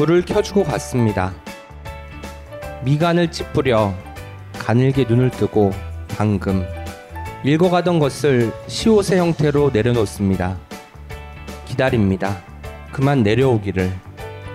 불을 0.00 0.24
켜주고 0.24 0.64
갔습니다. 0.64 1.30
미간을 2.84 3.30
찌푸려 3.30 3.92
가늘게 4.58 5.04
눈을 5.04 5.30
뜨고 5.30 5.72
방금 6.16 6.64
읽어가던 7.44 7.98
것을 7.98 8.50
시옷의 8.66 9.18
형태로 9.18 9.72
내려놓습니다. 9.74 10.56
기다립니다. 11.66 12.40
그만 12.90 13.22
내려오기를. 13.22 13.92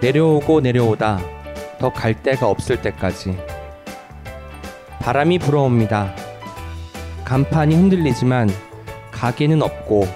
내려오고 0.02 0.62
내려오다 0.62 1.20
더 1.78 1.92
갈 1.92 2.24
데가 2.24 2.50
없을 2.50 2.82
때까지. 2.82 3.38
바람이 5.00 5.38
불어옵니다. 5.38 6.16
간판이 7.24 7.76
흔들리지만 7.76 8.50
가게는 9.12 9.62
없고 9.62 10.08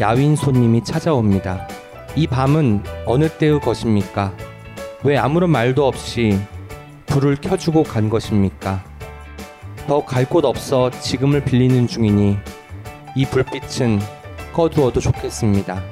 야윈 0.00 0.34
손님이 0.34 0.82
찾아옵니다. 0.82 1.68
이 2.16 2.26
밤은 2.26 2.82
어느 3.06 3.28
때의 3.28 3.60
것입니까? 3.60 4.34
왜 5.04 5.16
아무런 5.18 5.50
말도 5.50 5.86
없이 5.86 6.38
불을 7.06 7.36
켜주고 7.36 7.82
간 7.82 8.08
것입니까? 8.08 8.84
더 9.86 10.04
갈 10.04 10.24
곳 10.26 10.44
없어 10.44 10.90
지금을 10.90 11.44
빌리는 11.44 11.86
중이니 11.88 12.38
이 13.16 13.26
불빛은 13.26 14.00
꺼두어도 14.52 15.00
좋겠습니다. 15.00 15.82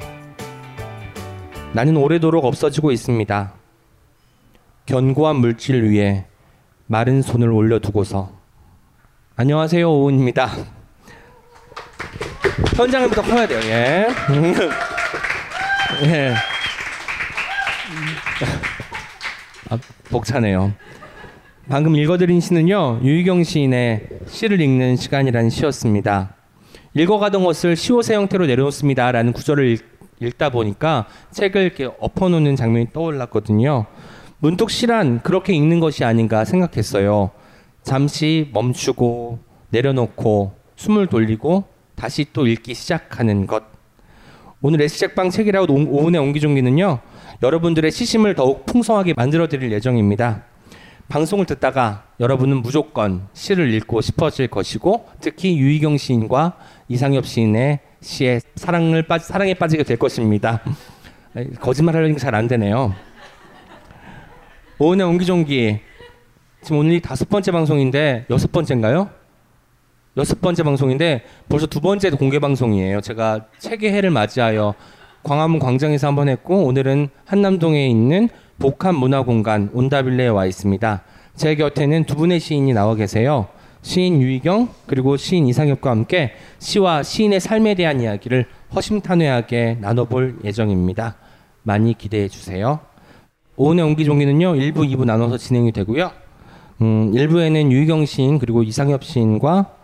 나는 1.72 1.96
오래도록 1.96 2.44
없어지고 2.44 2.92
있습니다. 2.92 3.52
견고한 4.86 5.36
물질 5.36 5.82
위에 5.84 6.26
마른 6.86 7.22
손을 7.22 7.50
올려두고서 7.50 8.30
안녕하세요 9.36 9.90
오은입니다. 9.90 10.50
현장을부터 12.76 13.22
커야 13.22 13.46
돼요. 13.46 13.60
예. 13.64 14.08
예. 16.06 16.34
아, 20.10 20.12
벅차네요. 20.12 20.72
방금 21.68 21.94
읽어드린 21.94 22.40
시는요 22.40 23.00
유희경 23.02 23.44
시인의 23.44 24.08
시를 24.26 24.60
읽는 24.60 24.96
시간이라는 24.96 25.50
시였습니다. 25.50 26.34
읽어가던 26.94 27.44
것을 27.44 27.76
시옷의 27.76 28.16
형태로 28.16 28.46
내려놓습니다라는 28.46 29.32
구절을 29.32 29.66
읽, 29.68 29.84
읽다 30.20 30.50
보니까 30.50 31.06
책을 31.30 31.62
이렇게 31.62 31.88
엎어놓는 32.00 32.56
장면이 32.56 32.88
떠올랐거든요. 32.92 33.86
문득 34.40 34.70
시란 34.70 35.20
그렇게 35.22 35.54
읽는 35.54 35.78
것이 35.78 36.04
아닌가 36.04 36.44
생각했어요. 36.44 37.30
잠시 37.84 38.50
멈추고 38.52 39.38
내려놓고 39.70 40.54
숨을 40.74 41.06
돌리고 41.06 41.64
다시 41.94 42.26
또 42.32 42.48
읽기 42.48 42.74
시작하는 42.74 43.46
것. 43.46 43.62
오늘 44.60 44.82
에스책방 44.82 45.30
책이라고 45.30 45.72
오은의 45.72 46.20
옹기종기는요. 46.20 46.98
여러분들의 47.42 47.90
시심을 47.90 48.34
더욱 48.34 48.66
풍성하게 48.66 49.14
만들어 49.14 49.48
드릴 49.48 49.72
예정입니다. 49.72 50.44
방송을 51.08 51.44
듣다가 51.46 52.04
여러분은 52.20 52.62
무조건 52.62 53.26
시를 53.32 53.72
읽고 53.74 54.00
싶어질 54.00 54.46
것이고 54.46 55.08
특히 55.20 55.58
유희경 55.58 55.96
시인과 55.96 56.56
이상엽 56.88 57.26
시인의 57.26 57.80
시에 58.00 58.40
사랑을 58.54 59.02
빠, 59.02 59.18
사랑에 59.18 59.54
빠지게 59.54 59.82
될 59.82 59.96
것입니다. 59.96 60.62
거짓말 61.60 61.96
하려니까 61.96 62.20
잘안 62.20 62.46
되네요. 62.48 62.94
오은의 64.78 65.06
옹기종기 65.06 65.80
지금 66.62 66.78
오늘이 66.78 67.00
다섯 67.00 67.28
번째 67.28 67.52
방송인데 67.52 68.26
여섯 68.30 68.52
번째인가요? 68.52 69.10
여섯 70.16 70.40
번째 70.40 70.62
방송인데 70.62 71.24
벌써 71.48 71.66
두 71.66 71.80
번째 71.80 72.10
공개 72.10 72.38
방송이에요. 72.38 73.00
제가 73.00 73.46
책의 73.58 73.92
해를 73.92 74.10
맞이하여 74.10 74.74
광화문 75.22 75.58
광장에서 75.58 76.06
한번 76.06 76.28
했고 76.28 76.64
오늘은 76.64 77.08
한남동에 77.24 77.88
있는 77.88 78.28
복합 78.58 78.94
문화공간 78.94 79.70
온다빌레에 79.72 80.28
와 80.28 80.46
있습니다. 80.46 81.02
제 81.36 81.54
곁에는 81.54 82.04
두 82.04 82.16
분의 82.16 82.40
시인이 82.40 82.72
나와 82.72 82.94
계세요. 82.94 83.48
시인 83.82 84.20
유희경 84.20 84.68
그리고 84.86 85.16
시인 85.16 85.46
이상엽과 85.46 85.90
함께 85.90 86.32
시와 86.58 87.02
시인의 87.02 87.40
삶에 87.40 87.74
대한 87.74 88.00
이야기를 88.00 88.46
허심탄회하게 88.74 89.78
나눠볼 89.80 90.40
예정입니다. 90.44 91.16
많이 91.62 91.96
기대해 91.96 92.28
주세요. 92.28 92.80
오은의 93.56 93.84
옹기종기는요 93.84 94.54
1부, 94.54 94.76
2부 94.90 95.04
나눠서 95.04 95.38
진행이 95.38 95.72
되고요. 95.72 96.10
음, 96.82 97.12
1부에는 97.12 97.70
유희경 97.70 98.06
시인 98.06 98.38
그리고 98.38 98.62
이상엽 98.62 99.04
시인과 99.04 99.74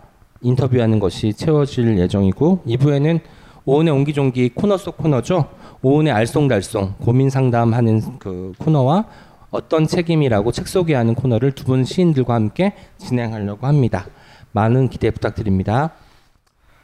인터뷰하는 0.42 0.98
것이 0.98 1.32
채워질 1.32 1.98
예정이고 1.98 2.62
2부에는 2.66 3.20
오은의 3.66 3.92
옹기종기 3.92 4.50
코너 4.54 4.76
속 4.76 4.96
코너죠. 4.96 5.48
오은의 5.82 6.12
알쏭달쏭 6.12 6.98
고민 6.98 7.30
상담하는 7.30 8.18
그 8.20 8.52
코너와 8.58 9.06
어떤 9.50 9.86
책임이라고 9.88 10.52
책 10.52 10.68
소개하는 10.68 11.14
코너를 11.14 11.52
두 11.52 11.64
분 11.64 11.84
시인들과 11.84 12.34
함께 12.34 12.74
진행하려고 12.98 13.66
합니다. 13.66 14.06
많은 14.52 14.88
기대 14.88 15.10
부탁드립니다. 15.10 15.90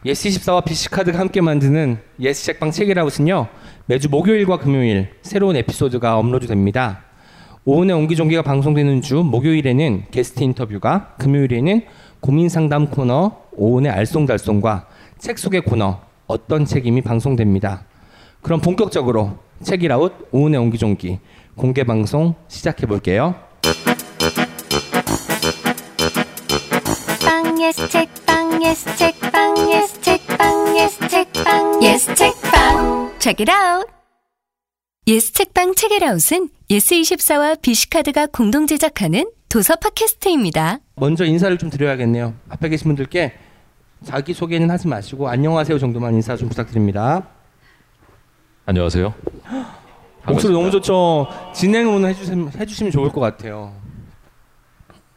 예스24와 0.05 0.65
BC카드가 0.65 1.21
함께 1.21 1.41
만드는 1.41 1.99
예스 2.19 2.47
책방 2.47 2.73
책읽아웃은요 2.73 3.47
매주 3.87 4.09
목요일과 4.11 4.59
금요일 4.59 5.11
새로운 5.23 5.55
에피소드가 5.55 6.19
업로드됩니다. 6.19 7.05
오은의 7.65 7.95
옹기종기가 7.95 8.43
방송되는 8.43 9.03
주 9.03 9.23
목요일에는 9.23 10.07
게스트 10.11 10.43
인터뷰가 10.43 11.15
금요일에는 11.19 11.83
고민 12.19 12.49
상담 12.49 12.89
코너 12.89 13.37
오은의 13.53 13.93
알쏭달쏭과 13.93 14.87
책 15.21 15.39
소개 15.39 15.61
코너 15.61 16.01
어떤 16.33 16.65
책임이 16.65 17.03
방송됩니다. 17.03 17.85
그럼 18.41 18.61
본격적으로 18.61 19.39
책읽아웃 19.63 20.29
오은의 20.33 20.59
옹기종기 20.59 21.19
공개 21.55 21.85
방송 21.85 22.35
시작해 22.49 22.87
볼게요. 22.87 23.35
빵 27.25 27.61
예스 27.61 27.87
책빵 27.89 28.65
예스 28.65 28.97
책빵 28.97 29.71
예스 29.73 30.01
책빵 30.01 30.77
예스 30.79 31.09
책빵 31.09 31.83
예스 31.83 32.15
책빵 32.15 33.13
Check 33.19 33.47
it 33.47 33.53
out. 33.53 33.93
예스 35.07 35.33
책방 35.33 35.75
책읽아웃은 35.75 36.49
예스 36.71 36.95
24와 36.95 37.61
BC카드가 37.61 38.27
공동 38.27 38.67
제작하는 38.67 39.31
도서 39.51 39.77
팟캐스트입니다. 39.77 40.79
먼저 40.97 41.25
인사를 41.27 41.57
좀 41.59 41.69
드려야겠네요. 41.69 42.35
앞에 42.49 42.71
계신 42.71 42.87
분들께 42.89 43.35
자기 44.05 44.35
소개는 44.35 44.71
하지 44.71 44.89
마시고 44.89 45.29
안녕하세요 45.29 45.79
정도만 45.79 46.15
인사 46.15 46.37
좀 46.37 46.49
부탁드립니다. 46.49 47.27
안녕하세요. 48.67 49.15
목소리 50.27 50.53
너무 50.53 50.71
좋죠. 50.71 51.27
진행을 51.55 51.93
오늘 51.93 52.11
해주시면, 52.11 52.53
해주시면 52.57 52.93
좋을 52.93 53.11
것 53.11 53.21
같아요. 53.21 53.75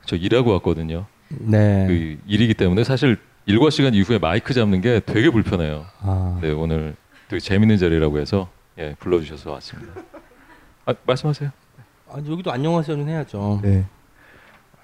저 0.05 0.15
일하고 0.15 0.51
왔거든요. 0.53 1.05
네. 1.29 1.85
그 1.87 2.17
일이기 2.27 2.53
때문에 2.53 2.83
사실 2.83 3.17
일과 3.45 3.69
시간 3.69 3.93
이후에 3.93 4.17
마이크 4.17 4.53
잡는 4.53 4.81
게 4.81 4.99
되게 4.99 5.29
불편해요. 5.29 5.85
아, 6.01 6.39
네 6.41 6.51
오늘 6.51 6.95
되게 7.27 7.39
재밌는 7.39 7.77
자리라고 7.77 8.19
해서 8.19 8.49
예, 8.77 8.95
불러주셔서 8.99 9.51
왔습니다. 9.51 9.93
아, 10.85 10.93
말씀하세요. 11.05 11.51
아니, 12.11 12.31
여기도 12.31 12.51
안녕하세요는 12.51 13.07
해야죠. 13.07 13.59
네. 13.63 13.85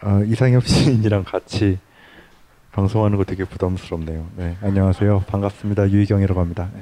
어, 0.04 0.22
이상엽 0.26 0.66
시인이랑 0.66 1.24
같이 1.24 1.78
방송하는 2.72 3.18
거 3.18 3.26
되게 3.26 3.44
부담스럽네요. 3.44 4.28
네, 4.38 4.56
안녕하세요. 4.62 5.26
반갑습니다. 5.28 5.90
유희경이라고 5.92 6.40
합니다. 6.40 6.70
네. 6.74 6.82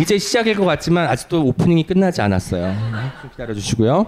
이제 0.00 0.18
시작일 0.18 0.54
것 0.56 0.64
같지만 0.64 1.08
아직도 1.08 1.44
오프닝이 1.46 1.84
끝나지 1.84 2.20
않았어요. 2.20 2.74
좀 3.22 3.30
기다려 3.30 3.54
주시고요. 3.54 4.06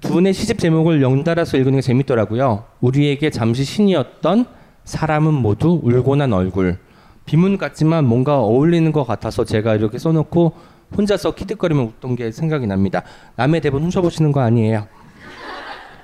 두 0.00 0.12
분의 0.12 0.32
시집 0.34 0.58
제목을 0.58 1.02
연달아서 1.02 1.56
읽는 1.56 1.76
게 1.76 1.80
재밌더라고요. 1.80 2.64
우리에게 2.80 3.30
잠시 3.30 3.64
신이었던 3.64 4.44
사람은 4.84 5.34
모두 5.34 5.80
울고 5.82 6.16
난 6.16 6.32
얼굴. 6.32 6.78
비문 7.24 7.58
같지만 7.58 8.04
뭔가 8.04 8.40
어울리는 8.40 8.92
것 8.92 9.04
같아서 9.04 9.44
제가 9.44 9.74
이렇게 9.74 9.98
써놓고 9.98 10.52
혼자서 10.96 11.34
키득거리며 11.34 11.82
웃던 11.82 12.16
게 12.16 12.30
생각이 12.30 12.66
납니다. 12.66 13.02
남의 13.36 13.60
대본 13.62 13.82
훔쳐보시는 13.84 14.32
거 14.32 14.40
아니에요. 14.40 14.86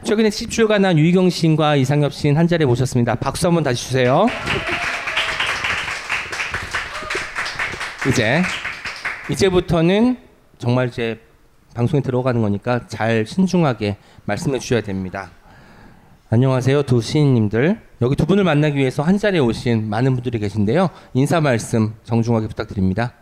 최근에 0.07 0.31
시집 0.31 0.53
출간한 0.53 0.97
유희경 0.97 1.31
시인과 1.31 1.75
이상엽 1.75 2.13
시인 2.13 2.37
한 2.37 2.47
자리에 2.47 2.65
모셨습니다. 2.65 3.17
박수 3.17 3.49
한번 3.49 3.65
다시 3.65 3.89
주세요. 3.89 4.27
이제 8.09 8.41
이제부터는 9.29 10.17
정말 10.59 10.87
이제 10.87 11.21
방송에 11.75 12.03
들어가는 12.03 12.41
거니까 12.41 12.87
잘 12.87 13.27
신중하게 13.27 13.97
말씀해 14.27 14.61
주셔야 14.61 14.81
됩니다. 14.81 15.33
안녕하세요 16.31 16.85
두 16.85 17.01
시인님들 17.01 17.81
여기 18.03 18.15
두 18.15 18.27
분을 18.27 18.45
만나기 18.45 18.77
위해서 18.77 19.03
한 19.03 19.19
자리에 19.19 19.41
오신 19.41 19.89
많은 19.89 20.15
분들이 20.15 20.39
계신데요 20.39 20.91
인사 21.15 21.41
말씀 21.41 21.95
정중하게 22.05 22.47
부탁드립니다. 22.47 23.13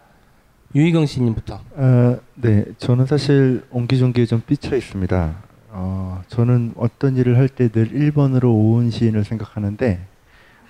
유희경 0.75 1.07
시인님부터. 1.07 1.61
어, 1.77 2.19
네, 2.35 2.65
저는 2.77 3.07
사실 3.07 3.63
옹기종기에 3.71 4.27
좀 4.27 4.43
삐쳐 4.47 4.77
있습니다. 4.77 5.44
어, 5.77 6.23
저는 6.29 6.73
어떤 6.77 7.17
일을 7.17 7.37
할 7.37 7.49
때 7.49 7.69
늘 7.69 7.89
1번으로 7.91 8.45
오은 8.55 8.91
시인을 8.91 9.25
생각하는데 9.25 10.07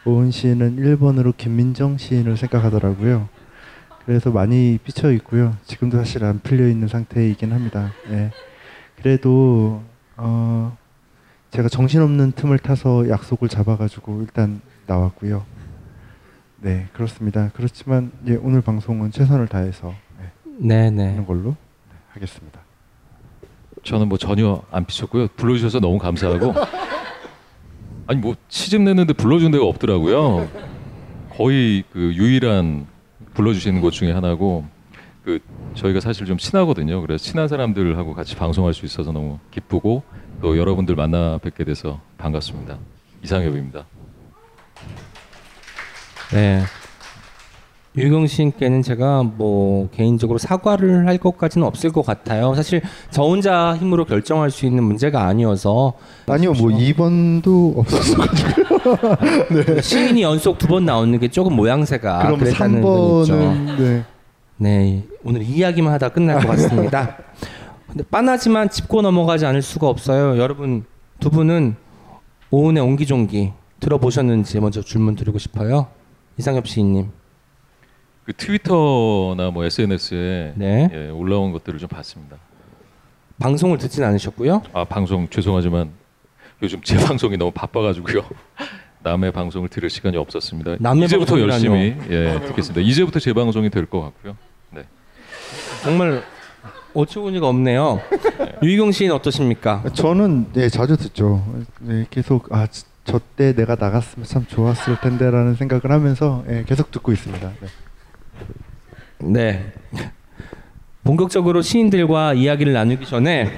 오은 0.06 0.30
시인은 0.30 0.76
1번으로 0.76 1.36
김민정 1.36 1.98
시인을 1.98 2.36
생각하더라고요. 2.38 3.28
그래서 4.06 4.30
많이 4.30 4.78
삐쳐 4.82 5.12
있고요. 5.12 5.54
지금도 5.64 5.98
사실 5.98 6.24
안 6.24 6.40
풀려 6.40 6.68
있는 6.68 6.88
상태이긴 6.88 7.52
합니다. 7.52 7.92
예. 8.10 8.30
그래도 8.96 9.82
어 10.16 10.76
제가 11.50 11.68
정신없는 11.68 12.32
틈을 12.32 12.58
타서 12.58 13.08
약속을 13.08 13.48
잡아가지고 13.48 14.22
일단 14.22 14.60
나왔고요. 14.86 15.44
네 16.60 16.88
그렇습니다. 16.94 17.50
그렇지만 17.54 18.10
예, 18.26 18.36
오늘 18.36 18.62
방송은 18.62 19.10
최선을 19.10 19.48
다해서 19.48 19.94
네, 20.18 20.30
네 20.58 20.90
네. 20.90 21.08
하는 21.10 21.26
걸로 21.26 21.50
네, 21.50 21.96
하겠습니다. 22.12 22.60
저는 23.84 24.08
뭐 24.08 24.18
전혀 24.18 24.62
안 24.70 24.84
비쳤고요. 24.84 25.28
불러주셔서 25.36 25.80
너무 25.80 25.98
감사하고 25.98 26.54
아니 28.06 28.20
뭐 28.20 28.34
시집 28.48 28.82
냈는데 28.82 29.12
불러준 29.12 29.50
데가 29.50 29.64
없더라고요. 29.64 30.48
거의 31.30 31.84
그 31.92 32.12
유일한 32.14 32.86
불러주시는 33.34 33.80
곳 33.80 33.90
중에 33.90 34.12
하나고 34.12 34.64
그 35.24 35.40
저희가 35.74 36.00
사실 36.00 36.26
좀 36.26 36.38
친하거든요. 36.38 37.00
그래서 37.00 37.24
친한 37.24 37.48
사람들하고 37.48 38.14
같이 38.14 38.36
방송할 38.36 38.74
수 38.74 38.84
있어서 38.84 39.12
너무 39.12 39.38
기쁘고 39.50 40.02
또 40.42 40.58
여러분들 40.58 40.94
만나 40.94 41.38
뵙게 41.38 41.64
돼서 41.64 42.00
반갑습니다. 42.18 42.78
이상엽입니다. 43.22 43.86
네. 46.32 46.62
유경 47.96 48.26
씨께는 48.26 48.82
제가 48.82 49.22
뭐 49.22 49.88
개인적으로 49.90 50.38
사과를 50.38 51.06
할 51.06 51.16
것까지는 51.18 51.64
없을 51.64 51.92
것 51.92 52.04
같아요. 52.04 52.54
사실 52.54 52.82
저 53.10 53.22
혼자 53.22 53.76
힘으로 53.76 54.04
결정할 54.04 54.50
수 54.50 54.66
있는 54.66 54.82
문제가 54.82 55.26
아니어서 55.26 55.92
아니요 56.26 56.52
뭐 56.54 56.70
2번도 56.70 57.78
없었어가지고 57.78 59.80
시인이 59.80 60.22
연속 60.22 60.58
두 60.58 60.66
번 60.66 60.84
나오는 60.84 61.16
게 61.20 61.28
조금 61.28 61.54
모양새가 61.54 62.18
그럼 62.18 62.34
아, 62.34 62.38
그랬다는 62.38 62.82
건 62.82 63.20
있죠. 63.22 63.34
3번은 63.34 63.78
네. 63.78 64.04
네, 64.56 65.04
오늘 65.24 65.42
이야기만 65.42 65.92
하다 65.92 66.08
끝날 66.10 66.40
것 66.40 66.48
같습니다. 66.48 67.16
근데 67.86 68.02
빤하지만 68.10 68.70
짚고 68.70 69.02
넘어가지 69.02 69.46
않을 69.46 69.62
수가 69.62 69.88
없어요. 69.88 70.40
여러분 70.40 70.84
두 71.20 71.30
분은 71.30 71.76
오은의 72.50 72.82
옹기종기 72.82 73.52
들어보셨는지 73.78 74.58
먼저 74.58 74.82
질문 74.82 75.14
드리고 75.14 75.38
싶어요. 75.38 75.86
이상엽 76.38 76.66
시인님. 76.66 77.10
그 78.24 78.32
트위터나 78.32 79.50
뭐 79.50 79.64
SNS에 79.64 80.54
네. 80.56 80.88
예, 80.92 81.08
올라온 81.10 81.52
것들을 81.52 81.78
좀 81.78 81.88
봤습니다. 81.88 82.36
방송을 83.38 83.78
듣진 83.78 84.02
않으셨고요. 84.04 84.62
아 84.72 84.84
방송 84.84 85.28
죄송하지만 85.28 85.90
요즘 86.62 86.80
제 86.82 86.96
방송이 87.04 87.36
너무 87.36 87.50
바빠가지고요. 87.50 88.22
남의 89.02 89.32
방송을 89.32 89.68
들을 89.68 89.90
시간이 89.90 90.16
없었습니다. 90.16 90.76
남의 90.80 91.04
이제부터 91.04 91.34
방송이라뇨. 91.36 91.76
열심히 91.76 91.96
예, 92.10 92.40
듣겠습니다. 92.46 92.80
이제부터 92.80 93.18
제 93.20 93.32
방송이 93.34 93.68
될 93.68 93.84
것 93.86 94.00
같고요. 94.00 94.36
네. 94.70 94.84
정말 95.82 96.22
어처구니가 96.94 97.46
없네요. 97.48 98.00
유희경 98.62 98.92
시인 98.92 99.10
어떠십니까? 99.12 99.82
저는 99.92 100.52
네 100.54 100.68
자주 100.70 100.96
듣죠. 100.96 101.44
네, 101.80 102.06
계속 102.10 102.50
아 102.52 102.66
저 103.04 103.20
때 103.36 103.52
내가 103.54 103.76
나갔으면 103.78 104.24
참 104.26 104.46
좋았을 104.46 104.98
텐데라는 105.02 105.56
생각을 105.56 105.90
하면서 105.90 106.42
예, 106.48 106.64
계속 106.66 106.90
듣고 106.90 107.12
있습니다. 107.12 107.52
네. 107.60 107.68
네. 109.18 109.72
본격적으로 111.04 111.62
시인들과 111.62 112.34
이야기를 112.34 112.72
나누기 112.72 113.06
전에 113.06 113.50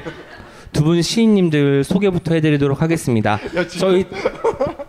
두 0.72 0.84
분 0.84 1.00
시인님들 1.00 1.84
소개부터 1.84 2.34
해드리도록 2.34 2.82
하겠습니다. 2.82 3.38
저희 3.78 4.04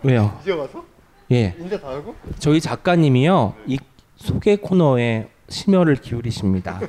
왜요? 0.02 0.36
이제 0.42 0.52
와서 0.52 0.84
예. 1.32 1.54
인사 1.58 1.80
다 1.80 1.88
하고? 1.88 2.14
저희 2.38 2.60
작가님이요 2.60 3.54
이 3.66 3.78
소개 4.16 4.56
코너에 4.56 5.28
심혈을 5.48 5.96
기울이십니다. 5.96 6.80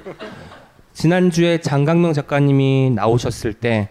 지난주에 0.93 1.59
장강명 1.61 2.11
작가님이 2.13 2.91
나오셨을 2.93 3.53
때 3.53 3.89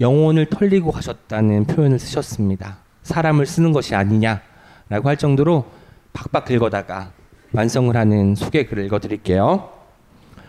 영혼을 0.00 0.46
털리고 0.46 0.92
가셨다는 0.92 1.64
표현을 1.66 1.98
쓰셨습니다. 1.98 2.78
사람을 3.02 3.44
쓰는 3.46 3.72
것이 3.72 3.96
아니냐라고 3.96 5.08
할 5.08 5.16
정도로 5.16 5.64
박박 6.12 6.44
긁어다가 6.44 7.10
완성을 7.52 7.94
하는 7.96 8.34
소개 8.34 8.64
글을 8.64 8.84
읽어드릴게요. 8.86 9.70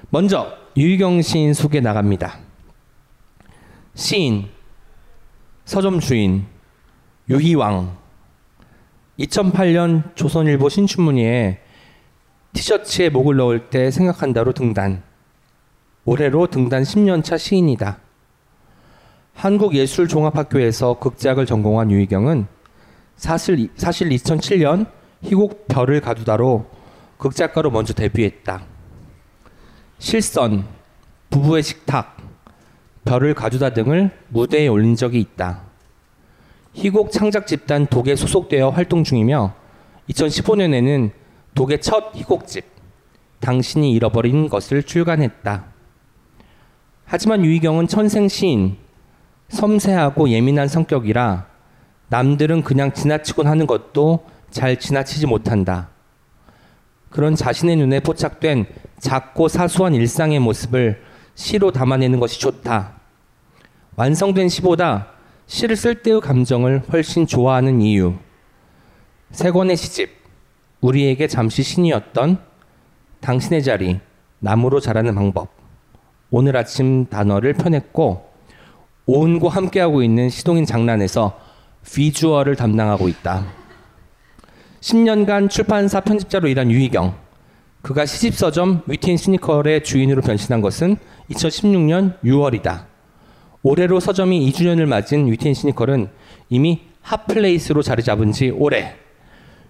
먼저 0.09 0.53
유희경 0.75 1.21
시인 1.21 1.53
소개 1.53 1.79
나갑니다. 1.79 2.39
시인, 3.95 4.49
서점 5.65 5.99
주인, 5.99 6.45
유희왕, 7.29 7.97
2008년 9.19 10.15
조선일보 10.15 10.69
신춘문예에 10.69 11.59
티셔츠에 12.53 13.09
목을 13.09 13.35
넣을 13.37 13.69
때 13.69 13.91
생각한다로 13.91 14.53
등단. 14.53 15.03
올해로 16.05 16.47
등단 16.47 16.83
10년차 16.83 17.37
시인이다. 17.37 17.99
한국예술종합학교에서 19.35 20.99
극작을 20.99 21.45
전공한 21.45 21.91
유희경은 21.91 22.47
사실, 23.15 23.69
사실 23.75 24.09
2007년 24.09 24.87
희곡 25.21 25.67
별을 25.67 26.01
가두다로 26.01 26.65
극작가로 27.19 27.69
먼저 27.69 27.93
데뷔했다. 27.93 28.63
실선, 29.99 30.65
부부의 31.29 31.61
식탁, 31.61 32.17
별을 33.05 33.33
가두다 33.33 33.73
등을 33.73 34.09
무대에 34.29 34.67
올린 34.67 34.95
적이 34.95 35.19
있다. 35.19 35.61
희곡 36.73 37.11
창작 37.11 37.45
집단 37.45 37.85
독에 37.87 38.15
소속되어 38.15 38.69
활동 38.69 39.03
중이며 39.03 39.53
2015년에는 40.09 41.11
독의 41.55 41.81
첫 41.81 42.15
희곡집 42.15 42.65
당신이 43.41 43.91
잃어버린 43.91 44.47
것을 44.47 44.83
출간했다. 44.83 45.65
하지만 47.05 47.43
유희경은 47.43 47.87
천생 47.87 48.29
시인, 48.29 48.77
섬세하고 49.49 50.29
예민한 50.29 50.67
성격이라 50.67 51.47
남들은 52.07 52.63
그냥 52.63 52.93
지나치곤 52.93 53.47
하는 53.47 53.67
것도 53.67 54.25
잘 54.51 54.79
지나치지 54.79 55.27
못한다. 55.27 55.88
그런 57.09 57.35
자신의 57.35 57.75
눈에 57.77 57.99
포착된 57.99 58.65
작고 58.99 59.47
사소한 59.47 59.93
일상의 59.93 60.39
모습을 60.39 61.01
시로 61.35 61.71
담아내는 61.71 62.19
것이 62.19 62.39
좋다. 62.39 62.93
완성된 63.95 64.49
시보다 64.49 65.07
시를 65.47 65.75
쓸 65.75 66.01
때의 66.03 66.21
감정을 66.21 66.83
훨씬 66.91 67.25
좋아하는 67.25 67.81
이유. 67.81 68.15
세 69.31 69.51
권의 69.51 69.77
시집, 69.77 70.09
우리에게 70.81 71.27
잠시 71.27 71.63
신이었던 71.63 72.39
당신의 73.21 73.63
자리, 73.63 73.99
나무로 74.39 74.79
자라는 74.79 75.15
방법. 75.15 75.49
오늘 76.31 76.55
아침 76.55 77.07
단어를 77.07 77.53
펴냈고 77.53 78.29
오은과 79.05 79.49
함께하고 79.49 80.03
있는 80.03 80.29
시동인 80.29 80.65
작란에서 80.65 81.39
비주얼을 81.83 82.55
담당하고 82.55 83.07
있다. 83.07 83.58
10년간 84.81 85.49
출판사 85.49 85.99
편집자로 85.99 86.47
일한 86.47 86.71
유희경. 86.71 87.13
그가 87.81 88.05
시집서점 88.05 88.81
위트 88.87 89.06
앤 89.06 89.17
시니컬의 89.17 89.83
주인으로 89.83 90.21
변신한 90.21 90.61
것은 90.61 90.97
2016년 91.31 92.19
6월이다. 92.23 92.85
올해로 93.61 93.99
서점이 93.99 94.49
2주년을 94.51 94.85
맞은 94.85 95.31
위트 95.31 95.45
앤 95.45 95.53
시니컬은 95.53 96.09
이미 96.49 96.81
hot 97.01 97.25
place로 97.25 97.81
자리 97.81 98.03
잡은 98.03 98.31
지 98.31 98.49
오래. 98.49 98.95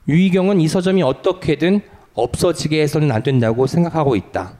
유희경은 0.07 0.59
이 0.59 0.67
서점이 0.67 1.03
어떻게든 1.03 1.81
없어지게 2.13 2.81
해서는 2.81 3.11
안 3.11 3.23
된다고 3.23 3.67
생각하고 3.67 4.15
있다. 4.15 4.53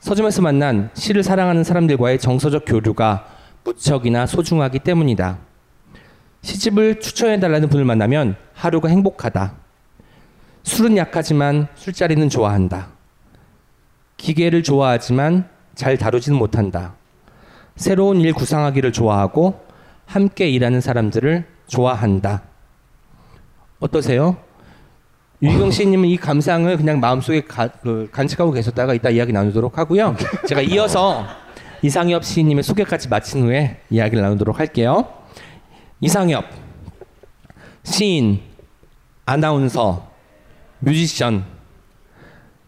서점에서 0.00 0.42
만난 0.42 0.90
시를 0.94 1.22
사랑하는 1.22 1.64
사람들과의 1.64 2.18
정서적 2.18 2.64
교류가 2.66 3.26
무척이나 3.64 4.26
소중하기 4.26 4.80
때문이다. 4.80 5.38
시집을 6.42 7.00
추천해달라는 7.00 7.68
분을 7.68 7.84
만나면 7.84 8.36
하루가 8.54 8.88
행복하다. 8.88 9.54
술은 10.64 10.96
약하지만 10.96 11.68
술자리는 11.74 12.28
좋아한다. 12.28 12.88
기계를 14.16 14.62
좋아하지만 14.62 15.48
잘 15.74 15.96
다루지는 15.96 16.38
못한다. 16.38 16.94
새로운 17.76 18.20
일 18.20 18.32
구상하기를 18.34 18.92
좋아하고 18.92 19.60
함께 20.06 20.48
일하는 20.48 20.80
사람들을 20.80 21.46
좋아한다. 21.68 22.42
어떠세요? 23.80 24.36
유희경 25.42 25.72
씨님은 25.72 26.08
이 26.08 26.16
감상을 26.16 26.76
그냥 26.76 27.00
마음속에 27.00 27.40
가, 27.42 27.66
그, 27.66 28.08
간직하고 28.12 28.52
계셨다가 28.52 28.94
이따 28.94 29.10
이야기 29.10 29.32
나누도록 29.32 29.78
하고요. 29.78 30.16
제가 30.46 30.60
이어서 30.60 31.24
이상엽 31.82 32.24
씨님의 32.24 32.62
소개까지 32.62 33.08
마친 33.08 33.42
후에 33.42 33.80
이야기를 33.90 34.22
나누도록 34.22 34.60
할게요. 34.60 35.21
이상엽 36.04 36.44
시인, 37.84 38.40
아나운서, 39.24 40.10
뮤지션 40.80 41.44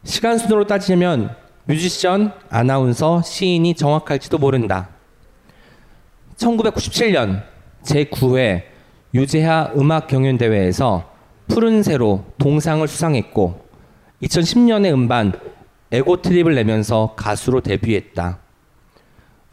시간 0.05 0.39
순으로 0.39 0.69
따지면 0.69 1.35
뮤지션, 1.65 2.33
아나운서, 2.49 3.23
시인이 3.23 3.75
정확할지도 3.75 4.39
모른다. 4.39 4.91
1997년 6.37 7.43
제9회 7.83 8.63
유재하 9.15 9.73
음악 9.77 10.07
경연 10.07 10.39
대회에서 10.39 11.11
푸른 11.49 11.83
새로 11.83 12.25
동상을 12.39 12.87
수상했고 12.87 13.67
2010년에 14.23 14.93
음반 14.93 15.33
에고 15.91 16.23
트립을 16.23 16.55
내면서 16.55 17.15
가수로 17.17 17.63
데뷔했다. 17.63 18.39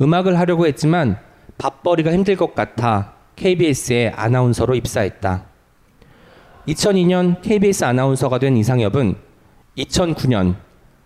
음악을 0.01 0.37
하려고 0.37 0.67
했지만 0.67 1.17
밥벌이가 1.57 2.11
힘들 2.11 2.35
것 2.35 2.53
같아 2.53 3.20
KBS에 3.41 4.09
아나운서로 4.15 4.75
입사했다. 4.75 5.45
2002년 6.67 7.41
KBS 7.41 7.83
아나운서가 7.85 8.37
된 8.37 8.55
이상엽은 8.55 9.15
2009년 9.79 10.57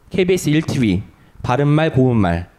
KBS 0.09 0.49
1TV 0.49 1.01
바른말 1.41 1.93
고운말 1.93 2.49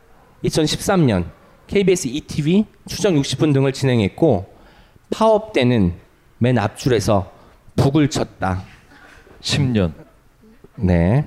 2013년 0.45 1.27
KBS 1.67 2.09
2TV 2.09 2.65
추정 2.89 3.17
60분 3.17 3.53
등을 3.53 3.73
진행했고 3.73 4.47
파업 5.11 5.53
때는 5.53 5.93
맨 6.39 6.57
앞줄에서 6.57 7.31
북을 7.77 8.09
쳤다. 8.09 8.63
10년. 9.43 9.93
네. 10.77 11.27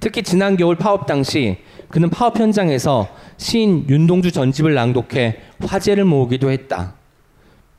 특히 0.00 0.22
지난 0.22 0.56
겨울 0.56 0.76
파업 0.76 1.06
당시 1.06 1.58
그는 1.90 2.08
파업 2.08 2.40
현장에서 2.40 3.06
시인 3.36 3.86
윤동주 3.86 4.32
전집을 4.32 4.72
낭독해 4.72 5.40
화제를 5.60 6.06
모으기도 6.06 6.50
했다. 6.50 7.03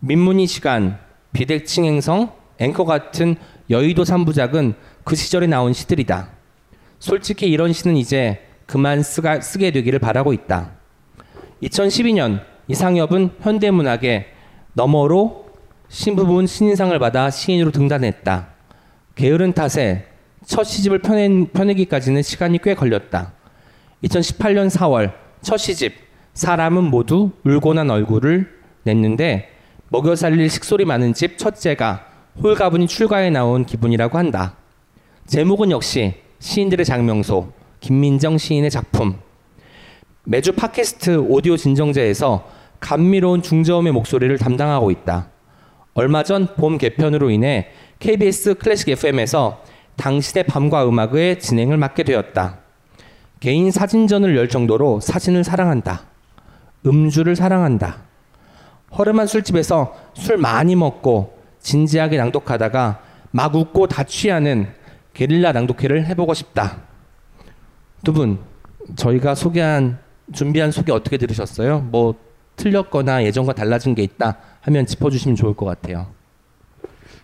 민문이 0.05 0.45
시간, 0.45 1.00
비대칭 1.33 1.83
행성, 1.85 2.31
앵커 2.59 2.85
같은 2.85 3.35
여의도 3.71 4.05
삼부작은 4.05 4.75
그 5.03 5.15
시절에 5.15 5.47
나온 5.47 5.74
시들이다. 5.74 6.29
솔직히 7.00 7.47
이런 7.47 7.74
시는 7.74 7.97
이제 7.97 8.39
그만 8.67 9.01
쓰가, 9.01 9.41
쓰게 9.41 9.71
되기를 9.71 9.97
바라고 9.97 10.31
있다. 10.31 10.74
2012년 11.63 12.43
이상엽은 12.67 13.31
현대문학의 13.41 14.27
너머로 14.74 15.47
신부분 15.89 16.45
신인상을 16.45 16.97
받아 17.00 17.31
시인으로 17.31 17.71
등단했다. 17.71 18.50
게으른 19.15 19.53
탓에 19.53 20.05
첫 20.45 20.65
시집을 20.65 21.00
펴낸, 21.00 21.47
펴내기까지는 21.47 22.21
시간이 22.21 22.59
꽤 22.62 22.75
걸렸다. 22.75 23.33
2018년 24.03 24.69
4월 24.69 25.13
첫 25.41 25.57
시집 25.57 25.95
사람은 26.35 26.83
모두 26.83 27.31
울고 27.43 27.74
난 27.74 27.89
얼굴을 27.89 28.53
냈는데 28.83 29.54
먹여 29.89 30.15
살릴 30.15 30.50
식소리 30.50 30.84
많은 30.86 31.13
집 31.13 31.38
첫째가 31.38 32.06
홀가분이 32.42 32.88
출가에 32.88 33.30
나온 33.30 33.65
기분이라고 33.65 34.18
한다. 34.18 34.56
제목은 35.27 35.72
역시 35.72 36.15
시인들의 36.39 36.86
장명소 36.86 37.51
김민정 37.80 38.38
시인의 38.38 38.72
작품. 38.72 39.20
매주 40.24 40.54
팟캐스트 40.54 41.18
오디오 41.30 41.56
진정제에서 41.56 42.48
감미로운 42.80 43.42
중저음의 43.42 43.94
목소리를 43.94 44.36
담당하고 44.38 44.89
있다. 44.92 45.30
얼마 45.94 46.24
전 46.24 46.56
봄 46.56 46.77
개편으로 46.77 47.30
인해 47.30 47.68
KBS 48.00 48.56
클래식 48.56 48.89
FM에서 48.89 49.62
당신의 49.98 50.46
밤과 50.46 50.88
음악의 50.89 51.39
진행을 51.39 51.77
맡게 51.77 52.04
되었다. 52.04 52.60
개인 53.39 53.70
사진전을 53.72 54.36
열 54.36 54.50
정도로 54.50 55.00
사진을 55.00 55.44
사랑한다. 55.44 56.01
음주를 56.86 57.36
사랑한다. 57.36 58.04
허름한 58.98 59.27
술집에서 59.27 59.96
술 60.13 60.38
많이 60.38 60.75
먹고 60.75 61.38
진지하게 61.60 62.18
낭독하다가 62.18 63.01
막 63.32 63.56
웃고 63.56 63.88
다 63.88 64.04
취하는 64.04 64.68
게릴라 65.13 65.51
낭독회를 65.51 66.06
해보고 66.08 66.34
싶다. 66.34 66.77
두 68.04 68.13
분 68.13 68.39
저희가 68.96 69.34
소개한 69.36 69.98
준비한 70.32 70.72
소개 70.72 70.92
어떻게 70.92 71.18
들으셨어요? 71.18 71.80
뭐 71.82 72.15
틀렸거나 72.56 73.24
예전과 73.24 73.54
달라진 73.54 73.96
게 73.96 74.04
있다 74.04 74.38
하면 74.62 74.86
짚어주시면 74.86 75.36
좋을 75.36 75.56
것 75.56 75.65
같아요. 75.65 76.08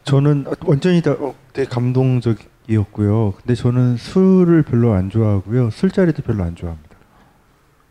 저는 0.03 0.45
완전히 0.65 1.01
다 1.01 1.11
어, 1.11 1.35
되게 1.53 1.69
감동적이었고요. 1.69 3.33
근데 3.37 3.53
저는 3.55 3.97
술을 3.97 4.63
별로 4.63 4.93
안 4.93 5.09
좋아하고요. 5.09 5.69
술자리도 5.69 6.23
별로 6.23 6.43
안 6.43 6.55
좋아합니다. 6.55 6.89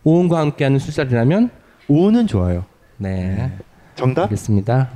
오은과 0.03 0.39
함께하는 0.41 0.79
술자리라면 0.81 1.51
오는 1.89 2.27
좋아요. 2.27 2.65
네 3.11 3.51
정답? 3.95 4.25
알겠습니다. 4.25 4.91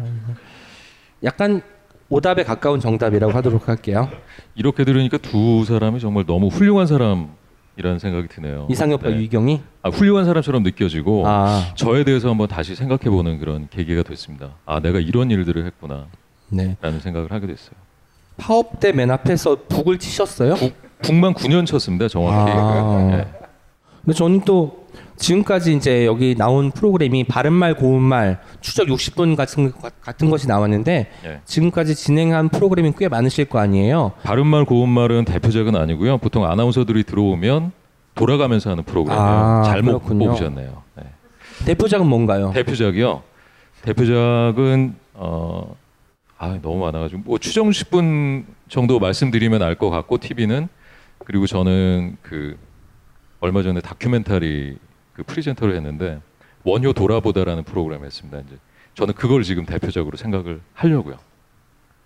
약간 1.25 1.63
오답에 2.11 2.45
가까운 2.45 2.81
정답이라고 2.81 3.33
하도록 3.33 3.67
할게요. 3.67 4.11
이렇게 4.55 4.85
들으니까 4.85 5.17
두 5.19 5.65
사람이 5.65 6.01
정말 6.01 6.27
너무 6.27 6.49
훌륭한 6.49 6.87
사람이라는 6.87 7.99
생각이 7.99 8.29
드네요. 8.29 8.67
이상엽과 8.71 9.09
네. 9.09 9.17
유희경이 9.17 9.63
아, 9.83 9.89
훌륭한 9.89 10.27
사람처럼 10.27 10.63
느껴지고 10.63 11.27
아 11.27 11.73
저에 11.77 12.05
대해서 12.05 12.29
한번 12.29 12.47
다시 12.47 12.75
생각해보는 12.75 13.39
그런 13.39 13.69
계기가 13.71 14.03
됐습니다. 14.03 14.51
아 14.67 14.81
내가 14.81 15.01
이런 15.01 15.31
일들을 15.31 15.65
했구나라는 15.65 16.07
네. 16.51 16.77
생각을 17.01 17.33
하게 17.33 17.47
됐어요. 17.47 17.75
파업 18.37 18.81
때 18.81 18.93
맨 18.93 19.11
앞에서 19.11 19.57
북을 19.69 19.99
치셨어요? 19.99 20.57
북만 21.01 21.33
9년 21.33 21.67
쳤습니다 21.67 22.09
정확히. 22.09 22.53
아. 22.53 23.09
네. 23.11 23.27
근데 24.05 24.15
저는 24.15 24.43
또 24.45 24.84
지금까지 25.17 25.75
이제 25.75 26.05
여기 26.07 26.35
나온 26.37 26.71
프로그램이 26.71 27.25
바른말 27.25 27.75
고운말 27.75 28.41
추적 28.61 28.89
60분 28.89 29.37
같은 29.37 29.73
같은 30.01 30.31
것이 30.31 30.49
나왔는데 30.49 31.11
예. 31.25 31.41
지금까지 31.45 31.95
진행한 31.95 32.49
프로그램이 32.49 32.93
꽤 32.99 33.09
많으실 33.09 33.47
거 33.47 33.59
아니에요. 33.59 34.13
바른말 34.23 34.65
고운말은 34.65 35.25
대표작은 35.25 35.77
아니고요. 35.77 36.19
보통 36.19 36.45
아나운서들이 36.45 37.05
들어오면 37.05 37.73
돌아가면서 38.15 38.71
하는 38.71 38.83
프로그램이에요. 38.85 39.27
아, 39.29 39.63
잘못 39.65 39.99
그렇군요. 40.01 40.27
뽑으셨네요. 40.31 40.83
네. 40.97 41.05
대표작은 41.67 42.07
뭔가요? 42.07 42.53
대표작이요. 42.53 43.23
대표작은 43.83 44.95
어, 45.15 45.77
아 46.39 46.59
너무 46.61 46.79
많아가지고 46.85 47.23
뭐 47.25 47.39
추정 47.39 47.71
10분 47.71 48.45
정도 48.69 48.99
말씀드리면 48.99 49.63
알 49.63 49.77
것 49.77 49.91
같고 49.91 50.19
TV는 50.19 50.69
그리고 51.25 51.47
저는 51.47 52.17
그 52.23 52.57
얼마 53.41 53.63
전에 53.63 53.81
다큐멘터리 53.81 54.77
그 55.15 55.23
presenter를 55.23 55.75
했는데 55.77 56.21
원효 56.65 56.93
돌아보다라는 56.93 57.65
프로그램을 57.65 58.07
했습니다. 58.07 58.39
이제 58.41 58.57
저는 58.95 59.15
그걸 59.15 59.43
지금 59.43 59.65
대표작으로 59.67 60.17
생각을 60.17 60.61
하려고요. 60.75 61.17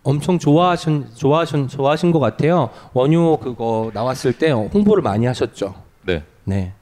엄청 0.02 0.38
좋아하신 0.38 1.06
좋아하신 1.14 1.68
좋아하신 1.68 2.12
것 2.12 2.18
같아요. 2.20 2.70
원효 2.92 3.38
그거 3.38 3.90
나왔을 3.92 4.32
때 4.32 4.50
홍보를 4.50 5.02
많이 5.02 5.26
하셨죠. 5.26 5.74
네, 6.02 6.22
네, 6.44 6.72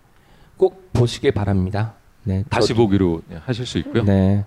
꼭 0.57 0.93
보시길 0.93 1.33
바랍니다. 1.33 1.95
네, 2.25 2.45
다시 2.49 2.69
저- 2.69 2.75
보기로 2.75 3.23
하실 3.45 3.67
수 3.67 3.79
있고요. 3.79 4.05
네, 4.05 4.45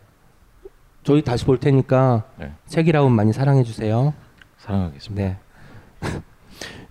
저희 1.03 1.21
다시 1.23 1.45
볼 1.45 1.59
테니까 1.59 2.23
네. 2.37 2.51
책이라운 2.67 3.11
많이 3.11 3.33
사랑해 3.33 3.63
주세요. 3.63 4.13
사랑하겠습니다. 4.59 5.23
네. 5.23 5.37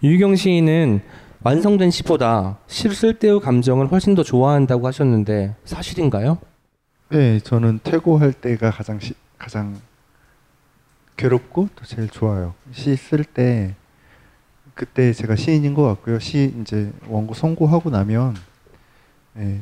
유경 0.03 0.37
시인은 0.37 1.03
완성된 1.43 1.91
시보다 1.91 2.59
시쓸 2.67 3.19
때의 3.19 3.41
감정을 3.41 3.91
훨씬 3.91 4.15
더 4.15 4.23
좋아한다고 4.23 4.87
하셨는데 4.87 5.55
사실인가요? 5.65 6.39
네, 7.11 7.39
저는 7.41 7.81
퇴고할 7.85 8.33
때가 8.33 8.71
가장 8.71 8.99
시, 9.01 9.15
가장 9.39 9.81
괴롭고 11.17 11.69
또 11.75 11.85
제일 11.85 12.09
좋아요. 12.09 12.55
시 12.73 12.95
쓸 12.97 13.25
때 13.25 13.75
그때 14.75 15.13
제가 15.13 15.35
시인인 15.37 15.75
것 15.75 15.83
같고요. 15.85 16.19
시 16.21 16.55
이제 16.61 16.93
원고 17.09 17.35
선고하고 17.35 17.91
나면 17.91 18.37
예, 19.39 19.61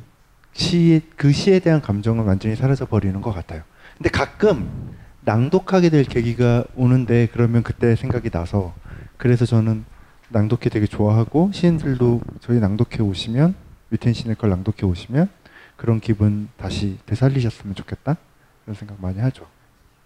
시의 0.53 1.03
그 1.17 1.33
시에 1.33 1.59
대한 1.61 1.81
감정은 1.81 2.25
완전히 2.25 2.57
사라져 2.57 2.87
버리는 2.87 3.19
것 3.21 3.33
같아요. 3.33 3.63
근데 3.97 4.11
가끔 4.11 4.95
낭독하게 5.23 5.89
될 5.91 6.05
계기가 6.05 6.65
오는데 6.75 7.29
그러면 7.33 7.63
그때 7.63 7.97
생각이 7.97 8.31
나서 8.31 8.75
그래서 9.17 9.47
저는 9.47 9.85
낭독회 10.29 10.71
되게 10.71 10.87
좋아하고 10.87 11.51
시인들도 11.53 12.21
저희 12.41 12.59
낭독회 12.59 13.03
오시면 13.03 13.55
위텐 13.91 14.13
시네 14.13 14.35
걸 14.35 14.51
낭독회 14.51 14.85
오시면 14.87 15.29
그런 15.77 16.01
기분 16.01 16.49
다시 16.57 16.99
되살리셨으면 17.07 17.75
좋겠다 17.75 18.17
그런 18.65 18.75
생각 18.75 19.01
많이 19.01 19.21
하죠. 19.21 19.45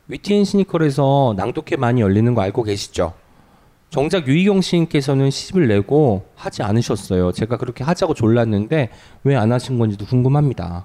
위티인 0.09 0.45
시니컬에서 0.45 1.35
낭독회 1.37 1.77
많이 1.77 2.00
열리는 2.00 2.35
거 2.35 2.43
알고 2.43 2.65
계시죠? 2.65 3.15
정작 3.91 4.27
유희경 4.29 4.61
시인께서는 4.61 5.31
시집을 5.31 5.69
내고 5.69 6.27
하지 6.35 6.62
않으셨어요. 6.62 7.33
제가 7.33 7.57
그렇게 7.57 7.83
하자고 7.85 8.15
졸랐는데 8.15 8.91
왜 9.25 9.37
안 9.37 9.50
하신 9.53 9.79
건지도 9.79 10.07
궁금합니다. 10.07 10.85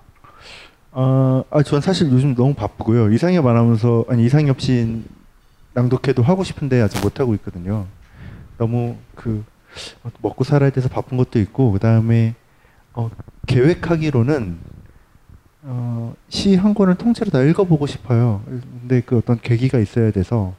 아, 0.91 1.43
아, 1.49 1.63
전 1.63 1.81
사실 1.81 2.09
요즘 2.11 2.33
너무 2.35 2.53
바쁘고요. 2.53 3.11
이상엽 3.11 3.45
아나운서 3.45 4.05
아니 4.07 4.25
이상엽 4.25 4.61
시인 4.61 5.05
낭독회도 5.73 6.23
하고 6.23 6.43
싶은데 6.43 6.81
아직 6.81 7.01
못 7.01 7.19
하고 7.19 7.33
있거든요. 7.35 7.85
너무 8.57 8.97
그 9.15 9.43
먹고 10.21 10.43
살아야 10.43 10.69
돼서 10.69 10.87
바쁜 10.89 11.17
것도 11.17 11.39
있고 11.39 11.71
그 11.71 11.79
다음에 11.79 12.35
어, 12.93 13.09
계획하기로는 13.47 14.57
어, 15.63 16.13
시 16.29 16.55
한 16.55 16.73
권을 16.73 16.95
통째로 16.95 17.31
다 17.31 17.41
읽어보고 17.41 17.87
싶어요. 17.87 18.41
근데 18.45 19.01
그 19.01 19.17
어떤 19.17 19.39
계기가 19.39 19.79
있어야 19.79 20.11
돼서 20.11 20.53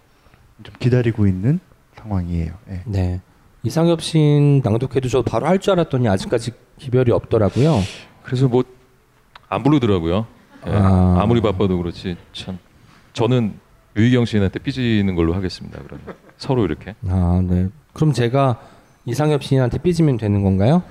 좀 0.62 0.74
기다리고 0.78 1.26
있는 1.26 1.60
상황이에요. 1.94 2.52
예. 2.70 2.82
네. 2.86 3.20
이상엽 3.62 4.02
시인 4.02 4.60
낭독회도 4.62 5.08
저 5.08 5.22
바로 5.22 5.46
할 5.46 5.58
줄 5.58 5.72
알았더니 5.72 6.08
아직까지 6.08 6.52
기별이 6.78 7.10
없더라고요. 7.12 7.80
그래서 8.22 8.48
뭐 8.48 8.62
안 9.48 9.62
부르더라고요. 9.62 10.26
예, 10.66 10.70
아. 10.72 11.20
아. 11.20 11.26
무리 11.26 11.40
바빠도 11.40 11.78
그렇지 11.78 12.16
참 12.32 12.58
저는 13.12 13.54
유희경 13.96 14.24
시인한테 14.24 14.58
삐지는 14.58 15.14
걸로 15.14 15.34
하겠습니다. 15.34 15.80
그러면 15.84 16.16
서로 16.36 16.64
이렇게 16.64 16.96
아, 17.06 17.40
네. 17.46 17.68
그럼 17.96 18.12
제가 18.12 18.58
이상엽 19.06 19.42
시인한테 19.42 19.78
삐지면 19.78 20.18
되는 20.18 20.42
건가요? 20.42 20.82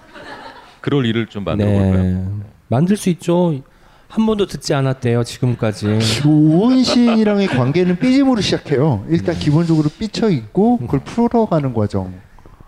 그럴 0.82 1.06
일을 1.06 1.28
좀 1.28 1.44
만들어 1.44 1.70
볼까요? 1.70 2.04
네. 2.04 2.26
만들 2.68 2.98
수 2.98 3.12
있죠. 3.12 3.62
한 4.08 4.26
번도 4.26 4.48
듣지 4.48 4.74
않았대요 4.74 5.24
지금까지. 5.24 6.00
오은 6.26 6.84
시인이랑의 6.84 7.48
관계는 7.48 8.00
삐짐으로 8.00 8.42
시작해요. 8.42 9.06
일단 9.08 9.36
기본적으로 9.36 9.88
삐쳐 10.00 10.32
있고 10.32 10.80
그걸 10.80 11.02
풀어가는 11.02 11.76
과정. 11.76 12.12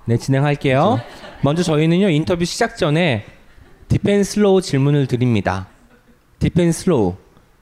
네 0.05 0.17
진행할게요. 0.17 0.99
먼저 1.41 1.63
저희는요 1.63 2.09
인터뷰 2.09 2.45
시작 2.45 2.77
전에 2.77 3.25
deep 3.87 4.14
and 4.14 4.34
slow 4.34 4.61
질문을 4.61 5.07
드립니다. 5.07 5.67
deep 6.37 6.66
and 6.66 6.87
slow 6.87 7.15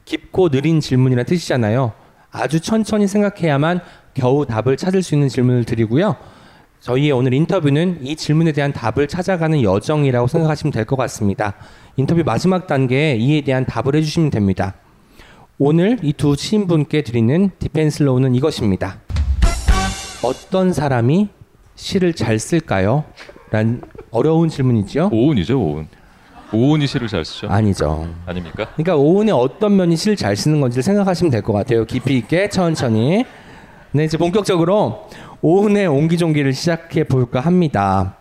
깊고 0.04 0.50
느린 0.50 0.82
질문이란 0.82 1.26
뜻이잖아요. 1.26 1.94
아주 2.32 2.60
천천히 2.60 3.08
생각해야만 3.08 3.80
겨우 4.14 4.46
답을 4.46 4.76
찾을 4.76 5.04
수 5.04 5.16
있는 5.16 5.30
질문을 5.30 5.64
드리고요. 5.64 6.18
저희의 6.86 7.14
오늘 7.14 7.34
인터뷰는 7.34 7.98
이 8.04 8.16
질문에 8.16 8.52
대한 8.52 8.72
답을 8.72 9.08
찾아가는 9.08 9.64
여정이라고 9.64 10.28
생각하시면 10.28 10.72
될 10.72 10.86
것 10.86 10.96
같습니다. 10.98 11.56
인터뷰 11.98 12.22
마지막 12.24 12.68
단계에 12.68 13.16
이에 13.16 13.42
대한 13.42 13.66
답을 13.66 13.96
해주시면 13.96 14.30
됩니다. 14.30 14.76
오늘 15.58 15.98
이 16.04 16.14
두 16.14 16.36
시인분께 16.36 17.02
드리는 17.02 17.50
deep 17.58 17.79
and 17.79 17.94
slow는 17.94 18.36
이것입니다. 18.36 19.00
어떤 20.22 20.74
사람이 20.74 21.30
시를 21.74 22.14
잘 22.14 22.38
쓸까요? 22.38 23.04
란 23.50 23.82
어려운 24.12 24.48
질문이지요? 24.50 25.10
오은이죠, 25.12 25.60
오은. 25.60 25.88
오은이 26.54 26.86
시를 26.86 27.08
잘 27.08 27.26
쓰죠. 27.26 27.48
아니죠. 27.48 28.08
아닙니까? 28.28 28.68
그러니까 28.76 28.96
오은의 28.96 29.34
어떤 29.34 29.76
면이 29.76 29.96
시를 29.96 30.16
잘 30.16 30.36
쓰는 30.36 30.62
건지를 30.62 30.84
생각하시면 30.84 31.32
될 31.32 31.42
것 31.42 31.52
같아요. 31.52 31.84
깊이 31.86 32.16
있게 32.20 32.48
천천히. 32.50 33.26
네, 33.96 34.04
이제 34.04 34.18
본격적으로 34.18 35.08
오은의 35.42 35.88
옹기종기를 35.88 36.52
시작해 36.52 37.06
볼까 37.06 37.40
합니다. 37.40 38.18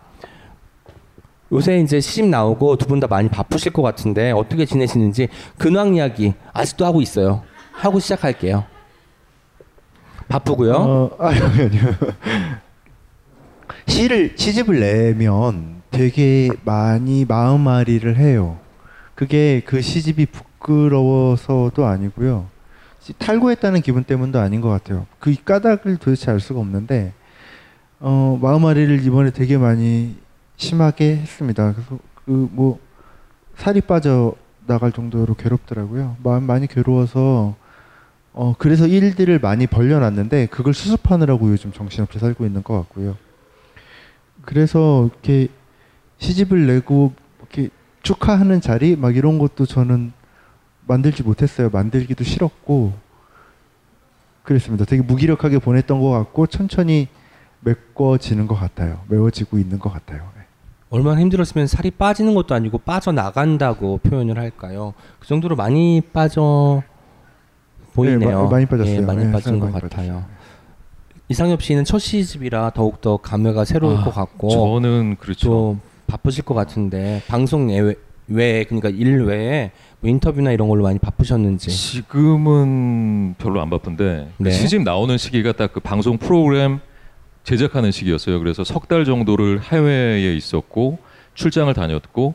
요새 1.51 1.81
이제 1.81 2.01
시집 2.01 2.27
나오고 2.27 2.77
두 2.77 2.87
분 2.87 3.01
다 3.01 3.09
많이 3.09 3.29
바쁘실 3.29 3.73
것 3.73 3.83
같은데 3.83 4.31
어떻게 4.31 4.67
지내시는지 4.67 5.27
근황 5.59 5.97
이야기 5.97 6.33
아직도 6.53 6.87
하고 6.87 7.01
있어요. 7.03 7.43
하고 7.73 7.99
시작할게요. 7.99 8.65
바쁘고요. 10.29 10.75
어, 10.75 11.11
아니요, 11.19 11.45
아니요. 11.45 11.83
시를 13.89 14.35
시집을 14.37 14.79
내면 14.79 15.83
되게 15.91 16.51
많이 16.65 17.25
마음앓이를 17.25 18.17
해요. 18.17 18.59
그게 19.17 19.61
그 19.67 19.81
시집이 19.83 20.27
부끄러워서도 20.27 21.85
아니고요. 21.85 22.47
시- 23.05 23.13
탈고했다는 23.19 23.83
기분 23.83 24.05
때문도 24.05 24.39
아닌 24.41 24.61
것 24.61 24.69
같아요. 24.71 25.07
그 25.19 25.35
까닭을 25.45 25.99
도대체 25.99 26.31
알 26.31 26.41
수가 26.41 26.61
없는데 26.61 27.13
어, 28.01 28.39
마음앓이를 28.41 29.05
이번에 29.05 29.31
되게 29.31 29.57
많이 29.59 30.17
심하게 30.57 31.17
했습니다. 31.17 31.73
그래서 31.73 31.99
그 32.25 32.49
뭐 32.53 32.79
살이 33.57 33.81
빠져 33.81 34.35
나갈 34.67 34.91
정도로 34.91 35.35
괴롭더라고요. 35.35 36.17
마음 36.25 36.45
많이 36.45 36.67
괴로워서 36.67 37.55
어 38.33 38.55
그래서 38.59 38.87
일들을 38.89 39.39
많이 39.39 39.67
벌려놨는데 39.69 40.47
그걸 40.47 40.75
수습하느라고 40.75 41.51
요즘 41.53 41.71
정신없이 41.71 42.19
살고 42.19 42.47
있는 42.47 42.63
것 42.65 42.75
같고요. 42.79 43.17
그래서 44.45 45.09
이렇게 45.13 45.49
시집을 46.19 46.67
내고 46.67 47.13
이렇게 47.39 47.69
축하하는 48.03 48.61
자리 48.61 48.97
막 48.97 49.15
이런 49.17 49.39
것도 49.39 49.67
저는 49.67 50.13
만들지 50.87 51.23
못했어요. 51.23 51.71
만들기도 51.73 52.25
싫었고 52.25 52.93
그랬습니다. 54.43 54.85
되게 54.85 55.03
무기력하게 55.03 55.59
보냈던 55.59 56.01
것 56.01 56.11
같고 56.11 56.47
천천히 56.47 57.09
메꿔지는 57.61 58.47
것 58.47 58.55
같아요. 58.55 59.01
메워지고 59.09 59.59
있는 59.59 59.79
것 59.79 59.91
같아요. 59.91 60.19
네. 60.37 60.43
얼마나 60.91 61.21
힘들었으면 61.21 61.67
살이 61.67 61.91
빠지는 61.91 62.35
것도 62.35 62.55
아니고 62.55 62.79
빠져나간다고 62.79 63.99
표현을 63.99 64.39
할까요? 64.39 64.93
그 65.19 65.27
정도로 65.27 65.57
많이 65.57 66.03
빠져 66.13 66.83
보이네요. 67.95 68.19
네, 68.29 68.35
마- 68.35 68.51
많이 68.51 68.67
빠졌어요. 68.67 68.97
예, 68.97 69.01
많이 69.01 69.25
네, 69.25 69.33
빠진 69.33 69.59
것 69.59 69.71
많이 69.71 69.81
같아요. 69.81 70.13
빠졌어요. 70.13 70.35
이상엽 71.31 71.63
씨는 71.63 71.85
첫 71.85 71.99
시집이라 72.01 72.71
더욱더 72.71 73.17
감회가 73.17 73.65
새로울 73.65 73.97
아, 73.97 74.05
것 74.05 74.11
같고 74.11 74.51
저는 74.51 75.17
그렇죠. 75.19 75.49
또 75.49 75.79
바쁘실 76.07 76.45
것 76.45 76.53
같은데 76.53 77.23
방송 77.29 77.69
외, 77.71 77.95
외에 78.29 78.65
그러니까 78.65 78.91
일 78.91 79.25
외에 79.25 79.71
뭐 79.94 79.94
인터뷰나 80.09 80.53
이런 80.53 80.69
걸로 80.69 80.83
많이 80.83 80.99
바쁘셨는지 80.99 81.71
지금은 81.71 83.35
별로 83.39 83.61
안 83.61 83.71
바쁜데 83.71 84.29
그 84.39 84.43
네. 84.43 84.51
시집 84.51 84.83
나오는 84.83 85.17
시기가 85.17 85.53
딱 85.53 85.73
그 85.73 85.81
방송 85.81 86.19
프로그램 86.19 86.81
제작하는 87.45 87.91
시기였어요. 87.91 88.39
그래서 88.39 88.65
석 88.65 88.87
달 88.89 89.05
정도를 89.05 89.61
해외에 89.63 90.35
있었고 90.37 90.99
출장을 91.35 91.73
다녔고 91.75 92.35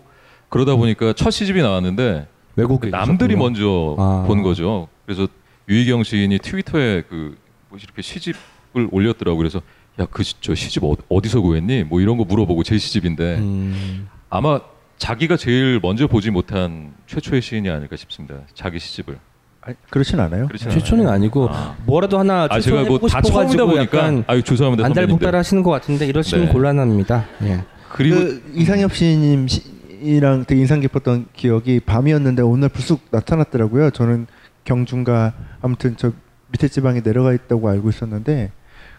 그러다 0.50 0.76
보니까 0.76 1.14
첫 1.14 1.32
시집이 1.32 1.62
나왔는데 1.62 2.28
외국에 2.56 2.90
남들이 2.90 3.36
계셨군요. 3.36 3.38
먼저 3.38 3.96
아. 3.98 4.24
본 4.28 4.42
거죠. 4.44 4.88
그래서 5.06 5.28
유희경 5.70 6.04
시인이 6.04 6.40
트위터에 6.40 7.04
그뭐 7.04 7.34
이렇게 7.82 8.02
시집을 8.02 8.90
올렸더라고. 8.92 9.38
그래서 9.38 9.62
야 10.00 10.06
그 10.06 10.24
저 10.42 10.56
시집 10.56 10.84
어, 10.84 10.96
어디서 11.10 11.42
구했니? 11.42 11.84
뭐 11.84 12.02
이런 12.02 12.18
거 12.18 12.24
물어보고 12.26 12.64
제 12.64 12.78
시집인데 12.78 13.36
음, 13.38 14.08
아마 14.30 14.60
자기가 15.00 15.38
제일 15.38 15.80
먼저 15.82 16.08
보지 16.08 16.30
못한 16.30 16.94
최초의 17.08 17.42
시인이 17.42 17.70
아닐까 17.70 17.96
싶습니다. 17.96 18.36
자기 18.54 18.80
시집을. 18.80 19.18
아니, 19.62 19.76
그렇진 19.90 20.20
않아요. 20.20 20.48
그렇진 20.48 20.70
최초는 20.70 21.06
않아요. 21.06 21.16
아니고 21.16 21.50
아. 21.50 21.76
뭐라도 21.86 22.20
하나 22.20 22.48
아 22.50 22.60
제가 22.60 22.84
뭐다 22.84 23.22
처음이다 23.22 23.66
보니까 23.66 23.82
약간 23.82 24.24
아유 24.28 24.44
죄송합니다. 24.44 24.86
안달복달 24.86 25.36
하시는 25.36 25.64
것 25.64 25.72
같은데 25.72 26.06
이러시면 26.06 26.46
네. 26.46 26.52
곤란합니다. 26.52 27.26
예. 27.44 27.64
그리고 27.94 28.18
그 28.18 28.52
이상엽 28.54 28.94
시인님 28.94 29.48
시랑 29.48 30.46
되게 30.46 30.62
인상 30.62 30.82
깊었던 30.82 31.28
기억이 31.34 31.80
밤이었는데 31.80 32.42
오늘 32.42 32.70
불쑥 32.70 33.02
나타났더라고요. 33.10 33.92
저는 33.92 34.28
경중가 34.66 35.34
아무튼 35.62 35.96
저 35.98 36.12
밑에 36.52 36.68
지방에 36.68 37.02
내려가 37.02 37.34
있다고 37.34 37.70
알고 37.70 37.90
있었는데 37.90 38.52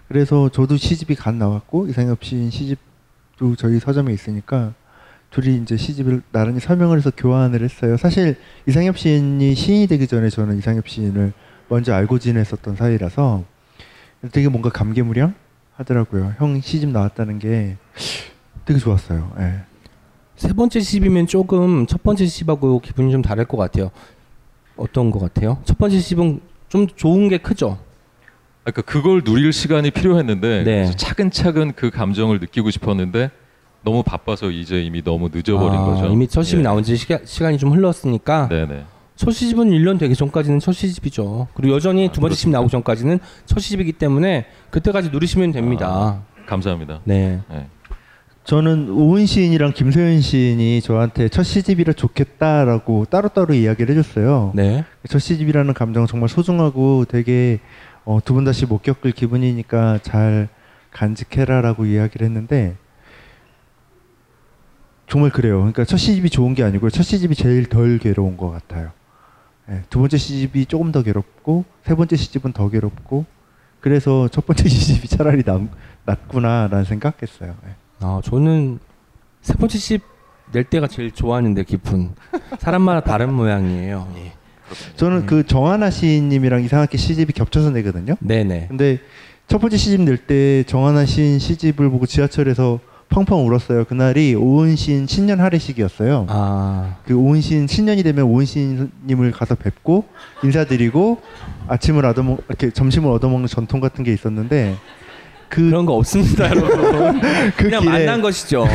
그래서 0.08 0.48
저도 0.48 0.76
시집이 0.76 1.14
간 1.14 1.38
나왔고 1.38 1.88
이상엽 1.88 2.24
시인 2.24 2.50
시집도 2.50 3.54
저희 3.56 3.78
서점에 3.78 4.12
있으니까 4.12 4.74
둘이 5.30 5.56
이제 5.56 5.76
시집을 5.76 6.22
나란히 6.32 6.58
설명을 6.58 6.98
해서 6.98 7.10
교환을 7.16 7.62
했어요. 7.62 7.96
사실 7.96 8.36
이상엽 8.66 8.98
시인이 8.98 9.54
시인이 9.54 9.86
되기 9.86 10.06
전에 10.06 10.28
저는 10.28 10.58
이상엽 10.58 10.88
시인을 10.88 11.32
먼저 11.68 11.94
알고 11.94 12.18
지냈었던 12.18 12.74
사이라서 12.74 13.44
되게 14.32 14.48
뭔가 14.48 14.70
감개무량 14.70 15.34
하더라고요. 15.76 16.34
형 16.38 16.60
시집 16.60 16.90
나왔다는 16.90 17.38
게 17.38 17.76
되게 18.64 18.78
좋았어요. 18.78 19.32
예. 19.38 19.60
세 20.34 20.52
번째 20.52 20.80
시집이면 20.80 21.26
조금 21.28 21.86
첫 21.86 22.02
번째 22.02 22.26
시집하고 22.26 22.80
기분이 22.80 23.12
좀 23.12 23.22
다를 23.22 23.44
것 23.44 23.56
같아요. 23.56 23.90
어떤 24.76 25.10
것 25.10 25.20
같아요? 25.20 25.58
첫 25.64 25.78
번째 25.78 25.98
시집은 26.00 26.40
좀 26.68 26.86
좋은 26.88 27.28
게 27.28 27.38
크죠. 27.38 27.78
그러니까 28.64 28.82
그걸 28.82 29.22
누릴 29.22 29.52
시간이 29.52 29.90
필요했는데 29.90 30.64
네. 30.64 30.90
차근차근 30.96 31.72
그 31.74 31.90
감정을 31.90 32.40
느끼고 32.40 32.70
싶었는데 32.70 33.30
너무 33.82 34.02
바빠서 34.02 34.50
이제 34.50 34.82
이미 34.82 35.02
너무 35.02 35.28
늦어버린 35.32 35.78
아, 35.80 35.84
거죠. 35.84 36.06
이미 36.06 36.26
첫 36.28 36.42
시집 36.42 36.58
예. 36.58 36.62
나온 36.62 36.82
지 36.82 36.96
시가, 36.96 37.20
시간이 37.24 37.58
좀 37.58 37.72
흘렀으니까 37.72 38.48
네네. 38.48 38.84
첫 39.16 39.30
시집은 39.32 39.70
1년 39.70 39.98
되기 39.98 40.14
전까지는 40.14 40.60
첫 40.60 40.72
시집이죠. 40.72 41.48
그리고 41.54 41.74
여전히 41.74 42.08
아, 42.08 42.12
두 42.12 42.20
번째 42.20 42.34
시집. 42.34 42.50
나오기 42.50 42.70
전까지는 42.70 43.18
첫 43.46 43.60
시집이기 43.60 43.92
때문에 43.92 44.46
그때까지 44.70 45.10
누리시면 45.10 45.52
됩니다. 45.52 45.88
아. 45.88 46.22
감사합니다. 46.46 47.00
네. 47.04 47.40
네. 47.50 47.68
저는 48.44 48.88
오은 48.90 49.26
시인이랑 49.26 49.72
김소연 49.74 50.22
시인이 50.22 50.80
저한테 50.80 51.28
첫 51.28 51.42
시집이라 51.42 51.92
좋겠다라고 51.92 53.04
따로따로 53.04 53.54
이야기를 53.54 53.94
해줬어요. 53.94 54.52
네. 54.54 54.84
첫 55.08 55.18
시집이라는 55.18 55.72
감정은 55.74 56.08
정말 56.08 56.28
소중하고 56.28 57.04
되게 57.04 57.60
어, 58.04 58.18
두번 58.24 58.44
다시 58.44 58.66
못 58.66 58.82
겪을 58.82 59.12
기분이니까 59.12 59.98
잘 60.02 60.48
간직해라라고 60.90 61.86
이야기를 61.86 62.26
했는데 62.26 62.76
정말 65.10 65.30
그래요. 65.30 65.56
그러니까 65.58 65.84
첫 65.84 65.96
시집이 65.96 66.30
좋은 66.30 66.54
게 66.54 66.62
아니고요. 66.62 66.88
첫 66.90 67.02
시집이 67.02 67.34
제일 67.34 67.66
덜 67.66 67.98
괴로운 67.98 68.36
것 68.36 68.48
같아요. 68.50 68.92
예, 69.68 69.82
두 69.90 69.98
번째 69.98 70.16
시집이 70.16 70.66
조금 70.66 70.92
더 70.92 71.02
괴롭고 71.02 71.64
세 71.84 71.96
번째 71.96 72.14
시집은 72.16 72.52
더 72.52 72.70
괴롭고 72.70 73.24
그래서 73.80 74.28
첫 74.28 74.46
번째 74.46 74.66
시집이 74.68 75.08
차라리 75.08 75.42
남, 75.42 75.68
낫구나라는 76.06 76.84
생각했어요. 76.84 77.56
예. 77.66 77.70
아, 78.00 78.20
저는 78.22 78.78
세 79.42 79.54
번째 79.54 79.78
시집 79.78 80.02
낼 80.52 80.62
때가 80.64 80.86
제일 80.86 81.10
좋아하는데 81.10 81.64
기분. 81.64 82.14
사람마다 82.60 83.00
다른 83.00 83.32
모양이에요. 83.32 84.12
예. 84.16 84.32
저는 84.94 85.26
그 85.26 85.44
정하나 85.44 85.90
시인님이랑 85.90 86.62
이상하게 86.62 86.96
시집이 86.96 87.32
겹쳐서 87.32 87.70
내거든요. 87.70 88.14
네네. 88.20 88.66
근데 88.68 89.00
첫 89.48 89.58
번째 89.58 89.76
시집 89.76 90.02
낼 90.02 90.18
때 90.28 90.62
정하나 90.68 91.04
시인 91.04 91.40
시집을 91.40 91.90
보고 91.90 92.06
지하철에서 92.06 92.78
펑펑 93.10 93.46
울었어요. 93.46 93.84
그날이 93.84 94.34
오은 94.34 94.76
시인 94.76 95.06
신년 95.06 95.40
할애식이었어요. 95.40 96.26
아, 96.28 96.96
그 97.04 97.14
오은 97.14 97.40
시인 97.40 97.66
신년이 97.66 98.02
되면 98.04 98.24
오은 98.24 98.44
시인님을 98.44 99.32
가서 99.32 99.56
뵙고 99.56 100.04
인사드리고 100.44 101.20
아침을 101.66 102.06
얻어먹 102.06 102.44
이렇게 102.48 102.70
점심을 102.70 103.10
얻어먹는 103.10 103.48
전통 103.48 103.80
같은 103.80 104.04
게 104.04 104.12
있었는데 104.12 104.76
그, 105.48 105.62
그런 105.62 105.84
거 105.84 105.94
없습니다, 105.94 106.48
여러분. 106.48 107.20
그 107.56 107.64
그냥 107.64 107.80
길에 107.82 107.92
만난 108.06 108.22
것이죠. 108.22 108.66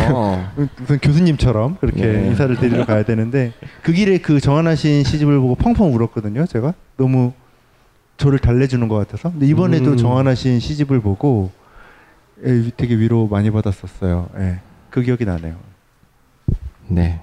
무슨 0.77 0.99
교수님처럼 0.99 1.77
그렇게 1.79 2.05
네. 2.05 2.27
인사를 2.27 2.53
드리러 2.57 2.85
가야 2.85 3.03
되는데 3.03 3.53
그 3.81 3.93
길에 3.93 4.17
그 4.17 4.39
시인 4.75 5.05
시집을 5.05 5.39
보고 5.39 5.55
펑펑 5.55 5.95
울었거든요. 5.95 6.45
제가 6.45 6.73
너무 6.97 7.31
저를 8.17 8.39
달래주는 8.39 8.85
것 8.89 8.95
같아서. 8.95 9.31
근데 9.31 9.47
이번에도 9.47 9.91
음. 9.91 10.35
시인 10.35 10.59
시집을 10.59 10.99
보고 10.99 11.51
예, 12.43 12.71
되게 12.75 12.95
위로 12.95 13.27
많이 13.27 13.49
받았었어요. 13.49 14.29
예. 14.37 14.59
그 14.89 15.01
기억이 15.01 15.25
나네요. 15.25 15.55
네. 16.87 17.21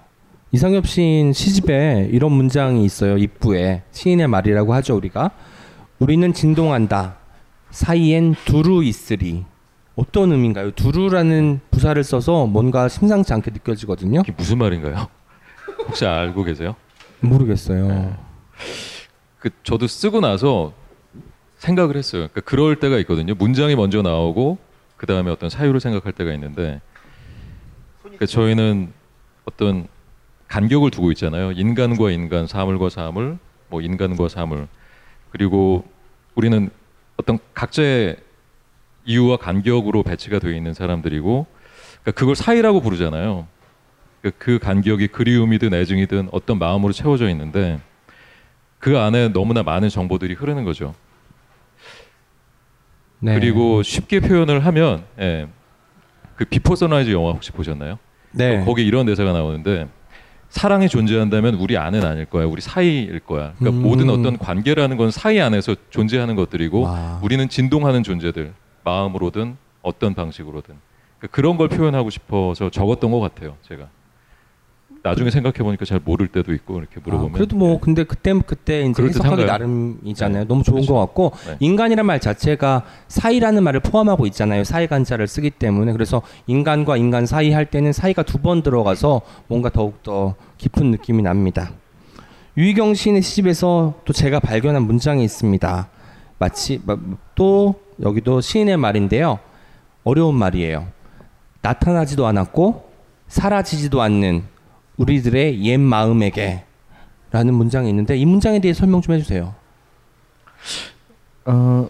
이상엽 0.53 0.87
시인 0.87 1.33
시집에 1.33 2.09
이런 2.11 2.33
문장이 2.33 2.85
있어요. 2.85 3.17
입부에 3.17 3.83
시인의 3.93 4.29
말이라고 4.29 4.75
하죠 4.75 4.97
우리가. 4.97 5.31
우리는 5.99 6.33
진동한다. 6.33 7.17
사이엔 7.71 8.35
두루 8.45 8.85
있으리. 8.85 9.45
어떤 9.95 10.33
의미인가요? 10.33 10.73
두루라는 10.73 11.61
부사를 11.71 12.03
써서 12.03 12.47
뭔가 12.47 12.89
심상치 12.89 13.33
않게 13.33 13.51
느껴지거든요. 13.51 14.21
이게 14.21 14.33
무슨 14.37 14.59
말인가요? 14.59 15.09
혹시 15.87 16.07
알고 16.07 16.45
계세요? 16.45 16.75
모르겠어요. 17.21 18.17
그 19.39 19.51
저도 19.63 19.87
쓰고 19.87 20.21
나서 20.21 20.73
생각을 21.59 21.97
했어요. 21.97 22.29
그러니까 22.33 22.41
그럴 22.43 22.77
때가 22.77 22.99
있거든요. 22.99 23.35
문장이 23.35 23.77
먼저 23.77 24.03
나오고 24.03 24.59
그 25.03 25.07
다음에 25.07 25.33
어떤 25.33 25.51
사유를 25.51 25.81
생각할 25.81 26.13
때가 26.13 26.33
있는데, 26.35 26.81
그러니까 28.03 28.25
저희는 28.25 28.93
어떤 29.45 29.89
간격을 30.47 30.93
두고 30.93 31.11
있잖아요. 31.11 31.51
인간과 31.51 32.13
인간, 32.13 32.47
사물과 32.47 32.89
사물, 32.89 33.37
뭐 33.69 33.81
인간과 33.81 34.29
사물, 34.29 34.69
그리고 35.31 35.85
우리는 36.37 36.71
어떤 37.17 37.41
각자의 37.53 38.17
이유와 39.05 39.39
간격으로 39.39 40.05
배치가 40.05 40.39
되어 40.39 40.53
있는 40.53 40.73
사람들이고, 40.73 41.47
그러니까 42.03 42.11
그걸 42.13 42.37
사이라고 42.37 42.81
부르잖아요. 42.81 43.49
그- 44.23 44.31
그 44.39 44.59
간격이 44.61 45.09
그리움이든 45.09 45.75
애증이든 45.75 46.29
어떤 46.31 46.61
마음으로 46.61 46.93
채워져 46.93 47.29
있는데. 47.31 47.81
그 48.79 48.99
안에 49.01 49.31
너무나 49.31 49.65
많은 49.65 49.89
정보들이 49.89 50.35
흐르는 50.35 50.63
거죠. 50.63 50.95
네. 53.25 53.35
그리고 53.35 53.85
쉽게 53.85 54.19
표현을 54.19 54.67
하면 54.67 55.05
예, 55.21 55.47
그 56.35 56.45
Before 56.45 56.75
Sunrise 56.75 57.13
영화 57.13 57.31
혹시 57.31 57.53
보셨나요? 57.53 57.99
네. 58.33 58.65
거기 58.65 58.85
이런 58.85 59.07
대사가 59.07 59.33
나오는데 59.33 59.87
사랑이 60.49 60.89
존재한다면 60.89 61.55
우리 61.55 61.79
안은 61.79 62.05
아닐 62.05 62.25
거야. 62.27 62.47
우리 62.47 62.61
사이일 62.61 63.21
거야. 63.21 63.55
그러니까 63.59 63.81
음. 63.81 63.83
모든 63.83 64.11
어떤 64.11 64.37
관계라는 64.37 64.97
건 64.97 65.11
사이 65.11 65.41
안에서 65.41 65.77
존재하는 65.91 66.35
것들이고 66.35 66.83
와. 66.83 67.21
우리는 67.23 67.49
진동하는 67.49 68.03
존재들. 68.03 68.53
마음으로든 68.85 69.57
어떤 69.83 70.15
방식으로든. 70.15 70.75
그러니까 71.19 71.35
그런 71.35 71.57
걸 71.57 71.69
표현하고 71.69 72.11
싶어서 72.11 72.71
적었던 72.71 73.13
것 73.13 73.21
같아요. 73.21 73.57
제가. 73.63 73.89
나중에 75.05 75.31
생각해 75.31 75.59
보니까 75.59 75.85
잘 75.85 76.01
모를 76.05 76.29
때도 76.29 76.53
있고 76.55 76.79
이렇게 76.79 77.01
물어보면. 77.03 77.31
아, 77.31 77.35
그래도 77.35 77.57
뭐 77.57 77.81
근데 77.81 78.05
그때 78.05 78.33
그때 78.47 78.83
이제 78.83 79.03
해석하기? 79.03 79.45
나름이잖아요. 79.45 80.43
네. 80.45 80.49
너무 80.49 80.63
좋은 80.63 80.77
그렇죠. 80.77 80.95
것 80.95 81.01
같고 81.01 81.33
네. 81.47 81.57
인간이란 81.59 82.07
말 82.07 82.21
자체가 82.21 82.85
사이라는 83.09 83.65
말을 83.65 83.81
포함하고 83.81 84.27
있잖아요. 84.27 84.63
사이간자를 84.63 85.27
쓰기 85.27 85.51
때문에 85.51 85.93
그래서 85.93 86.23
인간과 86.47 86.97
인간 86.97 87.27
사이 87.27 87.51
할 87.53 87.67
때는 87.67 87.93
사이가 87.93 88.23
두 88.23 88.39
번 88.43 88.63
들어가서 88.63 89.23
뭔가 89.49 89.71
더욱 89.71 90.03
더 90.05 90.35
깊은 90.59 90.91
느낌이 90.93 91.23
납니다. 91.23 91.71
유희경 92.57 92.95
시인의 92.95 93.23
시집에서 93.23 93.95
또 94.05 94.13
제가 94.13 94.39
발견한 94.41 94.83
문장이 94.83 95.25
있습니다. 95.25 95.89
마치 96.39 96.81
마- 96.85 96.97
또 97.35 97.75
여기도 98.03 98.41
시인의 98.41 98.77
말인데요. 98.77 99.39
어려운 100.05 100.35
말이에요. 100.37 100.87
나타나지도 101.63 102.27
않았고 102.27 102.91
사라지지도 103.29 104.03
않는 104.03 104.43
우리들의 104.97 105.63
옛 105.65 105.79
마음에게 105.79 106.65
라는 107.31 107.55
문장이 107.55 107.89
있는데 107.89 108.17
이 108.17 108.27
문장에 108.27 108.61
대해 108.61 108.75
설명 108.75 109.01
좀 109.01 109.15
해주세요. 109.15 109.55
어, 111.47 111.89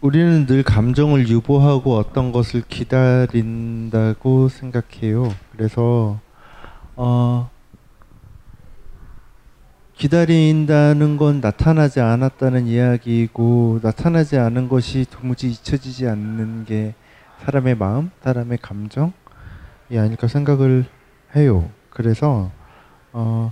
우리는 0.00 0.46
늘 0.46 0.62
감정을 0.62 1.28
유보하고 1.28 1.96
어떤 1.96 2.30
것을 2.30 2.62
기다린다고 2.68 4.48
생각해요. 4.48 5.34
그래서 5.52 6.20
어, 6.94 7.50
기다린다는 9.96 11.16
건 11.16 11.40
나타나지 11.40 12.00
않았다는 12.00 12.66
이야기이고 12.66 13.80
나타나지 13.82 14.38
않은 14.38 14.68
것이 14.68 15.06
도무지 15.10 15.50
잊혀지지 15.50 16.06
않는 16.06 16.66
게 16.66 16.94
사람의 17.44 17.76
마음, 17.76 18.10
사람의 18.22 18.58
감정이 18.58 19.12
아닐까 19.90 20.28
생각을 20.28 20.84
해요. 21.34 21.70
그래서 21.96 22.50
어, 23.14 23.50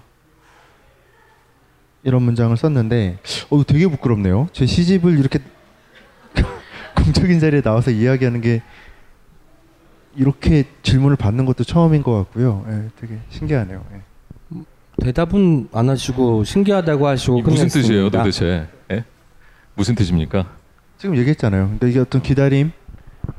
이런 2.02 2.20
문장을 2.24 2.54
썼는데 2.54 3.18
어 3.48 3.64
되게 3.64 3.86
부끄럽네요. 3.86 4.48
제 4.52 4.66
시집을 4.66 5.18
이렇게 5.18 5.38
공적인 6.94 7.40
자리에 7.40 7.62
나와서 7.62 7.90
이야기하는 7.90 8.42
게 8.42 8.60
이렇게 10.14 10.64
질문을 10.82 11.16
받는 11.16 11.46
것도 11.46 11.64
처음인 11.64 12.02
것 12.02 12.12
같고요. 12.18 12.66
예, 12.68 12.90
되게 13.00 13.18
신기하네요. 13.30 13.82
예. 13.94 14.60
대답은 15.00 15.68
안 15.72 15.88
하시고 15.88 16.44
신기하다고 16.44 17.06
하시고 17.06 17.38
이 17.38 17.42
무슨 17.42 17.68
뜻이에요. 17.68 18.10
도대체? 18.10 18.68
예? 18.90 19.04
무슨 19.74 19.94
뜻입니까? 19.94 20.50
지금 20.98 21.16
얘기했잖아요. 21.16 21.64
그러니까 21.64 21.86
이게 21.86 21.98
어떤 21.98 22.20
기다림, 22.20 22.72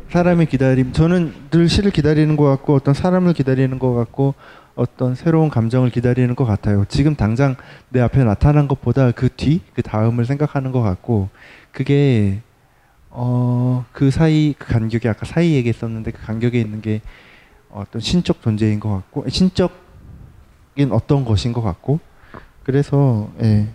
사람의 0.09 0.47
기다림. 0.47 0.93
저는 0.93 1.31
늘 1.51 1.69
시를 1.69 1.91
기다리는 1.91 2.35
것 2.35 2.45
같고 2.45 2.73
어떤 2.73 2.95
사람을 2.95 3.33
기다리는 3.33 3.77
것 3.77 3.93
같고 3.93 4.33
어떤 4.75 5.15
새로운 5.15 5.49
감정을 5.49 5.89
기다리는 5.89 6.35
것 6.35 6.45
같아요. 6.45 6.85
지금 6.89 7.15
당장 7.15 7.55
내 7.89 8.01
앞에 8.01 8.23
나타난 8.23 8.67
것보다 8.67 9.11
그 9.11 9.29
뒤, 9.29 9.61
그 9.73 9.81
다음을 9.81 10.25
생각하는 10.25 10.71
것 10.71 10.81
같고 10.81 11.29
그게 11.71 12.41
어, 13.09 13.85
그 13.93 14.11
사이 14.11 14.53
그 14.57 14.67
간격이 14.67 15.07
아까 15.07 15.25
사이 15.25 15.53
얘기했었는데 15.53 16.11
그 16.11 16.21
간격에 16.25 16.59
있는 16.59 16.81
게 16.81 17.01
어떤 17.71 18.01
신적 18.01 18.41
존재인 18.41 18.79
것 18.79 18.89
같고 18.89 19.27
신적인 19.29 19.71
어떤 20.91 21.23
것인 21.23 21.53
것 21.53 21.61
같고 21.61 21.99
그래서 22.63 23.29
예, 23.41 23.69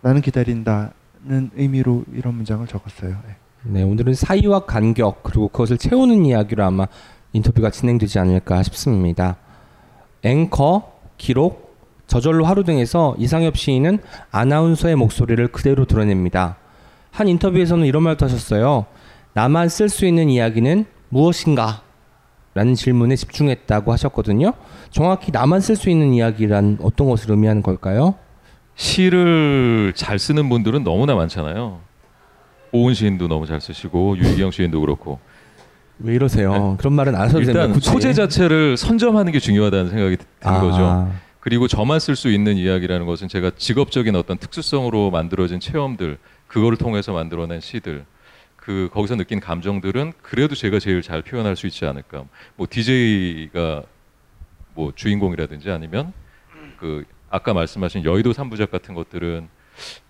나는 0.00 0.20
기다린다는 0.20 1.50
의미로 1.54 2.04
이런 2.12 2.34
문장을 2.34 2.66
적었어요. 2.66 3.16
예. 3.28 3.36
네, 3.62 3.82
오늘은 3.82 4.14
사이와 4.14 4.60
간격 4.60 5.22
그리고 5.22 5.48
그것을 5.48 5.78
채우는 5.78 6.24
이야기로 6.24 6.64
아마 6.64 6.86
인터뷰가 7.32 7.70
진행되지 7.70 8.18
않을까 8.18 8.62
싶습니다. 8.64 9.36
앵커, 10.22 10.92
기록, 11.16 11.76
저절로 12.06 12.44
하루 12.46 12.64
등에서 12.64 13.14
이상엽 13.18 13.56
시인은 13.56 13.98
아나운서의 14.30 14.96
목소리를 14.96 15.46
그대로 15.48 15.84
드러냅니다. 15.84 16.56
한 17.10 17.28
인터뷰에서는 17.28 17.84
이런 17.86 18.02
말도 18.02 18.24
하셨어요. 18.26 18.86
나만 19.32 19.68
쓸 19.68 19.88
수 19.88 20.06
있는 20.06 20.28
이야기는 20.28 20.86
무엇인가? 21.08 21.82
라는 22.54 22.74
질문에 22.74 23.16
집중했다고 23.16 23.92
하셨거든요. 23.92 24.54
정확히 24.90 25.30
나만 25.30 25.60
쓸 25.60 25.76
수 25.76 25.90
있는 25.90 26.14
이야기란 26.14 26.78
어떤 26.80 27.08
것을 27.10 27.30
의미하는 27.32 27.62
걸까요? 27.62 28.14
시를 28.76 29.92
잘 29.94 30.18
쓰는 30.18 30.48
분들은 30.48 30.82
너무나 30.82 31.14
많잖아요. 31.14 31.80
오은 32.72 32.94
시인도 32.94 33.28
너무 33.28 33.46
잘 33.46 33.60
쓰시고 33.60 34.18
유희경 34.18 34.50
시인도 34.52 34.80
그렇고 34.80 35.18
왜 35.98 36.14
이러세요? 36.14 36.76
그런 36.78 36.92
말은 36.92 37.14
안 37.14 37.22
하셔도 37.22 37.44
됩니다. 37.44 37.80
소재 37.80 38.12
자체를 38.12 38.76
선점하는 38.76 39.32
게 39.32 39.38
중요하다는 39.38 39.90
생각이 39.90 40.16
드는 40.16 40.54
아, 40.54 40.60
거죠. 40.60 41.12
그리고 41.40 41.68
저만 41.68 42.00
쓸 42.00 42.16
수 42.16 42.30
있는 42.30 42.56
이야기라는 42.56 43.06
것은 43.06 43.28
제가 43.28 43.52
직업적인 43.56 44.16
어떤 44.16 44.36
특수성으로 44.36 45.10
만들어진 45.10 45.60
체험들 45.60 46.18
그거를 46.48 46.76
통해서 46.76 47.12
만들어낸 47.12 47.60
시들 47.60 48.04
그 48.56 48.90
거기서 48.92 49.14
느낀 49.14 49.38
감정들은 49.38 50.12
그래도 50.22 50.56
제가 50.56 50.80
제일 50.80 51.00
잘 51.02 51.22
표현할 51.22 51.54
수 51.54 51.68
있지 51.68 51.86
않을까. 51.86 52.24
뭐 52.56 52.66
DJ가 52.68 53.84
뭐 54.74 54.92
주인공이라든지 54.94 55.70
아니면 55.70 56.12
그 56.78 57.04
아까 57.30 57.54
말씀하신 57.54 58.04
여의도 58.04 58.32
삼부작 58.32 58.70
같은 58.72 58.94
것들은 58.94 59.48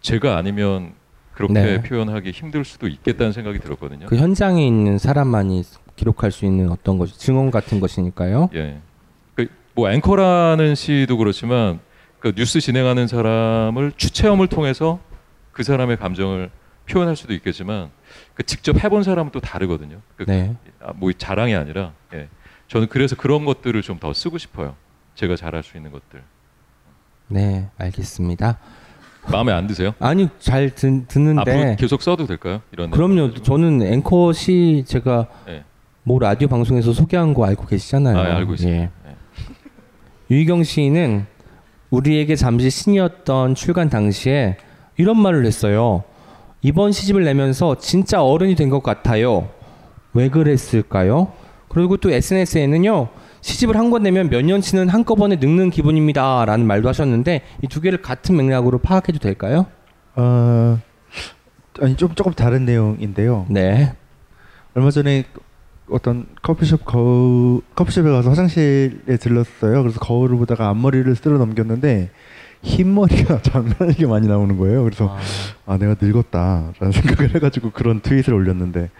제가 0.00 0.38
아니면 0.38 0.94
그렇게 1.36 1.54
네. 1.54 1.82
표현하기 1.82 2.30
힘들 2.30 2.64
수도 2.64 2.88
있겠다는 2.88 3.32
생각이 3.32 3.58
들었거든요. 3.60 4.06
그 4.06 4.16
현장에 4.16 4.66
있는 4.66 4.98
사람만이 4.98 5.62
기록할 5.94 6.32
수 6.32 6.44
있는 6.46 6.70
어떤 6.70 6.98
것이 6.98 7.18
증언 7.18 7.50
같은 7.50 7.78
것이니까요. 7.78 8.50
예. 8.54 8.80
그 9.34 9.46
뭐 9.74 9.90
앵커라는 9.90 10.74
시도 10.74 11.18
그렇지만 11.18 11.80
그 12.18 12.32
뉴스 12.34 12.60
진행하는 12.60 13.06
사람을 13.06 13.92
추체험을 13.96 14.46
통해서 14.48 14.98
그 15.52 15.62
사람의 15.62 15.98
감정을 15.98 16.50
표현할 16.90 17.14
수도 17.14 17.34
있겠지만 17.34 17.90
그 18.34 18.42
직접 18.42 18.82
해본 18.82 19.02
사람은 19.02 19.32
또 19.32 19.40
다르거든요. 19.40 20.00
그, 20.16 20.24
네. 20.24 20.56
아, 20.80 20.92
뭐 20.96 21.12
자랑이 21.12 21.54
아니라 21.54 21.92
예. 22.14 22.28
저는 22.68 22.88
그래서 22.88 23.14
그런 23.16 23.44
것들을 23.44 23.80
좀 23.82 23.98
더 24.00 24.12
쓰고 24.14 24.38
싶어요. 24.38 24.74
제가 25.14 25.36
잘할 25.36 25.62
수 25.62 25.76
있는 25.76 25.92
것들. 25.92 26.22
네, 27.28 27.68
알겠습니다. 27.78 28.58
마음에 29.30 29.52
안 29.52 29.66
드세요? 29.66 29.92
아니 29.98 30.28
잘 30.38 30.70
듣, 30.70 30.86
앞으로 30.86 31.04
듣는데 31.08 31.76
계속 31.78 32.02
써도 32.02 32.26
될까요? 32.26 32.60
이런 32.72 32.90
그럼요. 32.90 33.34
저는 33.34 33.82
앵커 33.82 34.32
시 34.32 34.84
제가 34.86 35.26
네. 35.46 35.64
뭐 36.02 36.18
라디오 36.18 36.48
방송에서 36.48 36.92
소개한 36.92 37.34
거 37.34 37.44
알고 37.44 37.66
계시잖아요. 37.66 38.16
아, 38.16 38.36
알고 38.36 38.54
있습니다. 38.54 38.78
예. 38.82 38.90
네. 39.04 39.16
유희경 40.30 40.62
시인은 40.62 41.26
우리에게 41.90 42.36
잠시 42.36 42.70
신이었던 42.70 43.54
출간 43.54 43.88
당시에 43.88 44.56
이런 44.96 45.18
말을 45.20 45.44
했어요. 45.46 46.04
이번 46.62 46.92
시집을 46.92 47.24
내면서 47.24 47.76
진짜 47.78 48.22
어른이 48.22 48.54
된 48.54 48.70
것 48.70 48.82
같아요. 48.82 49.48
왜 50.14 50.28
그랬을까요? 50.28 51.32
그리고 51.68 51.96
또 51.96 52.10
SNS에는요. 52.10 53.08
시집을 53.40 53.76
한 53.76 53.90
권 53.90 54.02
내면 54.02 54.28
몇 54.30 54.42
년치는 54.44 54.88
한꺼번에 54.88 55.36
늙는 55.36 55.70
기분입니다라는 55.70 56.66
말도 56.66 56.88
하셨는데 56.88 57.42
이 57.62 57.66
두 57.68 57.80
개를 57.80 58.02
같은 58.02 58.36
맥락으로 58.36 58.78
파악해도 58.78 59.18
될까요? 59.18 59.66
어, 60.16 60.78
아니 61.80 61.96
좀 61.96 62.14
조금 62.14 62.32
다른 62.32 62.64
내용인데요. 62.64 63.46
네. 63.48 63.92
얼마 64.74 64.90
전에 64.90 65.24
어떤 65.90 66.26
커피숍 66.42 66.84
거울 66.84 67.60
커피숍에 67.76 68.10
가서 68.10 68.30
화장실에 68.30 69.16
들렀어요. 69.20 69.82
그래서 69.82 70.00
거울을 70.00 70.36
보다가 70.38 70.68
앞머리를 70.70 71.14
쓸어 71.14 71.38
넘겼는데 71.38 72.10
흰 72.62 72.92
머리가 72.94 73.40
장난 73.42 73.74
아니게 73.78 74.06
많이 74.06 74.26
나오는 74.26 74.56
거예요. 74.58 74.82
그래서 74.82 75.16
아 75.66 75.76
내가 75.78 75.94
늙었다라는 76.00 76.90
생각을 76.92 77.34
해가지고 77.36 77.70
그런 77.70 78.00
트윗을 78.00 78.34
올렸는데 78.34 78.90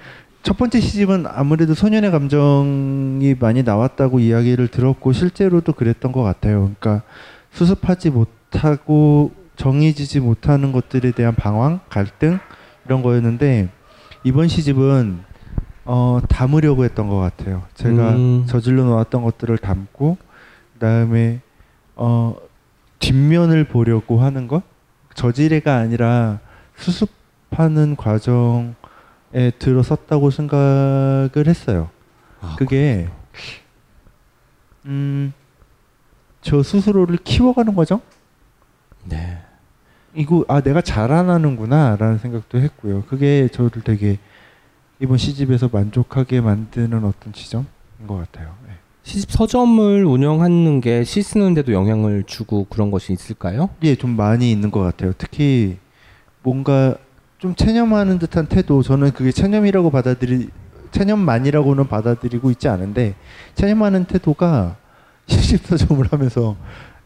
첫 0.46 0.56
번째 0.56 0.78
시집은 0.78 1.24
아무래도 1.26 1.74
소년의 1.74 2.12
감정이 2.12 3.34
많이 3.40 3.64
나왔다고 3.64 4.20
이야기를 4.20 4.68
들었고 4.68 5.10
실제로도 5.10 5.72
그랬던 5.72 6.12
것 6.12 6.22
같아요. 6.22 6.70
그러니까 6.78 7.04
수습하지 7.50 8.10
못하고 8.10 9.32
정해지지 9.56 10.20
못하는 10.20 10.70
것들에 10.70 11.10
대한 11.10 11.34
방황, 11.34 11.80
갈등 11.88 12.38
이런 12.84 13.02
거였는데 13.02 13.70
이번 14.22 14.46
시집은 14.46 15.18
어, 15.84 16.20
담으려고 16.28 16.84
했던 16.84 17.08
것 17.08 17.16
같아요. 17.18 17.64
제가 17.74 18.12
음. 18.12 18.44
저질러 18.46 18.84
놓았던 18.84 19.24
것들을 19.24 19.58
담고 19.58 20.16
그다음에 20.74 21.40
어, 21.96 22.36
뒷면을 23.00 23.64
보려고 23.64 24.20
하는 24.20 24.46
것 24.46 24.62
저지레가 25.14 25.74
아니라 25.74 26.38
수습하는 26.76 27.96
과정 27.96 28.76
에 29.36 29.50
들어섰다고 29.50 30.30
생각을 30.30 31.44
했어요. 31.46 31.90
아, 32.40 32.56
그게 32.58 33.06
음, 34.86 35.32
저 36.40 36.62
스스로를 36.62 37.18
키워가는 37.22 37.74
과정? 37.74 38.00
네. 39.04 39.38
이거 40.14 40.44
아 40.48 40.62
내가 40.62 40.80
자라나는구나라는 40.80 42.18
생각도 42.18 42.58
했고요. 42.60 43.04
그게 43.08 43.48
저를 43.52 43.82
되게 43.84 44.18
이번 45.00 45.18
시집에서 45.18 45.68
만족하게 45.70 46.40
만드는 46.40 47.04
어떤 47.04 47.32
지점인 47.34 47.66
것 48.06 48.16
같아요. 48.16 48.54
네. 48.66 48.72
시집 49.02 49.30
서점을 49.30 50.04
운영하는 50.04 50.80
게 50.80 51.04
시 51.04 51.20
쓰는데도 51.22 51.72
영향을 51.72 52.24
주고 52.24 52.64
그런 52.70 52.90
것이 52.90 53.12
있을까요? 53.12 53.68
예, 53.82 53.94
좀 53.96 54.16
많이 54.16 54.50
있는 54.50 54.70
것 54.70 54.80
같아요. 54.80 55.12
특히 55.18 55.76
뭔가 56.42 56.96
좀 57.46 57.54
체념하는 57.54 58.18
듯한 58.18 58.46
태도. 58.46 58.82
저는 58.82 59.12
그게 59.12 59.30
체념이라고 59.30 59.90
받아들이 59.90 60.48
체념만이라고는 60.90 61.86
받아들이고 61.86 62.50
있지 62.50 62.68
않은데 62.68 63.14
체념하는 63.54 64.06
태도가 64.06 64.76
시집 65.28 65.64
서점을 65.66 66.04
하면서 66.10 66.56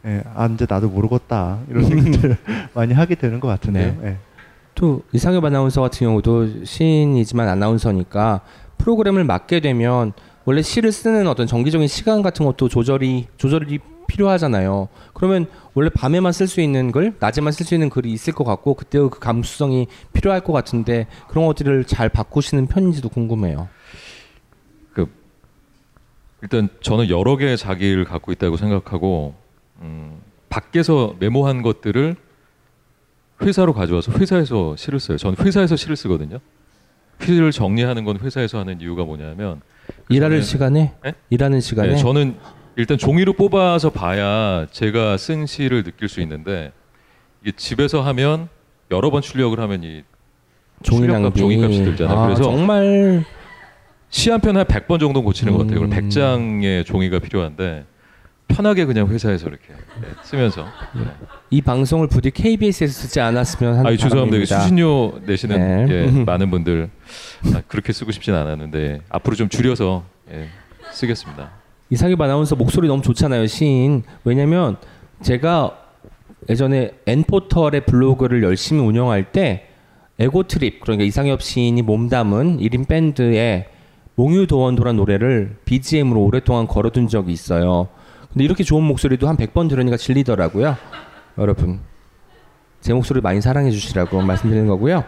예, 0.05 0.23
아 0.33 0.47
이제 0.47 0.65
나도 0.67 0.89
모르겠다 0.89 1.59
이런 1.69 1.85
생각들을 1.85 2.37
많이 2.73 2.93
하게 2.93 3.13
되는 3.13 3.39
것 3.39 3.47
같은데요. 3.49 3.95
예. 4.03 4.17
또 4.73 5.03
이상엽 5.11 5.45
아나운서 5.45 5.81
같은 5.81 6.07
경우도 6.07 6.63
시인이지만 6.63 7.47
아나운서니까 7.47 8.41
프로그램을 8.79 9.23
맡게 9.25 9.59
되면 9.59 10.13
원래 10.45 10.63
시를 10.63 10.91
쓰는 10.91 11.27
어떤 11.27 11.45
정기적인 11.45 11.87
시간 11.87 12.23
같은 12.23 12.47
것도 12.47 12.67
조절이 12.67 13.27
조절이 13.37 13.79
필요하잖아요. 14.15 14.89
그러면 15.13 15.47
원래 15.73 15.89
밤에만 15.89 16.33
쓸 16.33 16.47
수 16.47 16.59
있는 16.61 16.91
글, 16.91 17.13
낮에만 17.19 17.53
쓸 17.53 17.65
수 17.65 17.73
있는 17.73 17.89
글이 17.89 18.11
있을 18.11 18.33
것 18.33 18.43
같고 18.43 18.73
그때의 18.73 19.09
그 19.09 19.19
감수성이 19.19 19.87
필요할 20.13 20.41
것 20.41 20.51
같은데 20.53 21.07
그런 21.29 21.45
것들을 21.45 21.85
잘 21.85 22.09
바꾸시는 22.09 22.67
편인지도 22.67 23.09
궁금해요. 23.09 23.69
일단 26.43 26.69
저는 26.81 27.09
여러 27.09 27.37
개의 27.37 27.55
자기를 27.55 28.03
갖고 28.03 28.31
있다고 28.31 28.57
생각하고 28.57 29.35
음, 29.81 30.19
밖에서 30.49 31.15
메모한 31.19 31.61
것들을 31.61 32.15
회사로 33.43 33.73
가져와서 33.73 34.11
회사에서 34.13 34.75
시를 34.75 34.99
써요. 34.99 35.17
저는 35.19 35.37
회사에서 35.45 35.75
시를 35.75 35.95
쓰거든요. 35.95 36.39
시를 37.21 37.51
정리하는 37.51 38.05
건 38.05 38.17
회사에서 38.17 38.57
하는 38.57 38.81
이유가 38.81 39.03
뭐냐면 39.03 39.61
일하는 40.09 40.39
저는- 40.39 40.43
시간에 40.43 40.93
네? 41.03 41.13
일하는 41.29 41.61
시간에 41.61 41.89
네, 41.89 41.95
저는 41.97 42.35
일단 42.77 42.97
종이로 42.97 43.33
뽑아서 43.33 43.89
봐야 43.89 44.65
제가 44.71 45.17
쓴 45.17 45.45
시를 45.45 45.83
느낄 45.83 46.07
수 46.07 46.21
있는데 46.21 46.71
이게 47.41 47.51
집에서 47.55 48.01
하면 48.01 48.47
여러 48.91 49.09
번 49.11 49.21
출력을 49.21 49.59
하면 49.59 49.83
이 49.83 50.03
종이 50.83 51.01
출력값. 51.01 51.35
종이값이 51.35 51.83
들잖아요. 51.83 52.17
아, 52.17 52.25
그래서 52.25 52.43
정말 52.43 53.23
시 54.09 54.29
한 54.31 54.41
편 54.41 54.57
한 54.57 54.65
100번 54.65 54.99
정도 54.99 55.23
고치는 55.23 55.53
것 55.53 55.59
같아요. 55.59 55.79
그럼 55.79 55.91
음. 55.91 55.97
100장의 56.09 56.85
종이가 56.85 57.19
필요한데 57.19 57.85
편하게 58.47 58.83
그냥 58.83 59.07
회사에서 59.07 59.47
이렇게 59.47 59.63
네, 60.01 60.07
쓰면서 60.23 60.65
네. 60.93 61.05
이 61.51 61.61
방송을 61.61 62.07
부디 62.07 62.31
KBS에서 62.31 62.91
쓰지 62.91 63.21
않았으면 63.21 63.73
하는 63.77 63.85
아이 63.85 63.97
죄송합니다. 63.97 64.59
수신료 64.59 65.21
내시는 65.25 65.85
네. 65.85 65.93
예, 65.93 66.11
많은 66.25 66.51
분들 66.51 66.89
아, 67.55 67.61
그렇게 67.69 67.93
쓰고 67.93 68.11
싶진 68.11 68.33
않았는데 68.33 69.03
앞으로 69.09 69.35
좀 69.37 69.47
줄여서 69.47 70.03
예, 70.33 70.49
쓰겠습니다. 70.91 71.60
이상엽 71.91 72.19
아나운서 72.21 72.55
목소리 72.55 72.87
너무 72.87 73.01
좋잖아요 73.01 73.45
시인 73.47 74.03
왜냐면 74.23 74.77
제가 75.21 75.77
예전에 76.49 76.91
엔포털의 77.05 77.85
블로그를 77.85 78.41
열심히 78.43 78.81
운영할 78.81 79.31
때 79.31 79.67
에고트립 80.17 80.81
그러니까 80.81 81.03
이상엽 81.05 81.41
시인이 81.41 81.81
몸담은 81.81 82.57
1인 82.59 82.87
밴드의 82.87 83.67
몽유도원도란 84.15 84.95
노래를 84.95 85.57
BGM으로 85.65 86.23
오랫동안 86.23 86.67
걸어둔 86.67 87.07
적이 87.07 87.31
있어요. 87.31 87.87
근데 88.31 88.43
이렇게 88.43 88.63
좋은 88.63 88.83
목소리도 88.83 89.27
한 89.27 89.35
100번 89.37 89.69
들으니까 89.69 89.97
질리더라고요. 89.97 90.77
여러분 91.37 91.81
제 92.79 92.93
목소리 92.93 93.21
많이 93.21 93.41
사랑해 93.41 93.69
주시라고 93.69 94.21
말씀드리는 94.21 94.67
거고요. 94.67 95.03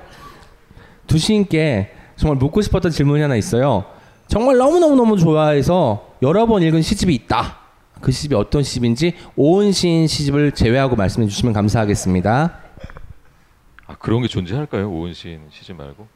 두 1.07 1.17
시인께 1.17 1.91
정말 2.15 2.37
묻고 2.37 2.61
싶었던 2.61 2.91
질문이 2.91 3.21
하나 3.21 3.35
있어요 3.35 3.85
정말 4.27 4.57
너무너무너무 4.57 5.17
좋아해서 5.17 6.15
여러 6.21 6.45
번 6.45 6.61
읽은 6.63 6.81
시집이 6.81 7.13
있다. 7.13 7.59
그 8.01 8.11
시집이 8.11 8.35
어떤 8.35 8.63
시집인지 8.63 9.15
오은 9.35 9.71
시인 9.71 10.07
시집을 10.07 10.51
제외하고 10.51 10.95
말씀해 10.95 11.27
주시면 11.27 11.53
감사하겠습니다. 11.53 12.57
아 13.85 13.95
그런 13.99 14.21
게 14.21 14.27
존재할까요? 14.27 14.91
오은 14.91 15.13
시인 15.13 15.41
시집 15.49 15.75
말고 15.75 16.07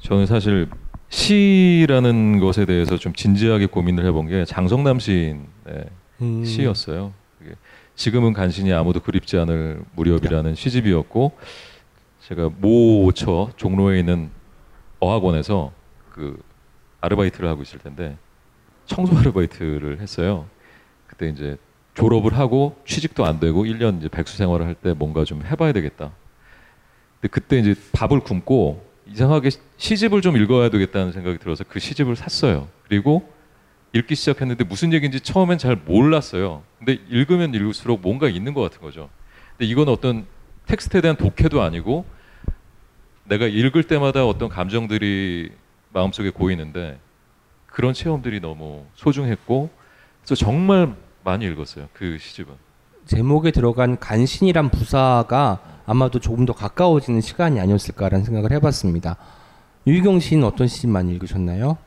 저는 0.00 0.26
사실 0.26 0.68
시라는 1.08 2.40
것에 2.40 2.64
대해서 2.64 2.96
좀 2.96 3.12
진지하게 3.12 3.66
고민을 3.66 4.04
해본 4.06 4.28
게 4.28 4.44
장성남 4.44 5.00
시인 5.00 5.46
의 5.66 5.84
음. 6.22 6.44
시였어요. 6.44 7.12
지금은 7.96 8.32
간신히 8.32 8.72
아무도 8.72 9.00
그립지 9.00 9.36
않을 9.38 9.82
무렵이라는 9.94 10.54
시집이었고 10.54 11.32
제가 12.26 12.50
모처 12.58 13.50
종로에 13.56 13.98
있는 13.98 14.30
어학원에서 15.00 15.72
그 16.10 16.40
아르바이트를 17.00 17.48
하고 17.48 17.62
있을 17.62 17.78
텐데 17.78 18.16
청소 18.86 19.16
아르바이트를 19.16 20.00
했어요. 20.00 20.46
그때 21.06 21.28
이제 21.28 21.56
졸업을 21.94 22.36
하고 22.38 22.80
취직도 22.86 23.24
안 23.24 23.40
되고 23.40 23.64
1년 23.64 23.98
이제 23.98 24.08
백수 24.08 24.36
생활을 24.36 24.66
할 24.66 24.74
때 24.74 24.92
뭔가 24.92 25.24
좀 25.24 25.42
해봐야 25.44 25.72
되겠다. 25.72 26.12
근데 27.20 27.28
그때 27.30 27.58
이제 27.58 27.74
밥을 27.92 28.20
굶고 28.20 28.88
이상하게 29.06 29.50
시집을 29.76 30.22
좀 30.22 30.36
읽어야 30.36 30.70
되겠다는 30.70 31.12
생각이 31.12 31.38
들어서 31.38 31.64
그 31.68 31.78
시집을 31.80 32.16
샀어요. 32.16 32.68
그리고 32.86 33.30
읽기 33.92 34.14
시작했는데 34.14 34.64
무슨 34.64 34.92
얘기인지 34.92 35.20
처음엔 35.20 35.58
잘 35.58 35.76
몰랐어요. 35.76 36.62
근데 36.78 36.98
읽으면 37.10 37.52
읽을수록 37.54 38.00
뭔가 38.00 38.28
있는 38.28 38.54
것 38.54 38.62
같은 38.62 38.80
거죠. 38.80 39.10
근데 39.56 39.70
이건 39.70 39.88
어떤 39.88 40.26
텍스트에 40.66 41.00
대한 41.00 41.16
독해도 41.16 41.60
아니고 41.60 42.04
내가 43.24 43.46
읽을 43.46 43.82
때마다 43.84 44.26
어떤 44.26 44.48
감정들이 44.48 45.50
마음속에 45.92 46.30
고이는데 46.30 46.98
그런 47.66 47.94
체험들이 47.94 48.40
너무 48.40 48.84
소중했고 48.94 49.70
그래서 50.22 50.34
정말 50.34 50.94
많이 51.24 51.44
읽었어요. 51.46 51.88
그 51.92 52.18
시집은. 52.18 52.54
제목에 53.06 53.50
들어간 53.50 53.98
간신이란 53.98 54.70
부사가 54.70 55.60
아마도 55.86 56.20
조금 56.20 56.46
더 56.46 56.52
가까워지는 56.52 57.20
시간이 57.20 57.58
아니었을까라는 57.58 58.24
생각을 58.24 58.52
해봤습니다. 58.52 59.16
유희경 59.86 60.20
시인 60.20 60.44
어떤 60.44 60.68
시집 60.68 60.90
많이 60.90 61.12
읽으셨나요? 61.12 61.78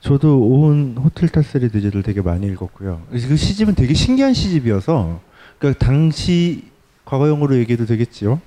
저도 0.00 0.40
온 0.40 0.96
호텔 0.96 1.28
타스리 1.28 1.68
드제를 1.68 2.02
되게 2.02 2.22
많이 2.22 2.46
읽었고요. 2.46 3.02
그 3.10 3.36
시집은 3.36 3.74
되게 3.74 3.92
신기한 3.92 4.32
시집이어서 4.32 5.20
그러니까 5.58 5.84
당시 5.84 6.70
과거형으로 7.04 7.56
얘기해도 7.58 7.86
되겠지요. 7.86 8.40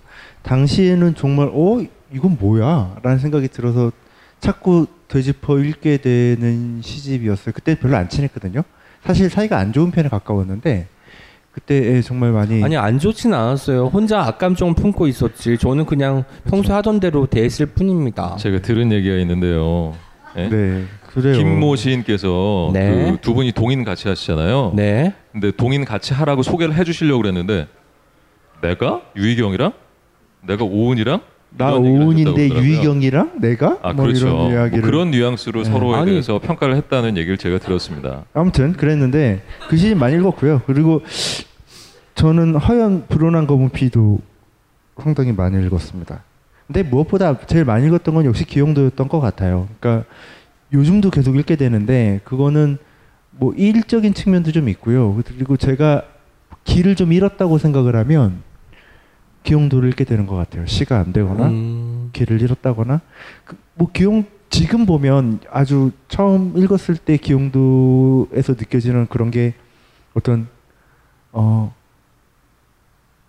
당시에는 0.44 1.16
정말 1.16 1.50
어 1.54 1.84
이건 2.14 2.38
뭐야라는 2.40 3.20
생각이 3.20 3.50
들어서 3.50 3.92
자꾸 4.40 4.88
되짚어 5.08 5.60
읽게 5.60 5.98
되는 5.98 6.82
시집이었어요. 6.82 7.54
그때 7.54 7.76
별로 7.76 7.98
안 7.98 8.10
친했거든요. 8.10 8.64
사실 9.04 9.30
사이가 9.30 9.58
안 9.58 9.74
좋은 9.74 9.92
편에 9.92 10.10
가까웠는데 10.10 10.88
그때 11.52 12.02
정말 12.02 12.32
많이 12.32 12.64
아니 12.64 12.78
안 12.78 13.00
좋진 13.00 13.34
않았어요. 13.34 13.88
혼자 13.88 14.22
악감정을 14.22 14.76
품고 14.76 15.08
있었지. 15.08 15.58
저는 15.58 15.86
그냥 15.86 16.24
평소 16.48 16.72
에 16.72 16.76
하던 16.76 17.00
대로 17.00 17.26
대했을 17.26 17.66
뿐입니다. 17.68 18.36
제가 18.38 18.62
들은 18.62 18.92
얘기가 18.92 19.16
있는데요. 19.18 19.96
예? 20.36 20.50
네 20.50 20.86
그래요. 21.08 21.36
김모 21.38 21.76
시인께서 21.76 22.70
네. 22.74 23.12
그 23.12 23.18
두 23.22 23.34
분이 23.34 23.54
동인 23.54 23.84
같이 23.84 24.08
하시잖아요. 24.08 24.74
네. 24.76 25.16
근데 25.32 25.52
동인 25.52 25.84
같이 25.84 26.14
하라고 26.14 26.44
소개를 26.44 26.76
해주시려고 26.76 27.22
그랬는데 27.24 27.68
내가 28.62 29.02
유희경이랑 29.16 29.72
내가 30.44 30.64
오은이랑 30.64 31.22
나 31.58 31.70
이런 31.72 31.86
얘기를 31.86 32.06
오은인데 32.06 32.30
하셨다고 32.30 32.48
그러더라고요. 32.50 32.70
유희경이랑 32.72 33.32
내가 33.42 33.78
아 33.82 33.94
뭐 33.94 34.06
그렇죠. 34.06 34.28
이런 34.28 34.38
뭐 34.38 34.52
이야기를 34.52 34.82
그런 34.84 35.12
뉘앙스로 35.12 35.64
네. 35.64 35.70
서로에 35.70 35.96
아니. 36.00 36.12
대해서 36.12 36.40
평가를 36.40 36.76
했다는 36.76 37.18
얘기를 37.18 37.38
제가 37.38 37.60
들었습니다. 37.60 38.24
아무튼 38.34 38.74
그랬는데 38.74 39.42
그 39.70 39.78
시집 39.78 39.98
많이 39.98 40.16
읽었고요. 40.18 40.62
그리고 40.68 41.02
저는 42.16 42.56
허연 42.56 43.06
불온한 43.10 43.48
검은 43.48 43.70
피도 43.70 44.20
상당히 45.02 45.32
많이 45.32 45.64
읽었습니다. 45.66 46.24
근데 46.66 46.84
무엇보다 46.84 47.38
제일 47.46 47.64
많이 47.66 47.88
읽었던 47.88 48.14
건 48.14 48.26
역시 48.26 48.44
기용도였던 48.46 49.08
것 49.08 49.20
같아요. 49.20 49.68
그러니까 49.80 50.06
요즘도 50.74 51.12
계속 51.12 51.38
읽게 51.38 51.56
되는데 51.56 52.20
그거는 52.24 52.78
뭐 53.32 53.54
일적인 53.56 54.14
측면도 54.14 54.52
좀 54.52 54.68
있고요. 54.70 55.16
그리고 55.38 55.56
제가 55.56 56.04
길을 56.66 56.96
좀 56.96 57.14
잃었다고 57.14 57.58
생각을 57.58 57.96
하면 57.96 58.42
기용도를 59.48 59.90
읽게 59.90 60.04
되는 60.04 60.28
것 60.28 60.36
같아요. 60.36 60.66
시가 60.66 61.00
안 61.00 61.14
되거나 61.14 61.48
음, 61.48 62.10
길을 62.14 62.42
잃었다거나 62.42 63.02
그, 63.46 63.58
뭐 63.76 63.90
기용 63.92 64.26
지금 64.50 64.86
보면 64.86 65.40
아주 65.50 65.92
처음 66.08 66.58
읽었을 66.58 66.98
때 66.98 67.18
기용도에서 67.18 68.54
느껴지는 68.54 69.08
그런 69.08 69.32
게 69.32 69.54
어떤 70.14 70.48
어 71.32 71.78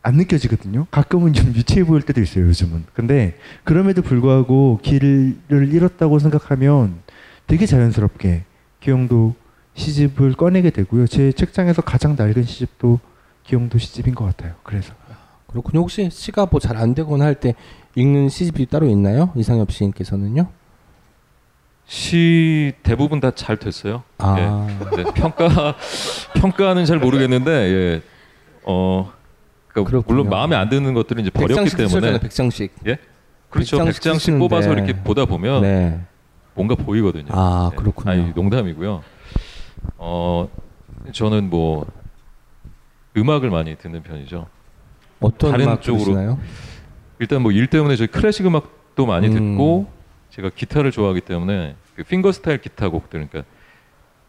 안 0.08 0.14
느껴지거든요. 0.14 0.86
가끔은 0.90 1.34
좀 1.34 1.48
유치해 1.54 1.84
보일 1.84 2.00
때도 2.00 2.22
있어요. 2.22 2.46
요즘은. 2.46 2.84
근데 2.94 3.36
그럼에도 3.64 4.00
불구하고 4.00 4.80
길을 4.82 5.36
잃었다고 5.50 6.18
생각하면 6.18 7.00
되게 7.46 7.66
자연스럽게 7.66 8.44
기용도 8.80 9.34
시집을 9.74 10.32
꺼내게 10.32 10.70
되고요. 10.70 11.06
제 11.06 11.32
책장에서 11.32 11.82
가장 11.82 12.16
낡은 12.16 12.44
시집도 12.44 13.00
기용도 13.44 13.76
시집인 13.76 14.14
것 14.14 14.24
같아요. 14.24 14.54
그래서 14.62 14.94
그렇군요. 15.48 15.80
혹시 15.80 16.08
시가 16.10 16.46
뭐 16.50 16.60
잘 16.60 16.76
안 16.76 16.94
되거나 16.94 17.24
할 17.24 17.34
때 17.34 17.54
읽는 17.94 18.28
시집이 18.28 18.66
따로 18.66 18.86
있나요? 18.86 19.32
이상엽 19.34 19.72
시인께서는요? 19.72 20.48
시 21.86 22.72
대부분 22.82 23.18
다 23.20 23.30
잘 23.30 23.56
됐어요. 23.56 24.02
아, 24.18 24.36
예. 24.38 24.96
네, 24.96 25.04
평가 25.14 25.74
평가는 26.36 26.84
잘 26.84 26.98
모르겠는데 26.98 27.50
예. 27.50 28.02
어 28.64 29.10
그러니까. 29.68 30.02
물론 30.06 30.28
마음에 30.28 30.54
안 30.54 30.68
드는 30.68 30.92
것들은 30.92 31.22
이제 31.22 31.30
버렸기 31.30 31.54
때문에 31.70 31.88
쓰셨잖아요. 31.88 32.18
백장식. 32.18 32.74
그렇죠. 33.48 33.78
백장씩 33.78 34.02
백장씩. 34.02 34.38
뽑아서 34.38 34.72
이렇게 34.74 34.92
보다 35.02 35.24
보면 35.24 35.62
네. 35.62 36.00
뭔가 36.54 36.74
보이거든요. 36.74 37.28
아 37.30 37.70
예. 37.72 37.76
그렇군요. 37.76 38.10
아니 38.10 38.32
농담이고요. 38.34 39.02
어 39.96 40.48
저는 41.12 41.48
뭐 41.48 41.86
음악을 43.16 43.48
많이 43.50 43.74
듣는 43.76 44.02
편이죠. 44.02 44.46
어떤 45.20 45.50
다른 45.52 45.66
음악 45.66 45.82
쪽으로 45.82 46.04
들으시나요? 46.04 46.38
일단 47.18 47.42
뭐 47.42 47.52
일 47.52 47.66
때문에 47.66 47.96
저희 47.96 48.06
클래식 48.06 48.46
음악도 48.46 49.06
많이 49.06 49.28
음. 49.28 49.32
듣고 49.34 49.90
제가 50.30 50.50
기타를 50.54 50.90
좋아하기 50.92 51.22
때문에 51.22 51.74
그 51.96 52.04
핑거 52.04 52.30
스타일 52.32 52.60
기타 52.60 52.88
곡들 52.88 53.26
그러니까 53.26 53.50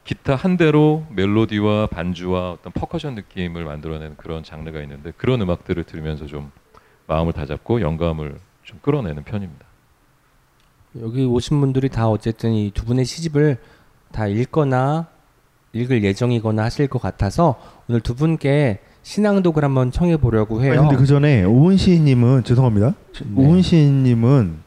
기타 0.04 0.36
한 0.36 0.58
대로 0.58 1.06
멜로디와 1.12 1.88
반주와 1.88 2.52
어떤 2.54 2.72
퍼커션 2.74 3.14
느낌을 3.16 3.64
만들어내는 3.64 4.18
그런 4.18 4.44
장르가 4.44 4.82
있는데 4.82 5.12
그런 5.18 5.42
음악들을 5.42 5.84
들으면서 5.84 6.26
좀 6.26 6.52
마음을 7.06 7.34
다잡고 7.34 7.82
영감을 7.82 8.40
좀 8.64 8.80
끌어내는 8.82 9.24
편입니다. 9.24 9.66
여기 11.00 11.24
오신 11.26 11.60
분들이 11.60 11.90
다 11.90 12.08
어쨌든 12.10 12.54
이 12.54 12.72
두 12.72 12.86
분의 12.86 13.06
시집을 13.06 13.58
다 14.12 14.26
읽거나 14.26 15.08
읽을 15.74 16.04
예정이거나 16.04 16.64
하실 16.64 16.88
것 16.88 17.00
같아서 17.00 17.62
오늘 17.88 18.02
두 18.02 18.16
분께 18.16 18.80
신앙독을 19.14 19.64
한번 19.64 19.90
청해 19.92 20.18
보려고 20.18 20.62
해요. 20.62 20.74
아니, 20.74 20.82
근데 20.82 20.96
그 20.98 21.08
전에 21.08 21.44
오은 21.44 21.78
시인님은 21.78 22.44
죄송합니다. 22.44 22.94
네. 23.26 23.44
오은 23.44 23.64
시인님은 23.64 24.58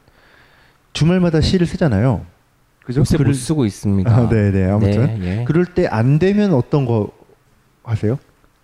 주말마다 0.93 1.41
시를 1.41 1.65
쓰잖아요. 1.65 2.27
그죠? 2.85 3.03
글을- 3.05 3.27
못 3.29 3.35
쓰고 3.35 3.65
있습니다. 3.65 4.11
아, 4.13 4.29
네네 4.29 4.69
아무튼 4.69 5.21
네, 5.21 5.39
예. 5.41 5.45
그럴 5.45 5.65
때 5.65 5.87
안 5.87 6.19
되면 6.19 6.55
어떤 6.55 6.87
거 6.87 7.13
하세요? 7.85 8.19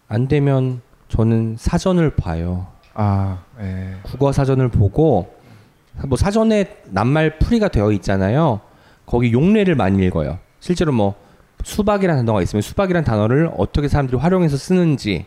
안 0.08 0.26
되면 0.26 0.80
저는 1.10 1.54
사전을 1.56 2.10
봐요. 2.16 2.66
아, 2.94 3.38
예. 3.60 3.94
국어 4.02 4.32
사전을 4.32 4.70
보고 4.70 5.32
뭐 6.08 6.18
사전에 6.18 6.78
낱말 6.90 7.38
풀이가 7.38 7.68
되어 7.68 7.92
있잖아요. 7.92 8.60
거기 9.06 9.30
용례를 9.32 9.76
많이 9.76 10.04
읽어요. 10.04 10.38
실제로 10.58 10.90
뭐 10.90 11.14
수박이라는 11.62 12.24
단어가 12.26 12.42
있으면 12.42 12.62
수박이라는 12.62 13.04
단어를 13.06 13.52
어떻게 13.56 13.86
사람들이 13.86 14.18
활용해서 14.18 14.56
쓰는지 14.56 15.26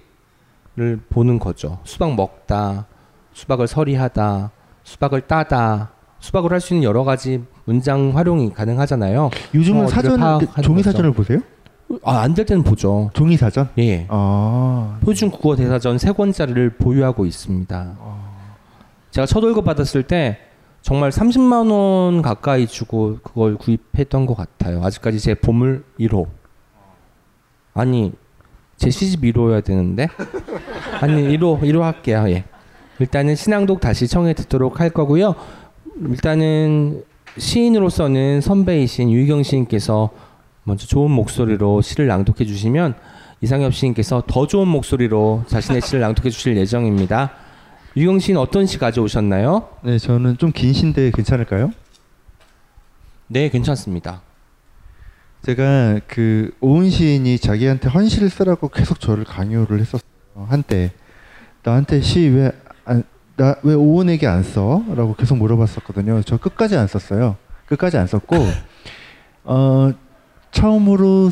를 0.78 1.02
보는 1.10 1.38
거죠. 1.38 1.80
수박 1.84 2.16
먹다, 2.16 2.86
수박을 3.34 3.68
서리하다, 3.68 4.52
수박을 4.84 5.22
따다, 5.28 5.92
수박을 6.20 6.52
할 6.54 6.62
수 6.62 6.74
있는 6.74 6.86
여러 6.88 7.04
가지 7.04 7.44
문장 7.66 8.16
활용이 8.16 8.54
가능하잖아요. 8.54 9.32
요즘은 9.54 9.86
어, 9.86 9.88
사전 9.88 10.18
종이 10.64 10.82
거죠. 10.82 10.92
사전을 10.92 11.12
보세요? 11.12 11.40
아, 12.06 12.20
안 12.22 12.34
될 12.34 12.46
때는 12.46 12.64
보죠. 12.64 13.10
종이 13.14 13.36
사전? 13.36 13.68
예. 13.80 14.06
아, 14.10 14.98
표준 15.04 15.30
국어 15.30 15.58
대사전 15.58 15.98
세 15.98 16.14
권짜리를 16.14 16.78
보유하고 16.78 17.26
있습니다. 17.26 17.98
제가 19.12 19.26
첫 19.26 19.44
월급 19.44 19.66
받았을 19.66 20.04
때 20.04 20.38
정말 20.82 21.10
30만 21.12 21.70
원 21.70 22.22
가까이 22.22 22.66
주고 22.66 23.18
그걸 23.24 23.58
구입했던 23.58 24.26
것 24.26 24.36
같아요. 24.36 24.82
아직까지 24.86 25.20
제 25.20 25.34
보물 25.34 25.84
1호. 26.00 26.28
아니 27.74 28.14
제 28.82 28.90
시집 28.90 29.22
1호여야 29.22 29.64
되는데 29.64 30.08
아니 31.02 31.38
1호 31.38 31.62
1호 31.62 31.82
할게요. 31.82 32.26
예. 32.30 32.46
일단은 32.98 33.36
신앙독 33.36 33.80
다시 33.80 34.08
청해 34.08 34.34
듣도록 34.34 34.80
할 34.80 34.90
거고요. 34.90 35.36
일단은 36.10 37.04
시인으로서는 37.38 38.42
선배이신 38.42 39.12
유희경 39.12 39.44
시인께서 39.44 40.10
먼저 40.64 40.88
좋은 40.88 41.12
목소리로 41.12 41.82
시를 41.82 42.08
낭독해 42.08 42.46
주시면 42.46 42.96
이상엽 43.42 43.72
시인께서 43.76 44.24
더 44.26 44.48
좋은 44.48 44.68
목소리로 44.68 45.44
자신의 45.46 45.82
시를 45.82 46.00
낭독해 46.00 46.32
주실 46.32 46.58
예정입니다. 46.58 47.34
유희경 47.96 48.18
시인 48.18 48.38
어떤 48.38 48.66
시 48.66 48.80
가져오셨나요? 48.80 49.68
네, 49.84 50.00
저는 50.00 50.38
좀 50.40 50.52
긴 50.52 50.74
시인데 50.74 51.12
괜찮을까요? 51.12 51.72
네, 53.28 53.48
괜찮습니다. 53.50 54.22
제가 55.42 56.00
그 56.08 56.52
오은 56.62 56.90
시인이 56.90 57.40
자기한테 57.40 57.90
헌시를 57.90 58.30
쓰라고 58.30 58.68
계속 58.70 59.00
저를 59.00 59.24
강요를 59.24 59.80
했었어요. 59.80 60.02
한때 60.48 60.92
나한테 61.64 62.02
시 62.02 62.30
왜 62.30 62.52
나 63.38 63.56
왜 63.64 63.74
오은에게 63.74 64.28
안 64.28 64.44
써? 64.44 64.84
라고 64.94 65.16
계속 65.16 65.36
물어봤었거든요. 65.38 66.22
저 66.24 66.38
끝까지 66.38 66.76
안 66.78 66.86
썼어요. 66.86 67.38
끝까지 67.66 67.98
안 67.98 68.06
썼고 68.06 68.36
어 69.46 69.92
처음으로 70.52 71.32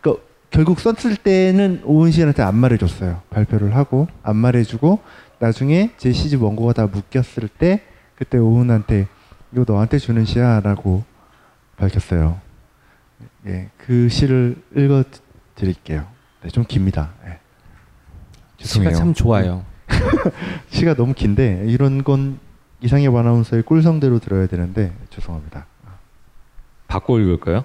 그러니까 0.00 0.22
결국 0.50 0.78
썼을 0.80 1.16
때는 1.16 1.80
오은 1.84 2.10
시인한테 2.10 2.42
안 2.42 2.56
말해줬어요. 2.56 3.22
발표를 3.30 3.74
하고 3.76 4.08
안 4.22 4.36
말해주고 4.36 4.98
나중에 5.38 5.92
제 5.96 6.12
시집 6.12 6.42
원고가 6.42 6.74
다 6.74 6.86
묶였을 6.86 7.48
때 7.48 7.80
그때 8.16 8.36
오은한테 8.36 9.06
이거 9.52 9.64
너한테 9.66 9.98
주는 9.98 10.24
시야라고 10.26 11.02
밝혔어요. 11.76 12.40
예, 13.46 13.70
그 13.76 14.08
시를 14.08 14.56
읽어 14.76 15.04
드릴게요. 15.54 16.06
네, 16.42 16.48
좀 16.48 16.64
깁니다. 16.66 17.12
예. 17.26 17.38
죄송해요. 18.58 18.90
시가 18.90 18.98
참 18.98 19.14
좋아요. 19.14 19.64
시가 20.70 20.94
너무 20.94 21.14
긴데 21.14 21.64
이런 21.66 22.04
건 22.04 22.38
이상엽 22.80 23.14
아나운서의 23.14 23.62
꿀성대로 23.62 24.18
들어야 24.18 24.46
되는데 24.46 24.92
죄송합니다. 25.10 25.66
바꿔 26.88 27.18
읽을까요? 27.18 27.64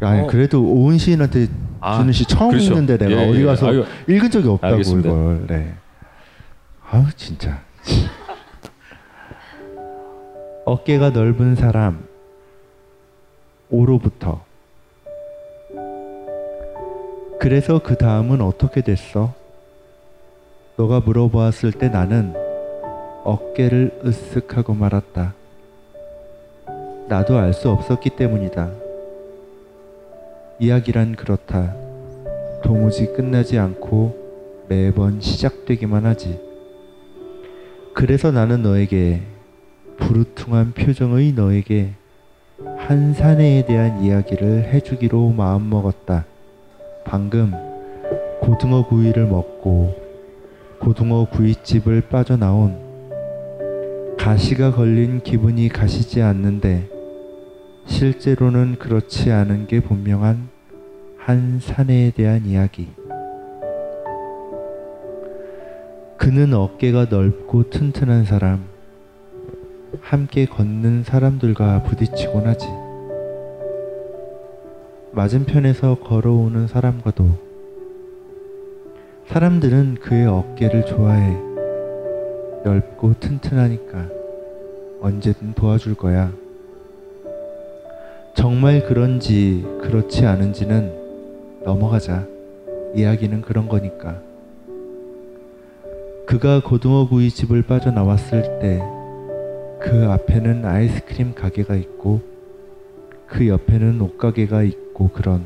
아니 0.00 0.20
어. 0.22 0.26
그래도 0.26 0.64
오은 0.64 0.98
시인한테 0.98 1.48
아, 1.80 1.98
주는 1.98 2.12
시 2.12 2.24
처음 2.26 2.50
그렇죠. 2.50 2.66
읽는데 2.72 2.98
내가 2.98 3.22
예, 3.22 3.28
어디 3.28 3.40
예. 3.40 3.44
가서 3.44 3.68
아유, 3.68 3.84
읽은 4.08 4.30
적이 4.30 4.48
없다고 4.48 4.72
알겠습니다. 4.72 5.08
이걸. 5.08 5.46
네. 5.46 5.74
아우 6.90 7.06
진짜. 7.16 7.62
어깨가 10.66 11.10
넓은 11.10 11.54
사람 11.54 12.06
오로부터 13.70 14.44
그래서 17.40 17.78
그 17.82 17.96
다음은 17.96 18.40
어떻게 18.40 18.80
됐어? 18.80 19.34
너가 20.76 21.00
물어보았을 21.00 21.72
때 21.72 21.88
나는 21.88 22.34
어깨를 23.22 24.00
으쓱하고 24.04 24.76
말았다. 24.76 25.34
나도 27.08 27.36
알 27.36 27.52
수 27.52 27.68
없었기 27.68 28.10
때문이다. 28.10 28.70
이야기란 30.58 31.16
그렇다. 31.16 31.74
도무지 32.62 33.12
끝나지 33.12 33.58
않고 33.58 34.64
매번 34.68 35.20
시작되기만 35.20 36.06
하지. 36.06 36.40
그래서 37.94 38.30
나는 38.30 38.62
너에게 38.62 39.20
부르퉁한 39.98 40.72
표정의 40.72 41.32
너에게 41.32 41.92
한 42.86 43.14
사내에 43.14 43.64
대한 43.64 44.02
이야기를 44.02 44.64
해주기로 44.64 45.30
마음먹었다. 45.30 46.26
방금 47.02 47.50
고등어 48.42 48.86
구이를 48.86 49.24
먹고 49.26 49.94
고등어 50.80 51.26
구이집을 51.30 52.02
빠져나온 52.10 52.76
가시가 54.18 54.72
걸린 54.72 55.22
기분이 55.22 55.70
가시지 55.70 56.20
않는데 56.20 56.86
실제로는 57.86 58.76
그렇지 58.78 59.32
않은 59.32 59.66
게 59.66 59.80
분명한 59.80 60.50
한 61.16 61.60
사내에 61.60 62.10
대한 62.10 62.44
이야기. 62.44 62.90
그는 66.18 66.52
어깨가 66.52 67.06
넓고 67.06 67.70
튼튼한 67.70 68.26
사람, 68.26 68.73
함께 70.00 70.46
걷는 70.46 71.04
사람들과 71.04 71.82
부딪히곤 71.82 72.46
하지. 72.46 72.66
맞은편에서 75.12 76.00
걸어오는 76.00 76.66
사람과도 76.66 77.28
사람들은 79.28 79.98
그의 80.00 80.26
어깨를 80.26 80.86
좋아해. 80.86 81.36
넓고 82.64 83.14
튼튼하니까 83.20 84.08
언제든 85.00 85.54
도와줄 85.54 85.94
거야. 85.94 86.32
정말 88.34 88.84
그런지 88.86 89.64
그렇지 89.82 90.26
않은지는 90.26 90.92
넘어가자. 91.64 92.26
이야기는 92.94 93.42
그런 93.42 93.68
거니까. 93.68 94.20
그가 96.26 96.62
고등어 96.62 97.08
구이 97.08 97.30
집을 97.30 97.62
빠져나왔을 97.62 98.60
때 98.60 98.93
그 99.84 100.06
앞에는 100.06 100.64
아이스크림 100.64 101.34
가게가 101.34 101.74
있고 101.74 102.22
그 103.26 103.46
옆에는 103.46 104.00
옷가게가 104.00 104.62
있고 104.62 105.10
그런 105.10 105.44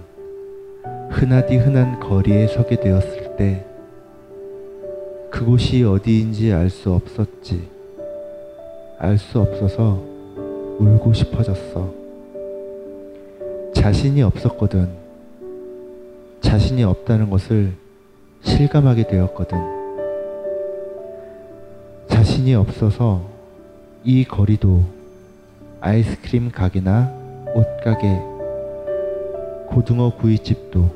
흔하디 1.11 1.57
흔한 1.57 1.99
거리에 1.99 2.47
서게 2.47 2.77
되었을 2.77 3.35
때 3.37 3.67
그곳이 5.33 5.83
어디인지 5.83 6.53
알 6.53 6.71
수 6.71 6.93
없었지. 6.93 7.69
알 9.01 9.19
수 9.19 9.41
없어서 9.41 10.05
울고 10.79 11.13
싶어졌어. 11.15 11.93
자신이 13.75 14.23
없었거든. 14.23 14.89
자신이 16.41 16.85
없다는 16.85 17.29
것을 17.29 17.73
실감하게 18.43 19.09
되었거든. 19.09 19.59
자신이 22.07 22.55
없어서 22.55 23.38
이 24.05 24.25
거리도 24.25 24.85
아이스크림 25.81 26.51
가게나 26.51 27.13
옷가게, 27.55 28.07
고등어 29.69 30.15
구이집도 30.17 30.91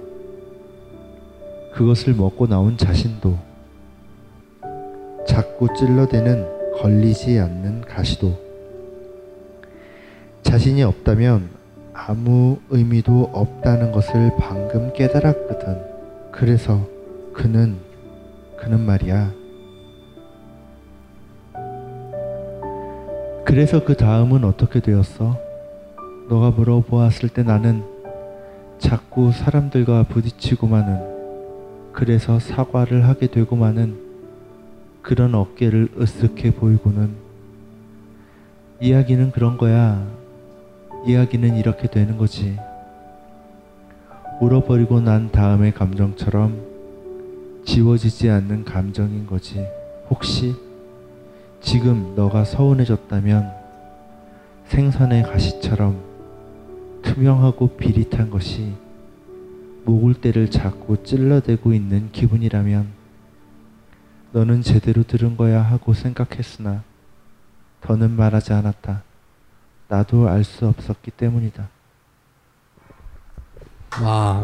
그것을 1.75 2.15
먹고 2.15 2.47
나온 2.47 2.77
자신도 2.77 3.39
자꾸 5.27 5.69
찔러대는 5.77 6.79
걸리지 6.79 7.39
않는 7.39 7.83
가시도 7.83 8.39
자신이 10.43 10.83
없다면 10.83 11.51
아무 11.93 12.59
의미도 12.71 13.31
없다는 13.33 13.93
것을 13.93 14.33
방금 14.39 14.93
깨달았거든. 14.93 15.83
그래서 16.31 16.87
그는 17.33 17.79
그는 18.57 18.81
말이야. 18.81 19.42
그래서 23.53 23.85
그 23.85 23.95
다음은 23.95 24.45
어떻게 24.45 24.81
되었어? 24.81 25.39
너가 26.31 26.53
물어보았을 26.53 27.29
때 27.29 27.43
나는 27.43 27.85
자꾸 28.79 29.31
사람들과 29.31 30.05
부딪히고마는 30.05 31.93
그래서 31.93 32.39
사과를 32.39 33.07
하게 33.07 33.27
되고마는 33.27 33.99
그런 35.03 35.35
어깨를 35.35 35.89
으쓱해 35.89 36.57
보이고는 36.57 37.11
이야기는 38.81 39.33
그런 39.33 39.59
거야. 39.59 40.03
이야기는 41.07 41.55
이렇게 41.59 41.89
되는 41.89 42.17
거지. 42.17 42.57
울어버리고 44.41 45.03
난 45.03 45.31
다음의 45.31 45.75
감정처럼 45.75 46.59
지워지지 47.67 48.31
않는 48.31 48.65
감정인 48.65 49.27
거지. 49.27 49.63
혹시 50.09 50.55
지금 51.63 52.15
너가 52.15 52.45
서운해졌다면 52.45 53.53
생선의 54.67 55.23
가시처럼 55.23 56.03
투명하고 57.03 57.77
비릿한 57.77 58.31
것이 58.31 58.75
목을대를 59.85 60.51
자꾸 60.51 61.03
찔러대고 61.03 61.73
있는 61.73 62.11
기분이라면 62.13 62.89
너는 64.33 64.63
제대로 64.63 65.03
들은 65.03 65.37
거야 65.37 65.61
하고 65.63 65.93
생각했으나 65.95 66.83
더는 67.81 68.13
말하지 68.13 68.53
않았다. 68.53 69.03
나도 69.89 70.29
알 70.29 70.45
수 70.45 70.67
없었기 70.67 71.11
때문이다. 71.11 71.69
와. 74.03 74.43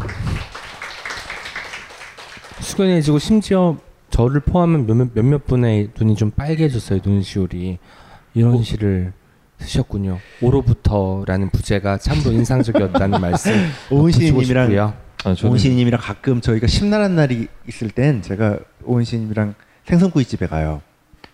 숙연해지고 2.61 3.19
심지어 3.19 3.79
저를 4.11 4.41
포함한 4.41 4.87
몇몇, 4.87 5.11
몇몇 5.15 5.47
분의 5.47 5.91
눈이 5.99 6.17
좀 6.17 6.31
빨개졌어요. 6.31 7.01
눈시울이. 7.05 7.79
이런 8.35 8.63
시를 8.63 9.13
쓰셨군요. 9.59 10.19
오로부터라는 10.43 11.51
부제가 11.51 11.99
참으로 11.99 12.33
인상적이었다는 12.33 13.21
말씀 13.21 13.53
오은시님이랑 13.91 14.67
싶고요. 14.67 14.95
아, 15.25 15.35
저는 15.35 15.51
오은시님이랑 15.53 16.01
가끔 16.01 16.41
저희가 16.41 16.67
심란한 16.69 17.17
날이 17.17 17.49
있을 17.69 17.91
땐 17.91 18.23
제가 18.23 18.59
오은시님이랑 18.85 19.55
생선구이집에 19.87 20.47
가요. 20.47 20.81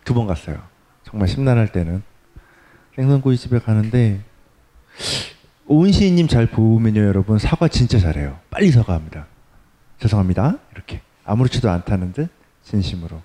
두 0.05 0.15
번 0.15 0.27
갔어요. 0.27 0.59
정말 1.05 1.29
심란할 1.29 1.71
때는 1.73 2.03
생선구이집에 2.97 3.59
가는데 3.59 4.21
오은시님 5.67 6.29
잘 6.29 6.47
보면요, 6.47 7.01
여러분 7.03 7.39
사과 7.39 7.69
진짜 7.69 7.99
잘해요. 7.99 8.39
빨리 8.51 8.71
사과합니다. 8.71 9.27
죄송합니다. 9.99 10.59
이렇게 10.73 11.01
아무렇지도 11.25 11.71
않다는 11.71 12.13
듯 12.13 12.29
진심으로 12.65 13.21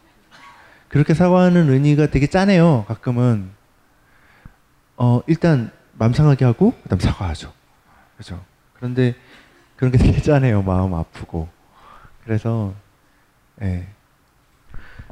그렇게 0.88 1.14
사과하는 1.14 1.70
은희가 1.70 2.08
되게 2.08 2.28
짠해요. 2.28 2.86
가끔은 2.88 3.50
어 4.98 5.22
일단 5.28 5.72
맘 5.98 6.14
상하게 6.14 6.46
하고 6.46 6.74
그다음 6.84 7.00
사과하죠. 7.00 7.52
그죠? 8.18 8.44
그런데 8.74 9.16
그런 9.76 9.92
게 9.92 9.98
되게 9.98 10.22
짠해요. 10.22 10.62
마음 10.62 10.94
아프고 10.94 11.48
그래서 12.24 12.74
예. 13.62 13.88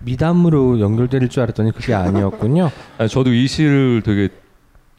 미담으로 0.02 0.80
연결될 0.80 1.28
줄 1.30 1.42
알았더니 1.44 1.72
그게 1.72 1.94
아니었군요. 1.94 2.70
아니, 3.00 3.10
저도 3.10 3.34
이 3.34 3.48
시를 3.48 4.02
되게 4.04 4.30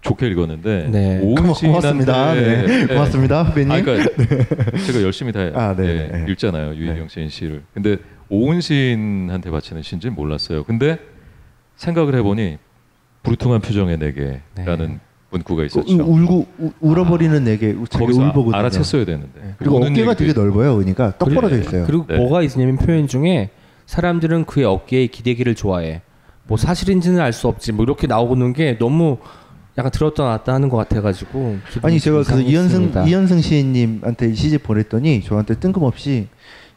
좋게 0.01 0.27
읽었는데 0.29 0.89
네. 0.91 1.21
고마- 1.21 1.53
고맙습니다. 1.55 2.35
네. 2.35 2.67
네. 2.67 2.87
고맙습니다, 2.87 3.43
후배님. 3.45 3.71
아, 3.73 3.81
그러니까 3.81 4.11
제가 4.87 5.03
열심히 5.03 5.33
다 5.33 5.41
아, 5.55 5.75
네, 5.77 5.87
예, 5.87 6.19
네. 6.19 6.33
읽잖아요 6.33 6.75
유인영 6.75 7.09
시인 7.09 7.29
시를. 7.29 7.63
근데 7.75 7.99
오은 8.31 8.61
시인한테 8.61 9.51
바치는 9.51 9.83
시인지는 9.83 10.15
몰랐어요. 10.15 10.65
근데 10.65 10.99
생각을 11.77 12.15
해보니 12.17 12.59
부르퉁한 13.23 13.61
표정의 13.61 13.97
내게라는 13.99 14.89
네. 14.89 14.99
문구가 15.31 15.63
그 15.63 15.67
있었죠. 15.67 15.95
우- 15.95 16.19
울고 16.21 16.47
우, 16.59 16.71
울어버리는 16.81 17.45
내게 17.45 17.69
되게 17.75 17.85
거기서 17.99 18.21
울보거든요. 18.21 18.63
알아챘어야 18.63 19.07
되는데. 19.07 19.29
네. 19.43 19.55
그리고 19.59 19.77
어깨가 19.85 20.15
되게 20.15 20.33
넓어요. 20.33 20.79
은희가 20.81 21.19
떡 21.19 21.31
벌어져 21.35 21.59
있어요. 21.59 21.85
그리고 21.87 22.07
네. 22.07 22.17
뭐가 22.17 22.43
있냐면 22.43 22.77
표현 22.77 23.07
중에 23.07 23.51
사람들은 23.87 24.45
그의 24.47 24.67
어깨에 24.67 25.07
기대기를 25.07 25.55
좋아해. 25.55 26.03
뭐 26.47 26.57
사실인지는 26.57 27.21
알 27.21 27.33
수 27.33 27.49
없지. 27.49 27.73
뭐 27.73 27.85
이렇게 27.85 28.07
나오는 28.07 28.53
게 28.55 28.79
너무 28.79 29.19
약간 29.77 29.91
들었다 29.93 30.25
놨다 30.25 30.53
하는 30.55 30.69
것 30.71 30.77
같아가지고. 30.79 31.59
아니 31.83 32.01
제가 32.01 32.23
좀그 32.23 32.43
이현승. 32.43 32.93
이현승 33.07 33.41
시인님한테 33.41 34.31
이 34.31 34.35
시집 34.35 34.63
보냈더니 34.63 35.23
저한테 35.23 35.55
뜬금없이 35.61 36.29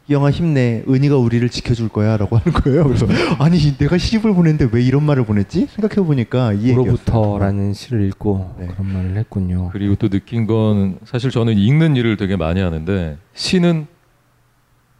이 0.08 0.12
영화 0.12 0.30
힘내 0.30 0.82
은희가 0.88 1.16
우리를 1.16 1.48
지켜줄 1.48 1.88
거야라고 1.88 2.36
하는 2.36 2.52
거예요. 2.52 2.84
그래서 2.84 3.06
아니 3.38 3.58
내가 3.78 3.98
시집을 3.98 4.34
보냈는데 4.34 4.68
왜 4.76 4.82
이런 4.82 5.04
말을 5.04 5.24
보냈지? 5.24 5.68
생각해 5.70 6.06
보니까 6.06 6.52
이 6.52 6.68
얘기였어요. 6.70 6.82
으로부터라는 6.82 7.72
시를 7.72 8.06
읽고 8.08 8.56
네. 8.58 8.66
그런 8.66 8.92
말을 8.92 9.16
했군요. 9.16 9.70
그리고 9.72 9.94
또 9.94 10.08
느낀 10.08 10.46
건 10.46 10.98
사실 11.04 11.30
저는 11.30 11.56
읽는 11.56 11.96
일을 11.96 12.16
되게 12.16 12.36
많이 12.36 12.60
하는데 12.60 13.16
시는 13.34 13.86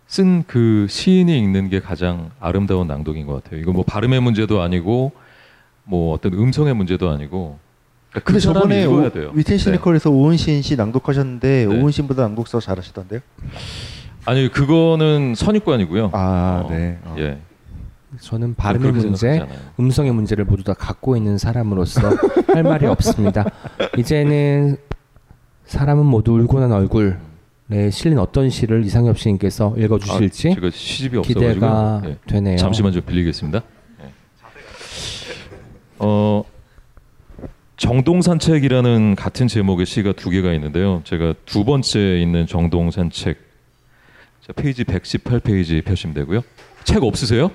쓴 0.07 0.45
그 0.47 0.87
시인이 0.91 1.37
읽는 1.39 1.71
게 1.71 1.81
가장 1.81 2.31
아름다운 2.39 2.87
낭독인 2.87 3.27
것 3.27 3.43
같아요. 3.43 3.61
이거 3.61 3.73
뭐 3.73 3.83
발음의 3.83 4.21
문제도 4.21 4.61
아니고 4.61 5.13
뭐 5.85 6.13
어떤 6.15 6.35
음성의 6.35 6.75
문제도 6.75 7.09
아니고 7.09 7.59
그러니까 8.11 8.21
그 8.21 8.25
근데 8.25 8.41
저번에. 8.41 8.87
위텐 9.35 9.57
네. 9.57 9.59
시니컬에서 9.59 10.11
오은신 10.11 10.63
씨 10.63 10.77
낭독하셨는데 10.77 11.67
네. 11.67 11.81
오은신 11.81 12.07
보다 12.07 12.23
낭독서 12.23 12.61
잘하시던데요? 12.61 13.21
아니 14.25 14.49
그거는 14.49 15.35
선입관이고요. 15.35 16.11
아, 16.13 16.63
어, 16.65 16.71
네. 16.71 16.99
어. 17.05 17.15
예. 17.19 17.39
저는 18.21 18.55
발음의 18.55 18.93
그렇게 18.93 19.09
문제. 19.09 19.47
음성의 19.81 20.13
문제를 20.13 20.45
모두 20.45 20.63
다 20.63 20.75
갖고 20.75 21.17
있는 21.17 21.39
사람으로서 21.39 22.01
할 22.53 22.63
말이 22.63 22.87
없습니다. 22.87 23.45
이제는 23.97 24.77
사람은 25.65 26.05
모두 26.05 26.33
울고 26.33 26.61
난 26.61 26.73
얼굴에 26.73 27.91
실린 27.91 28.19
어떤 28.19 28.51
시를 28.51 28.85
이상엽 28.85 29.19
시인께서 29.19 29.75
읽어주실지 29.79 30.51
아, 30.51 30.55
제가 30.55 30.71
시집이 30.71 31.17
없어가지고 31.19 31.51
기대가 31.51 32.03
예. 32.05 32.17
되네요. 32.27 32.57
잠시만 32.59 32.93
좀 32.93 33.03
빌리겠습니다. 33.03 33.63
예. 34.05 34.11
어 35.99 36.45
정동산책이라는 37.79 39.17
같은 39.17 39.49
제목의 39.49 39.87
시가 39.87 40.13
두 40.13 40.29
개가 40.31 40.53
있는데요. 40.53 41.01
제가 41.05 41.35
두 41.47 41.65
번째 41.65 42.21
있는 42.21 42.47
정동산책 42.47 43.52
자, 44.45 44.53
페이지 44.55 44.85
118페이지 44.85 45.85
펴시면 45.85 46.15
되고요. 46.15 46.43
책 46.85 47.03
없으세요? 47.05 47.51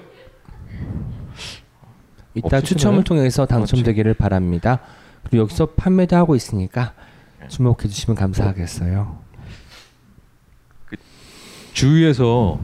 이따 2.34 2.48
없으시나요? 2.58 2.62
추첨을 2.62 3.04
통해서 3.04 3.46
당첨되기를 3.46 4.14
바랍니다. 4.14 4.80
그리고 5.24 5.44
여기서 5.44 5.68
판매도 5.72 6.16
하고 6.16 6.36
있으니까 6.36 6.94
주목해 7.50 7.88
주시면 7.90 8.16
감사하겠어요. 8.16 9.22
주위에서 11.74 12.60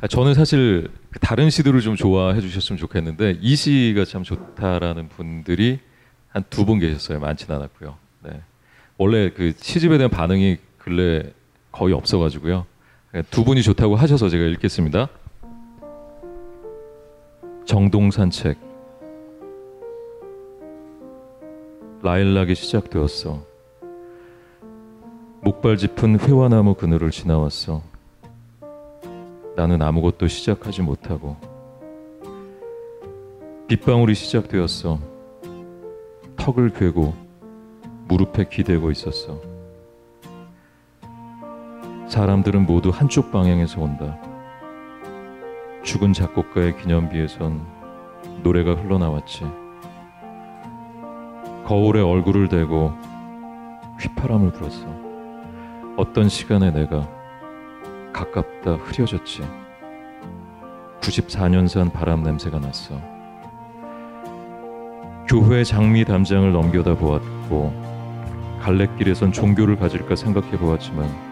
아, 0.00 0.06
저는 0.06 0.34
사실 0.34 0.90
다른 1.20 1.50
시들을 1.50 1.80
좀 1.80 1.96
좋아해 1.96 2.40
주셨으면 2.40 2.78
좋겠는데 2.78 3.38
이 3.40 3.56
시가 3.56 4.04
참 4.04 4.22
좋다라는 4.22 5.08
분들이 5.08 5.80
한 6.28 6.44
두 6.50 6.64
분 6.64 6.78
계셨어요. 6.78 7.18
많지는 7.18 7.56
않았고요. 7.56 7.96
네. 8.24 8.42
원래 8.98 9.30
그 9.30 9.52
시집에 9.58 9.98
대한 9.98 10.10
반응이 10.10 10.58
근래 10.78 11.32
거의 11.72 11.92
없어가지고요. 11.94 12.66
그러니까 13.10 13.30
두 13.30 13.44
분이 13.44 13.62
좋다고 13.62 13.96
하셔서 13.96 14.28
제가 14.28 14.44
읽겠습니다. 14.44 15.08
정동산 17.64 18.30
책 18.30 18.58
라일락이 22.02 22.54
시작되었어. 22.54 23.44
목발 25.42 25.76
짚은 25.76 26.20
회화나무 26.20 26.74
그늘을 26.74 27.10
지나왔어. 27.10 27.82
나는 29.56 29.82
아무것도 29.82 30.28
시작하지 30.28 30.82
못하고 30.82 31.36
빗방울이 33.66 34.14
시작되었어. 34.14 34.98
턱을 36.36 36.70
괴고 36.70 37.14
무릎에 38.08 38.48
기대고 38.48 38.90
있었어. 38.90 39.49
사람들은 42.10 42.66
모두 42.66 42.90
한쪽 42.90 43.30
방향에서 43.30 43.80
온다. 43.80 44.18
죽은 45.84 46.12
작곡가의 46.12 46.76
기념비에선 46.76 47.60
노래가 48.42 48.74
흘러나왔지. 48.74 49.46
거울에 51.64 52.00
얼굴을 52.00 52.48
대고 52.48 52.92
휘파람을 54.00 54.50
불었어. 54.50 54.88
어떤 55.96 56.28
시간에 56.28 56.72
내가 56.72 57.08
가깝다 58.12 58.72
흐려졌지. 58.72 59.42
94년산 61.00 61.92
바람 61.92 62.24
냄새가 62.24 62.58
났어. 62.58 63.00
교회 65.28 65.62
장미 65.62 66.04
담장을 66.04 66.50
넘겨다 66.50 66.96
보았고 66.96 67.72
갈래길에선 68.60 69.30
종교를 69.30 69.76
가질까 69.76 70.16
생각해 70.16 70.58
보았지만 70.58 71.29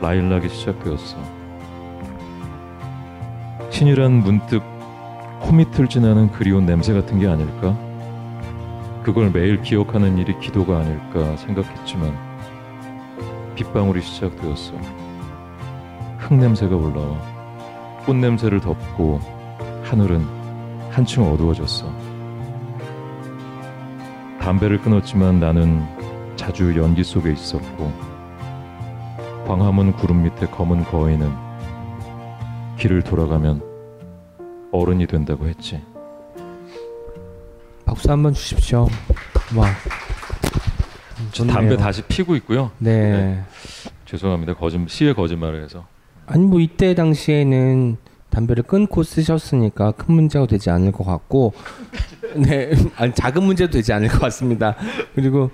라일락이 0.00 0.48
시작되었어. 0.48 1.16
신이란 3.70 4.12
문득 4.12 4.62
코밑을 5.40 5.88
지나는 5.88 6.30
그리운 6.32 6.66
냄새 6.66 6.92
같은 6.92 7.18
게 7.18 7.26
아닐까? 7.26 7.76
그걸 9.02 9.30
매일 9.30 9.62
기억하는 9.62 10.18
일이 10.18 10.38
기도가 10.38 10.78
아닐까 10.78 11.36
생각했지만 11.36 12.14
빗방울이 13.54 14.02
시작되었어. 14.02 14.74
흙 16.18 16.34
냄새가 16.34 16.76
올라와 16.76 17.18
꽃 18.04 18.14
냄새를 18.14 18.60
덮고 18.60 19.20
하늘은 19.84 20.24
한층 20.90 21.24
어두워졌어. 21.32 21.86
담배를 24.40 24.80
끊었지만 24.80 25.40
나는 25.40 25.84
자주 26.36 26.76
연기 26.76 27.02
속에 27.04 27.32
있었고 27.32 28.07
광화문 29.48 29.94
구름 29.94 30.24
밑에 30.24 30.44
검은 30.46 30.84
거인은 30.84 31.32
길을 32.78 33.00
돌아가면 33.00 33.62
어른이 34.72 35.06
된다고 35.06 35.48
했지. 35.48 35.80
박수 37.86 38.12
한번 38.12 38.34
주십시오. 38.34 38.86
와. 39.56 39.68
저 41.32 41.44
좋네요. 41.44 41.54
담배 41.54 41.76
다시 41.78 42.02
피고 42.02 42.36
있고요. 42.36 42.70
네. 42.76 42.92
네. 43.10 43.44
죄송합니다. 44.04 44.52
거짓 44.52 44.86
시에 44.90 45.14
거짓말을 45.14 45.64
해서. 45.64 45.86
아니 46.26 46.44
뭐 46.44 46.60
이때 46.60 46.94
당시에는 46.94 47.96
담배를 48.28 48.64
끊고 48.64 49.02
쓰셨으니까 49.02 49.92
큰 49.92 50.14
문제가 50.14 50.46
되지 50.46 50.68
않을 50.68 50.92
것 50.92 51.04
같고 51.04 51.54
네 52.36 52.72
아니 52.96 53.14
작은 53.14 53.42
문제도 53.42 53.72
되지 53.72 53.94
않을 53.94 54.08
것 54.08 54.20
같습니다 54.20 54.76
그리고 55.14 55.50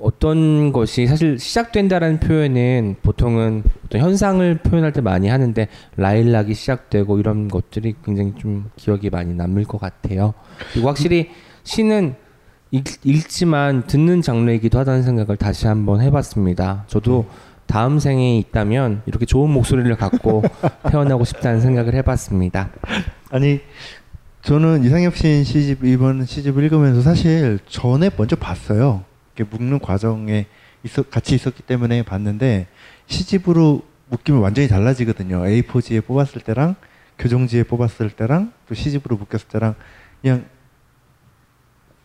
어떤 0.00 0.72
것이 0.72 1.06
사실 1.06 1.38
시작된다라는 1.38 2.20
표현은 2.20 2.96
보통은 3.02 3.62
어떤 3.86 4.00
현상을 4.00 4.58
표현할 4.58 4.92
때 4.92 5.00
많이 5.00 5.28
하는데 5.28 5.68
라일락이 5.96 6.54
시작되고 6.54 7.18
이런 7.18 7.48
것들이 7.48 7.94
굉장히 8.04 8.34
좀 8.36 8.70
기억이 8.76 9.10
많이 9.10 9.34
남을 9.34 9.64
것 9.64 9.80
같아요 9.80 10.34
그리고 10.72 10.88
확실히 10.88 11.30
시는 11.64 12.14
읽, 12.72 12.84
읽지만 13.04 13.86
듣는 13.86 14.22
장르이기도 14.22 14.78
하다는 14.78 15.02
생각을 15.02 15.36
다시 15.36 15.66
한번 15.66 16.00
해봤습니다 16.00 16.84
저도 16.88 17.26
다음 17.66 17.98
생에 17.98 18.38
있다면 18.38 19.02
이렇게 19.06 19.26
좋은 19.26 19.50
목소리를 19.50 19.94
갖고 19.96 20.42
태어나고 20.90 21.24
싶다는 21.24 21.60
생각을 21.60 21.94
해봤습니다. 21.94 22.70
아니 23.30 23.60
저는 24.42 24.84
이상엽 24.84 25.16
시인 25.16 25.44
시집 25.44 25.84
이번 25.84 26.24
시집을 26.24 26.62
읽으면서 26.64 27.02
사실 27.02 27.58
전에 27.66 28.10
먼저 28.16 28.36
봤어요. 28.36 29.04
묶는 29.44 29.78
과정에 29.78 30.46
있어, 30.84 31.02
같이 31.02 31.34
있었기 31.34 31.62
때문에 31.62 32.02
봤는데 32.02 32.66
시집으로 33.06 33.82
묶이면 34.08 34.40
완전히 34.40 34.68
달라지거든요. 34.68 35.42
A4지에 35.42 36.04
뽑았을 36.04 36.42
때랑 36.42 36.76
교정지에 37.18 37.64
뽑았을 37.64 38.10
때랑 38.10 38.52
또 38.68 38.74
시집으로 38.74 39.16
묶였을 39.16 39.48
때랑 39.48 39.74
그냥 40.22 40.44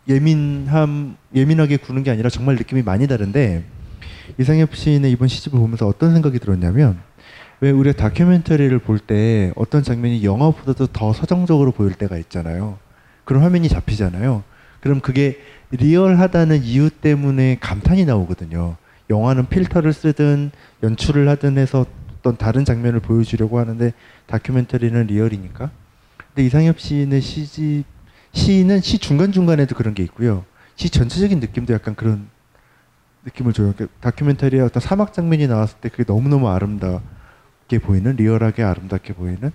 예민함 0.07 1.15
예민하게 1.35 1.77
구는 1.77 2.03
게 2.03 2.11
아니라 2.11 2.29
정말 2.29 2.55
느낌이 2.55 2.81
많이 2.81 3.07
다른데 3.07 3.63
이상엽 4.39 4.75
시인의 4.75 5.11
이번 5.11 5.27
시집을 5.27 5.59
보면서 5.59 5.87
어떤 5.87 6.13
생각이 6.13 6.39
들었냐면 6.39 6.99
왜 7.59 7.69
우리가 7.69 7.95
다큐멘터리를 7.97 8.77
볼 8.79 8.97
때 8.99 9.51
어떤 9.55 9.83
장면이 9.83 10.23
영화보다도 10.23 10.87
더 10.87 11.13
서정적으로 11.13 11.71
보일 11.71 11.93
때가 11.93 12.17
있잖아요. 12.17 12.79
그런 13.23 13.43
화면이 13.43 13.69
잡히잖아요. 13.69 14.43
그럼 14.79 14.99
그게 14.99 15.39
리얼하다는 15.71 16.63
이유 16.63 16.89
때문에 16.89 17.57
감탄이 17.59 18.05
나오거든요. 18.05 18.75
영화는 19.09 19.47
필터를 19.47 19.93
쓰든 19.93 20.51
연출을 20.83 21.27
하든 21.29 21.57
해서 21.57 21.85
어떤 22.19 22.37
다른 22.37 22.65
장면을 22.65 22.99
보여주려고 22.99 23.59
하는데 23.59 23.93
다큐멘터리는 24.27 25.07
리얼이니까. 25.07 25.71
근데 26.17 26.45
이상엽 26.45 26.79
시인의 26.79 27.21
시집 27.21 27.85
시는 28.33 28.81
시 28.81 28.97
중간 28.97 29.31
중간에도 29.31 29.75
그런 29.75 29.93
게 29.93 30.03
있고요. 30.03 30.45
시 30.75 30.89
전체적인 30.89 31.39
느낌도 31.39 31.73
약간 31.73 31.95
그런 31.95 32.27
느낌을 33.25 33.53
줘요. 33.53 33.73
그러니까 33.75 33.95
다큐멘터리에 33.99 34.61
어떤 34.61 34.81
사막 34.81 35.13
장면이 35.13 35.47
나왔을 35.47 35.77
때 35.79 35.89
그게 35.89 36.03
너무 36.03 36.29
너무 36.29 36.49
아름답게 36.49 37.79
보이는 37.81 38.15
리얼하게 38.15 38.63
아름답게 38.63 39.13
보이는 39.13 39.51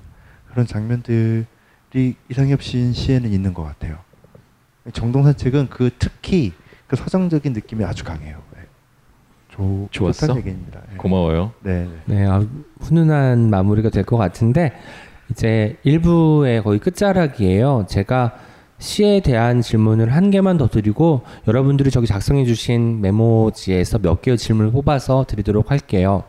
그런 0.51 0.67
장면들이 0.67 1.47
이상엽 2.29 2.63
시인 2.63 2.93
시에는 2.93 3.33
있는 3.33 3.55
것 3.55 3.65
같아요. 3.65 4.06
정동산 4.93 5.37
책은 5.37 5.69
그 5.69 5.91
특히 5.99 6.53
그 6.87 6.97
서정적인 6.97 7.53
느낌이 7.53 7.85
아주 7.85 8.05
강해요. 8.05 8.39
네. 8.55 8.61
좋, 9.49 9.89
좋았어? 9.91 10.37
얘기입니다. 10.37 10.81
네. 10.91 10.97
고마워요. 10.97 11.53
네. 11.63 11.89
네. 12.07 12.17
네, 12.17 12.27
아, 12.27 12.45
훈훈한 12.81 13.51
마무리가 13.51 13.91
될 13.91 14.05
것 14.05 14.17
같은데 14.17 14.73
이제 15.31 15.77
1부의 15.85 16.63
거의 16.63 16.79
끝자락이에요. 16.79 17.87
제가 17.89 18.35
시에 18.79 19.21
대한 19.21 19.63
질문을 19.63 20.13
한 20.15 20.31
개만 20.31 20.59
더 20.59 20.69
드리고 20.69 21.23
여러분들이 21.49 21.91
저기 21.91 22.07
작성해 22.07 22.45
주신 22.45 23.01
메모지에서 23.01 23.99
몇 23.99 24.21
개의 24.21 24.37
질문을 24.37 24.71
뽑아서 24.73 25.25
드리도록 25.27 25.71
할게요. 25.71 26.25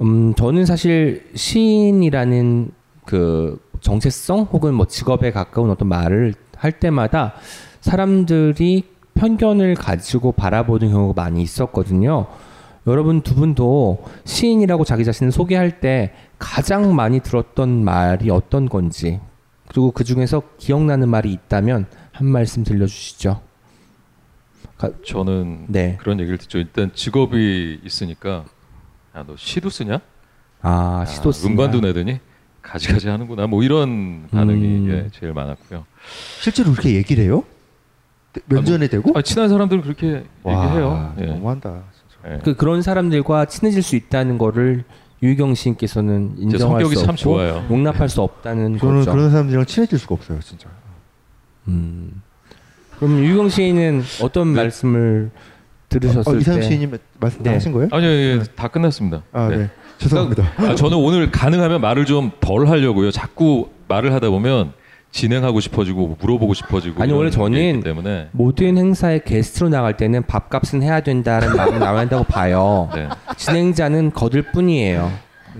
음, 0.00 0.34
저는 0.34 0.64
사실 0.64 1.28
시인이라는 1.34 2.70
그 3.04 3.60
정체성 3.80 4.42
혹은 4.52 4.74
뭐 4.74 4.86
직업에 4.86 5.32
가까운 5.32 5.70
어떤 5.70 5.88
말을 5.88 6.34
할 6.62 6.70
때마다 6.70 7.34
사람들이 7.80 8.84
편견을 9.14 9.74
가지고 9.74 10.30
바라보는 10.30 10.92
경우가 10.92 11.20
많이 11.20 11.42
있었거든요. 11.42 12.26
여러분 12.86 13.20
두 13.22 13.34
분도 13.34 14.04
시인이라고 14.24 14.84
자기 14.84 15.04
자신을 15.04 15.32
소개할 15.32 15.80
때 15.80 16.14
가장 16.38 16.94
많이 16.94 17.18
들었던 17.20 17.84
말이 17.84 18.30
어떤 18.30 18.68
건지 18.68 19.20
그리고 19.68 19.90
그 19.90 20.04
중에서 20.04 20.42
기억나는 20.58 21.08
말이 21.08 21.32
있다면 21.32 21.86
한 22.12 22.26
말씀 22.28 22.62
들려주시죠. 22.62 23.40
저는 25.04 25.66
네. 25.68 25.96
그런 26.00 26.18
얘기를 26.20 26.38
듣죠. 26.38 26.58
일단 26.58 26.90
직업이 26.94 27.80
있으니까 27.84 28.44
야 29.16 29.24
너 29.24 29.34
시도 29.36 29.68
쓰냐? 29.68 30.00
아 30.60 31.04
시도 31.06 31.28
아, 31.30 31.32
쓰냐. 31.32 31.50
음반도 31.52 31.80
내더니 31.80 32.18
가지가지 32.62 33.08
하는구나. 33.08 33.46
뭐 33.46 33.62
이런 33.62 34.28
반응이 34.30 34.64
음. 34.64 34.88
예, 34.90 35.10
제일 35.12 35.32
많았고요. 35.34 35.84
실제로 36.40 36.70
그렇게 36.72 36.94
얘기를 36.94 37.24
해요? 37.24 37.44
면전에 38.46 38.88
대고? 38.88 39.12
아, 39.14 39.22
친한 39.22 39.48
사람들은 39.48 39.82
그렇게 39.82 40.24
와, 40.42 40.64
얘기해요. 40.64 41.14
예. 41.20 41.26
너무한다. 41.26 41.82
진짜. 41.92 42.34
예. 42.34 42.38
그 42.42 42.54
그런 42.54 42.80
사람들과 42.80 43.44
친해질 43.44 43.82
수 43.82 43.96
있다는 43.96 44.38
거를 44.38 44.84
유희경 45.22 45.54
시인께서는 45.54 46.34
제 46.36 46.42
인정할 46.42 46.84
수참 46.86 47.10
없고 47.10 47.16
좋아요. 47.16 47.64
용납할 47.70 48.08
수 48.08 48.22
없다는 48.22 48.78
저는 48.78 48.98
거죠. 49.00 49.12
그런 49.12 49.30
사람들이랑 49.30 49.66
친해질 49.66 49.98
수가 49.98 50.14
없어요, 50.14 50.40
진짜. 50.40 50.68
음. 51.68 52.22
그럼 52.98 53.18
유희경 53.18 53.48
시인은 53.48 54.02
어떤 54.22 54.54
네. 54.54 54.62
말씀을 54.62 55.30
들으셨을 56.00 56.34
어, 56.34 56.38
이상 56.38 56.56
때 56.56 56.62
시인님 56.62 56.96
말씀 57.20 57.38
다 57.42 57.50
네. 57.50 57.54
하신 57.54 57.72
거예요? 57.72 57.88
아니요, 57.92 58.08
예, 58.10 58.42
다 58.56 58.68
끝났습니다. 58.68 59.22
아, 59.32 59.48
네. 59.48 59.56
네. 59.56 59.70
죄송합니다. 59.98 60.52
아, 60.56 60.74
저는 60.74 60.96
오늘 60.96 61.30
가능하면 61.30 61.80
말을 61.80 62.04
좀 62.06 62.30
덜 62.40 62.66
하려고요. 62.68 63.10
자꾸 63.10 63.68
말을 63.88 64.12
하다 64.12 64.30
보면 64.30 64.72
진행하고 65.12 65.60
싶어지고 65.60 66.16
물어보고 66.20 66.54
싶어지고 66.54 67.02
아니, 67.02 67.12
원래 67.12 67.30
저는 67.30 67.82
때문에 67.82 68.28
모든 68.32 68.78
행사에 68.78 69.20
게스트로 69.24 69.68
나갈 69.68 69.96
때는 69.96 70.22
밥값은 70.22 70.82
해야 70.82 71.00
된다는 71.00 71.54
말이 71.54 71.78
나와야 71.78 72.00
한다고 72.00 72.24
봐요. 72.24 72.88
네. 72.96 73.08
진행자는 73.36 74.12
거들 74.12 74.42
뿐이에요. 74.52 75.12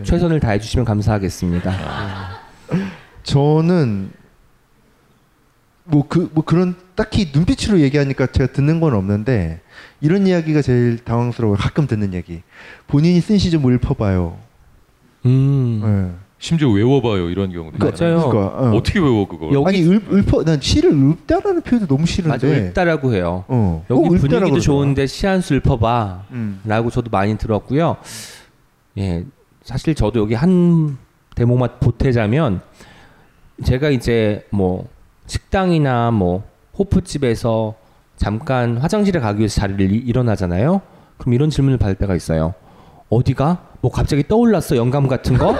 최선을 0.05 0.41
다해 0.41 0.59
주시면 0.59 0.87
감사하겠습니다. 0.87 1.73
저는 3.23 4.11
뭐 5.85 6.09
그 6.09 6.31
뭐 6.33 6.45
그런 6.45 6.75
딱히 6.95 7.31
눈빛으로 7.33 7.81
얘기하니까 7.81 8.27
제가 8.27 8.53
듣는 8.53 8.81
건 8.81 8.95
없는데 8.95 9.61
이런 10.01 10.27
이야기가 10.27 10.63
제일 10.63 10.99
당황스러워요. 10.99 11.57
가끔 11.59 11.87
듣는 11.87 12.13
얘기. 12.15 12.43
본인이 12.87 13.21
쓴 13.21 13.37
시 13.39 13.51
좀 13.51 13.65
읊어봐요. 13.71 14.37
음. 15.27 15.81
예. 16.17 16.23
심지어 16.39 16.69
외워봐요 16.71 17.31
이런 17.31 17.53
경우도 17.53 17.89
있잖아요. 17.89 18.17
맞아요. 18.17 18.29
그러니까, 18.31 18.57
어. 18.59 18.71
어떻게 18.77 18.99
외워 18.99 19.29
그걸? 19.29 19.53
여기- 19.53 19.69
아니 19.69 19.83
읊, 19.89 20.03
읊어 20.13 20.43
난 20.43 20.61
시를 20.61 20.91
읊다라는 20.91 21.63
표현도 21.63 21.87
너무 21.87 22.05
싫은데. 22.05 22.29
맞아 22.35 22.47
읊다라고 22.49 23.15
해요. 23.15 23.45
어. 23.47 23.85
여기 23.89 24.09
분위기도 24.09 24.29
그러더라. 24.41 24.61
좋은데 24.61 25.07
시 25.07 25.27
한 25.27 25.41
수 25.41 25.55
읊어봐. 25.55 26.25
음. 26.33 26.61
라고 26.65 26.91
저도 26.91 27.11
많이 27.11 27.39
들었고요. 27.39 27.97
예, 28.99 29.25
사실 29.63 29.95
저도 29.95 30.19
여기 30.21 30.35
한 30.35 30.99
대목만 31.37 31.79
보태자면 31.79 32.61
제가 33.63 33.91
이제 33.91 34.45
뭐 34.51 34.89
식당이나 35.29 36.11
뭐 36.11 36.43
호프집에서 36.79 37.75
잠깐 38.17 38.79
화장실에 38.79 39.21
가기 39.21 39.39
위해서 39.41 39.61
자리를 39.61 39.91
이- 39.93 39.97
일어나잖아요. 39.99 40.81
그럼 41.19 41.35
이런 41.35 41.51
질문을 41.51 41.79
받을 41.79 41.95
때가 41.95 42.15
있어요. 42.15 42.55
어디가? 43.09 43.59
뭐 43.81 43.91
갑자기 43.91 44.27
떠올랐어 44.27 44.77
영감 44.77 45.07
같은 45.09 45.37
거? 45.37 45.55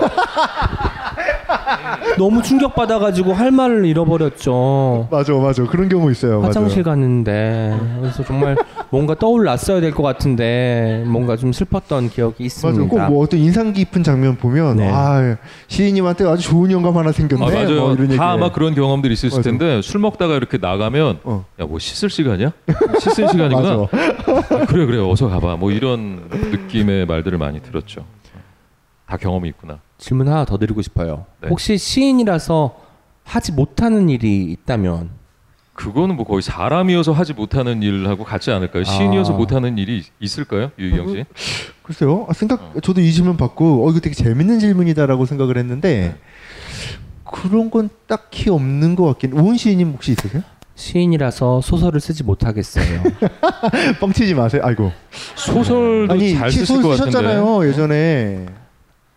너무 2.17 2.41
충격 2.41 2.75
받아가지고 2.75 3.33
할 3.33 3.51
말을 3.51 3.85
잃어버렸죠. 3.85 5.07
맞아, 5.11 5.33
맞아. 5.33 5.63
그런 5.65 5.89
경우 5.89 6.09
있어요. 6.11 6.41
화장실 6.41 6.79
맞아. 6.79 6.91
갔는데 6.91 7.77
그래서 7.99 8.23
정말 8.23 8.55
뭔가 8.89 9.15
떠올랐어야 9.15 9.79
될 9.81 9.93
것 9.93 10.01
같은데 10.03 11.03
뭔가 11.07 11.35
좀 11.35 11.51
슬펐던 11.53 12.09
기억이 12.09 12.45
있습니다. 12.45 12.79
맞아. 12.83 12.89
꼭 12.89 13.03
뭐 13.13 13.23
어떤 13.23 13.39
인상 13.39 13.73
깊은 13.73 14.03
장면 14.03 14.35
보면 14.37 14.77
네. 14.77 14.89
아 14.91 15.35
시인님한테 15.67 16.25
아주 16.27 16.43
좋은 16.43 16.71
영감 16.71 16.97
하나 16.97 17.11
생겼네. 17.11 17.45
아, 17.45 17.49
맞아요. 17.49 17.79
뭐 17.81 17.93
이런 17.93 18.05
얘기. 18.07 18.17
다 18.17 18.31
아마 18.31 18.51
그런 18.51 18.73
경험들이 18.75 19.13
있을 19.13 19.29
맞아. 19.29 19.41
텐데 19.41 19.81
술 19.81 19.99
먹다가 19.99 20.35
이렇게 20.35 20.57
나가면 20.57 21.19
어. 21.23 21.45
야뭐 21.59 21.79
씻을 21.79 22.09
시간이야? 22.09 22.51
씻을 22.99 23.29
시간이구나. 23.29 23.77
맞아. 23.77 24.55
아, 24.55 24.65
그래 24.65 24.85
그래 24.85 24.97
어서 24.99 25.27
가봐. 25.29 25.57
뭐 25.57 25.71
이런 25.71 26.21
느낌의 26.31 27.05
말들을 27.05 27.37
많이 27.37 27.61
들었죠. 27.61 28.03
다 29.07 29.17
경험이 29.17 29.49
있구나. 29.49 29.79
질문 29.97 30.27
하나 30.27 30.45
더 30.45 30.57
드리고 30.57 30.81
싶어요. 30.81 31.25
네. 31.41 31.49
혹시 31.49 31.77
시인이라서 31.77 32.75
하지 33.23 33.51
못하는 33.51 34.09
일이 34.09 34.43
있다면 34.51 35.09
그거는 35.73 36.15
뭐 36.17 36.25
거의 36.25 36.41
사람이어서 36.41 37.13
하지 37.13 37.33
못하는 37.33 37.81
일하고 37.81 38.23
같지 38.23 38.51
않을까요? 38.51 38.83
시인이어서 38.83 39.33
아. 39.33 39.37
못하는 39.37 39.77
일이 39.77 40.03
있을까요, 40.19 40.71
유희경 40.77 41.09
씨? 41.09 41.25
글쎄요. 41.81 42.27
아, 42.29 42.33
생각 42.33 42.75
어. 42.75 42.79
저도 42.81 43.01
이 43.01 43.11
질문 43.11 43.37
받고 43.37 43.87
어 43.87 43.89
이거 43.91 43.99
되게 43.99 44.13
재밌는 44.13 44.59
질문이다라고 44.59 45.25
생각을 45.25 45.57
했는데 45.57 46.15
그런 47.25 47.71
건 47.71 47.89
딱히 48.07 48.49
없는 48.49 48.95
것 48.95 49.05
같긴. 49.05 49.33
우은 49.33 49.57
시인님 49.57 49.91
혹시 49.93 50.11
있으세요? 50.11 50.43
시인이라서 50.75 51.61
소설을 51.61 51.99
쓰지 51.99 52.23
못하겠어요. 52.23 53.03
뻥치지 53.99 54.33
마세요. 54.35 54.61
아이고. 54.63 54.91
소설도 55.35 56.13
아니 56.13 56.33
잘 56.35 56.51
시- 56.51 56.59
쓰실 56.59 56.81
것 56.81 56.89
같은데. 56.89 57.11
쓰셨잖아요 57.11 57.67
예전에. 57.67 58.45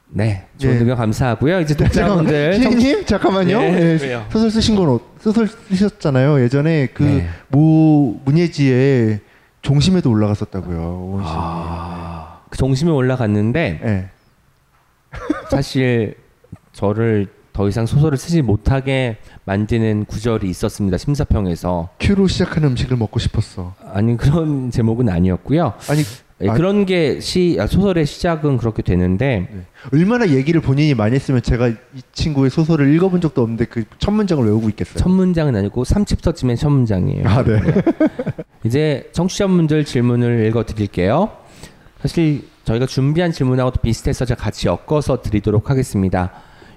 네, 0.08 0.46
좋은 0.58 0.74
예. 0.74 0.78
의견 0.78 0.96
감사하고요. 0.96 1.60
이제 1.60 1.74
독자분들 1.74 2.54
시인님 2.60 3.04
잠깐만요. 3.06 3.58
네, 3.58 3.72
예, 3.72 3.98
왜요? 4.00 4.24
소설 4.30 4.50
쓰신 4.50 4.76
건 4.76 4.88
어, 4.88 5.00
소설 5.20 5.48
쓰셨잖아요. 5.48 6.40
예전에 6.42 6.86
그 6.94 7.02
네. 7.02 7.28
모 7.48 8.20
문예지에 8.24 9.20
종심에도 9.62 10.10
올라갔었다고요. 10.10 11.20
아, 11.24 12.40
그 12.50 12.56
정심에 12.56 12.90
올라갔는데 12.90 13.80
예. 13.84 14.10
사실 15.50 16.14
저를 16.72 17.28
더 17.52 17.66
이상 17.68 17.86
소설을 17.86 18.18
쓰지 18.18 18.42
못하게 18.42 19.16
만드는 19.44 20.04
구절이 20.04 20.48
있었습니다. 20.50 20.98
심사평에서 20.98 21.88
큐로 21.98 22.26
시작하는 22.28 22.68
음식을 22.70 22.96
먹고 22.98 23.18
싶었어. 23.18 23.74
아니 23.92 24.16
그런 24.16 24.70
제목은 24.70 25.08
아니었고요. 25.08 25.72
아니 25.88 26.02
예, 26.42 26.50
아. 26.50 26.52
그런 26.52 26.84
게시 26.84 27.56
아, 27.58 27.66
소설의 27.66 28.04
시작은 28.04 28.58
그렇게 28.58 28.82
되는데 28.82 29.48
네. 29.50 29.60
얼마나 29.92 30.28
얘기를 30.28 30.60
본인이 30.60 30.94
많이 30.94 31.14
했으면 31.14 31.40
제가 31.40 31.68
이 31.68 31.74
친구의 32.12 32.50
소설을 32.50 32.94
읽어본 32.94 33.20
적도 33.22 33.42
없는데 33.42 33.64
그 33.66 33.84
첫 33.98 34.12
문장을 34.12 34.44
외우고 34.44 34.68
있겠어요. 34.68 34.98
첫 34.98 35.08
문장은 35.08 35.56
아니고 35.56 35.82
3챕터쯤엔 35.82 36.56
첫 36.56 36.70
문장이에요. 36.70 37.28
아 37.28 37.42
네. 37.42 37.60
이제 38.64 39.08
청취자분들 39.12 39.84
질문을 39.84 40.46
읽어 40.46 40.64
드릴게요. 40.64 41.30
사실 42.00 42.44
저희가 42.64 42.86
준비한 42.86 43.32
질문하고 43.32 43.72
도 43.72 43.80
비슷해서 43.80 44.24
제가 44.24 44.40
같이 44.40 44.68
엮어서 44.68 45.22
드리도록 45.22 45.70
하겠습니다. 45.70 46.30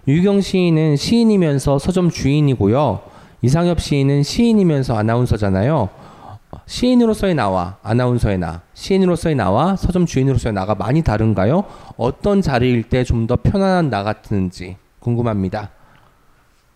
유경 0.07 0.41
시인은 0.41 0.95
시인이면서 0.95 1.78
서점 1.78 2.10
주인이고요. 2.10 3.01
이상엽 3.43 3.80
시인은 3.80 4.24
시인이면서 4.24 4.97
아나운서잖아요. 4.97 5.89
시인으로서의 6.66 7.36
나와 7.36 7.78
아나운서의 7.84 8.38
나, 8.39 8.62
시인으로서의 8.74 9.36
나와 9.36 9.76
서점 9.76 10.06
주인으로서의 10.06 10.54
나가 10.54 10.74
많이 10.76 11.02
다른가요? 11.04 11.64
어떤 11.97 12.41
자리일 12.41 12.84
때 12.89 13.04
좀 13.04 13.28
더 13.28 13.36
편안한 13.36 13.89
나 13.89 14.04
같은지 14.04 14.78
궁금합니다. 15.00 15.70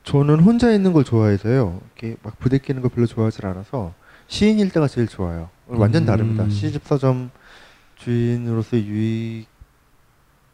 저는 0.03 0.39
혼자 0.41 0.71
있는 0.71 0.93
걸 0.93 1.03
좋아해서요. 1.03 1.79
이렇게 1.97 2.17
막 2.23 2.37
부대끼는 2.39 2.81
걸 2.81 2.91
별로 2.91 3.07
좋아하지 3.07 3.39
않아서 3.45 3.93
시인일 4.27 4.69
때가 4.71 4.87
제일 4.87 5.07
좋아요. 5.07 5.49
완전 5.67 6.03
음. 6.03 6.05
다릅니다. 6.05 6.49
시집 6.49 6.83
서점 6.85 7.31
주인으로서의 7.95 8.85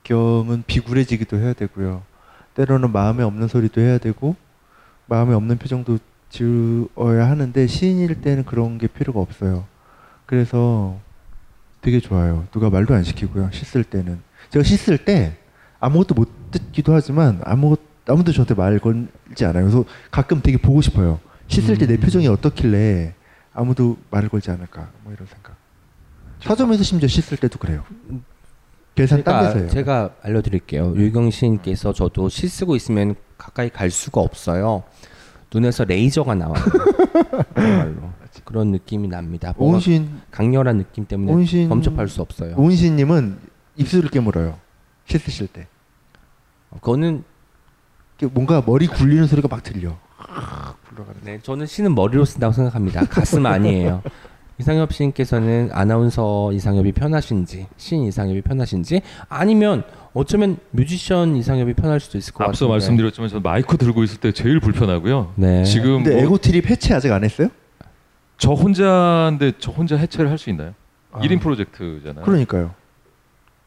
유의경은 0.07 0.63
비굴해지기도 0.67 1.37
해야 1.37 1.53
되고요. 1.53 2.03
때로는 2.55 2.91
마음에 2.91 3.23
없는 3.23 3.47
소리도 3.47 3.81
해야 3.81 3.97
되고 3.97 4.35
마음에 5.07 5.33
없는 5.33 5.57
표정도 5.57 5.97
지어야 6.29 7.29
하는데 7.29 7.67
시인일 7.67 8.21
때는 8.21 8.45
그런 8.45 8.77
게 8.77 8.87
필요가 8.87 9.19
없어요. 9.19 9.65
그래서 10.25 10.99
되게 11.81 11.99
좋아요. 11.99 12.47
누가 12.51 12.69
말도 12.69 12.93
안 12.93 13.03
시키고요. 13.03 13.49
씻을 13.51 13.83
때는 13.83 14.21
제가 14.49 14.63
씻을 14.63 14.99
때 14.99 15.37
아무것도 15.79 16.13
못 16.15 16.51
듣기도 16.51 16.93
하지만 16.93 17.41
아무 17.43 17.77
아무도 18.07 18.31
저한테 18.31 18.53
말 18.53 18.79
걸지 18.79 19.45
않아요. 19.45 19.65
그래서 19.65 19.85
가끔 20.11 20.41
되게 20.41 20.57
보고 20.57 20.81
싶어요. 20.81 21.19
씻을 21.47 21.77
때내 21.77 21.93
음. 21.95 21.99
표정이 21.99 22.27
어떻길래 22.27 23.15
아무도 23.53 23.97
말을 24.11 24.29
걸지 24.29 24.51
않을까 24.51 24.91
뭐 25.03 25.13
이런 25.13 25.27
생각. 25.27 25.55
서점에서 26.41 26.83
심지어 26.83 27.07
씻을 27.07 27.37
때도 27.37 27.59
그래요. 27.59 27.83
계산 28.95 29.23
딴 29.23 29.43
데서 29.43 29.53
제가, 29.53 29.59
해요. 29.59 29.69
제가 29.69 30.15
알려드릴게요. 30.21 30.95
유경 30.95 31.31
시인께서 31.31 31.93
저도 31.93 32.29
시 32.29 32.47
쓰고 32.47 32.75
있으면 32.75 33.15
가까이 33.37 33.69
갈 33.69 33.89
수가 33.89 34.21
없어요. 34.21 34.83
눈에서 35.53 35.83
레이저가 35.83 36.35
나와요. 36.35 36.63
정말로 37.55 38.09
그런 38.45 38.71
느낌이 38.71 39.07
납니다. 39.07 39.53
오은신 39.57 40.21
강렬한 40.31 40.77
느낌 40.77 41.05
때문에 41.05 41.31
오은신 41.31 41.69
범접할 41.69 42.07
수 42.07 42.21
없어요. 42.21 42.55
오은신님은 42.57 43.37
입술을 43.77 44.09
깨물어요. 44.09 44.57
씻으실 45.05 45.47
때. 45.47 45.67
그거는 46.71 47.23
이렇게 48.19 48.33
뭔가 48.33 48.61
머리 48.65 48.87
굴리는 48.87 49.25
소리가 49.27 49.47
막 49.47 49.63
들려. 49.63 49.97
굴러가는. 50.89 51.21
네, 51.23 51.39
저는 51.41 51.65
시는 51.65 51.95
머리로 51.95 52.25
쓴다고 52.25 52.53
생각합니다. 52.53 53.05
가슴 53.05 53.45
아니에요. 53.45 54.01
이상엽 54.59 54.91
시인께서는 54.91 55.69
아나운서 55.71 56.51
이상엽이 56.51 56.91
편하신지 56.91 57.67
시인 57.77 58.03
이상엽이 58.03 58.41
편하신지 58.41 59.01
아니면 59.29 59.85
어쩌면 60.13 60.57
뮤지션 60.71 61.35
이상엽이 61.35 61.73
편할 61.73 61.99
수도 61.99 62.17
있을 62.17 62.33
것 62.33 62.39
같아요. 62.39 62.49
앞서 62.49 62.67
말씀드렸지만 62.67 63.29
저는 63.29 63.43
마이크 63.43 63.77
들고 63.77 64.03
있을 64.03 64.19
때 64.19 64.31
제일 64.31 64.59
불편하고요. 64.59 65.33
네. 65.35 65.63
지금 65.63 66.03
근데 66.03 66.15
뭐 66.15 66.23
에고 66.23 66.37
트립 66.37 66.69
해체 66.69 66.93
아직 66.93 67.11
안 67.11 67.23
했어요? 67.23 67.49
저 68.37 68.53
혼자인데 68.53 69.53
저 69.59 69.71
혼자 69.71 69.95
해체를 69.97 70.29
할 70.31 70.37
수 70.37 70.49
있나요? 70.49 70.73
아. 71.11 71.19
1인 71.19 71.39
프로젝트잖아요. 71.41 72.23
그러니까요. 72.25 72.73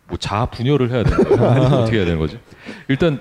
뭐 0.08 0.18
자아 0.18 0.46
분열을 0.46 0.90
해야? 0.90 1.04
아니면 1.50 1.72
어떻게 1.74 1.98
해야 1.98 2.04
되는 2.04 2.18
거지? 2.18 2.38
일단 2.88 3.20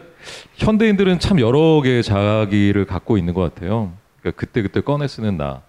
현대인들은 0.55 1.19
참 1.19 1.39
여러 1.39 1.81
개의 1.81 2.03
자기를 2.03 2.85
갖고 2.85 3.17
있는 3.17 3.33
것 3.33 3.41
같아요. 3.41 3.93
그러니까 4.21 4.39
그때 4.39 4.61
그때 4.61 4.81
꺼내 4.81 5.07
쓰는 5.07 5.37
나. 5.37 5.61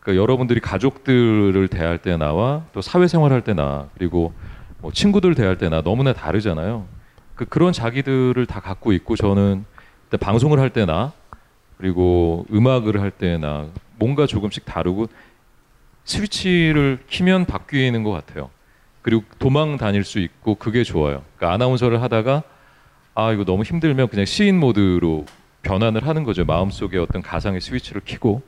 그러니까 0.00 0.22
여러분들이 0.22 0.60
가족들을 0.60 1.68
대할 1.68 1.98
때 1.98 2.16
나와 2.16 2.64
또 2.72 2.80
사회생활할 2.82 3.42
때 3.42 3.54
나, 3.54 3.88
그리고 3.96 4.32
뭐 4.84 4.92
친구들 4.92 5.34
대할 5.34 5.56
때나 5.56 5.80
너무나 5.80 6.12
다르잖아요. 6.12 6.86
그 7.36 7.46
그런 7.46 7.72
자기들을 7.72 8.44
다 8.44 8.60
갖고 8.60 8.92
있고 8.92 9.16
저는 9.16 9.64
방송을 10.20 10.58
할 10.60 10.68
때 10.68 10.84
나, 10.84 11.14
그리고 11.78 12.44
음악을 12.52 13.00
할 13.00 13.10
때나 13.10 13.68
뭔가 13.98 14.26
조금씩 14.26 14.66
다르고 14.66 15.06
스위치를 16.04 16.98
키면 17.08 17.46
바뀌는 17.46 18.02
것 18.02 18.10
같아요. 18.10 18.50
그리고 19.00 19.24
도망 19.38 19.78
다닐 19.78 20.04
수 20.04 20.18
있고 20.18 20.56
그게 20.56 20.84
좋아요. 20.84 21.22
그러니까 21.38 21.54
아나운서를 21.54 22.02
하다가 22.02 22.42
아 23.14 23.32
이거 23.32 23.46
너무 23.46 23.62
힘들면 23.62 24.08
그냥 24.08 24.26
시인 24.26 24.60
모드로 24.60 25.24
변환을 25.62 26.06
하는 26.06 26.24
거죠. 26.24 26.44
마음속에 26.44 26.98
어떤 26.98 27.22
가상의 27.22 27.62
스위치를 27.62 28.02
키고 28.04 28.42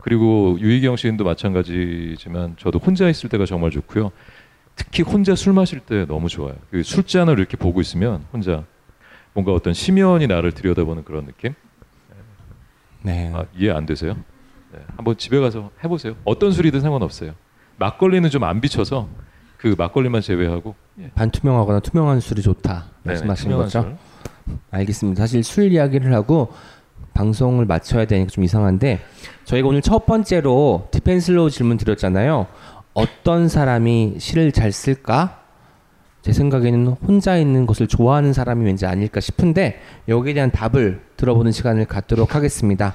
그리고 0.00 0.56
유희경 0.58 0.96
시인도 0.96 1.24
마찬가지지만 1.24 2.56
저도 2.58 2.78
혼자 2.78 3.10
있을 3.10 3.28
때가 3.28 3.44
정말 3.44 3.70
좋고요. 3.70 4.10
특히 4.78 5.02
혼자 5.02 5.34
술 5.34 5.52
마실 5.52 5.80
때 5.80 6.06
너무 6.06 6.28
좋아요. 6.28 6.54
그 6.70 6.82
술잔을 6.82 7.38
이렇게 7.38 7.56
보고 7.56 7.80
있으면 7.80 8.24
혼자 8.32 8.64
뭔가 9.34 9.52
어떤 9.52 9.74
심연이 9.74 10.26
나를 10.26 10.52
들여다보는 10.52 11.04
그런 11.04 11.26
느낌? 11.26 11.54
네. 13.02 13.30
아, 13.34 13.44
이해 13.56 13.70
안 13.72 13.86
되세요? 13.86 14.16
네, 14.72 14.78
한번 14.96 15.16
집에 15.16 15.38
가서 15.40 15.70
해보세요. 15.84 16.14
어떤 16.24 16.52
술이든 16.52 16.80
상관없어요. 16.80 17.32
막걸리는 17.78 18.28
좀 18.30 18.44
안 18.44 18.60
비쳐서 18.60 19.08
그 19.56 19.74
막걸리만 19.76 20.20
제외하고 20.20 20.74
반투명하거나 21.14 21.80
투명한 21.80 22.20
술이 22.20 22.42
좋다 22.42 22.86
네, 23.02 23.10
말씀하신 23.12 23.44
투명한 23.44 23.66
거죠? 23.66 23.82
술. 23.82 23.96
알겠습니다. 24.70 25.20
사실 25.20 25.42
술 25.42 25.72
이야기를 25.72 26.12
하고 26.14 26.52
방송을 27.14 27.64
마쳐야 27.66 28.04
되니까 28.04 28.30
좀 28.30 28.44
이상한데 28.44 29.00
저희가 29.44 29.66
오늘 29.68 29.82
첫 29.82 30.06
번째로 30.06 30.88
deep 30.92 31.13
and 31.13 31.29
slow 31.29 31.50
질문 31.50 31.76
드렸잖아요. 31.76 32.46
어떤 32.94 33.48
사람이 33.48 34.14
시를 34.18 34.52
잘 34.52 34.72
쓸까? 34.72 35.38
제 36.22 36.32
생각에는 36.32 36.86
혼자 37.06 37.36
있는 37.38 37.64
것을 37.64 37.86
좋아하는 37.86 38.32
사람이 38.32 38.64
왠지 38.64 38.86
아닐까 38.86 39.20
싶은데 39.20 39.80
여기에 40.08 40.34
대한 40.34 40.50
답을 40.50 41.00
들어보는 41.16 41.52
시간을 41.52 41.84
갖도록 41.86 42.34
하겠습니다. 42.34 42.94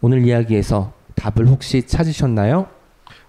오늘 0.00 0.24
이야기에서 0.26 0.92
답을 1.16 1.48
혹시 1.48 1.86
찾으셨나요? 1.86 2.66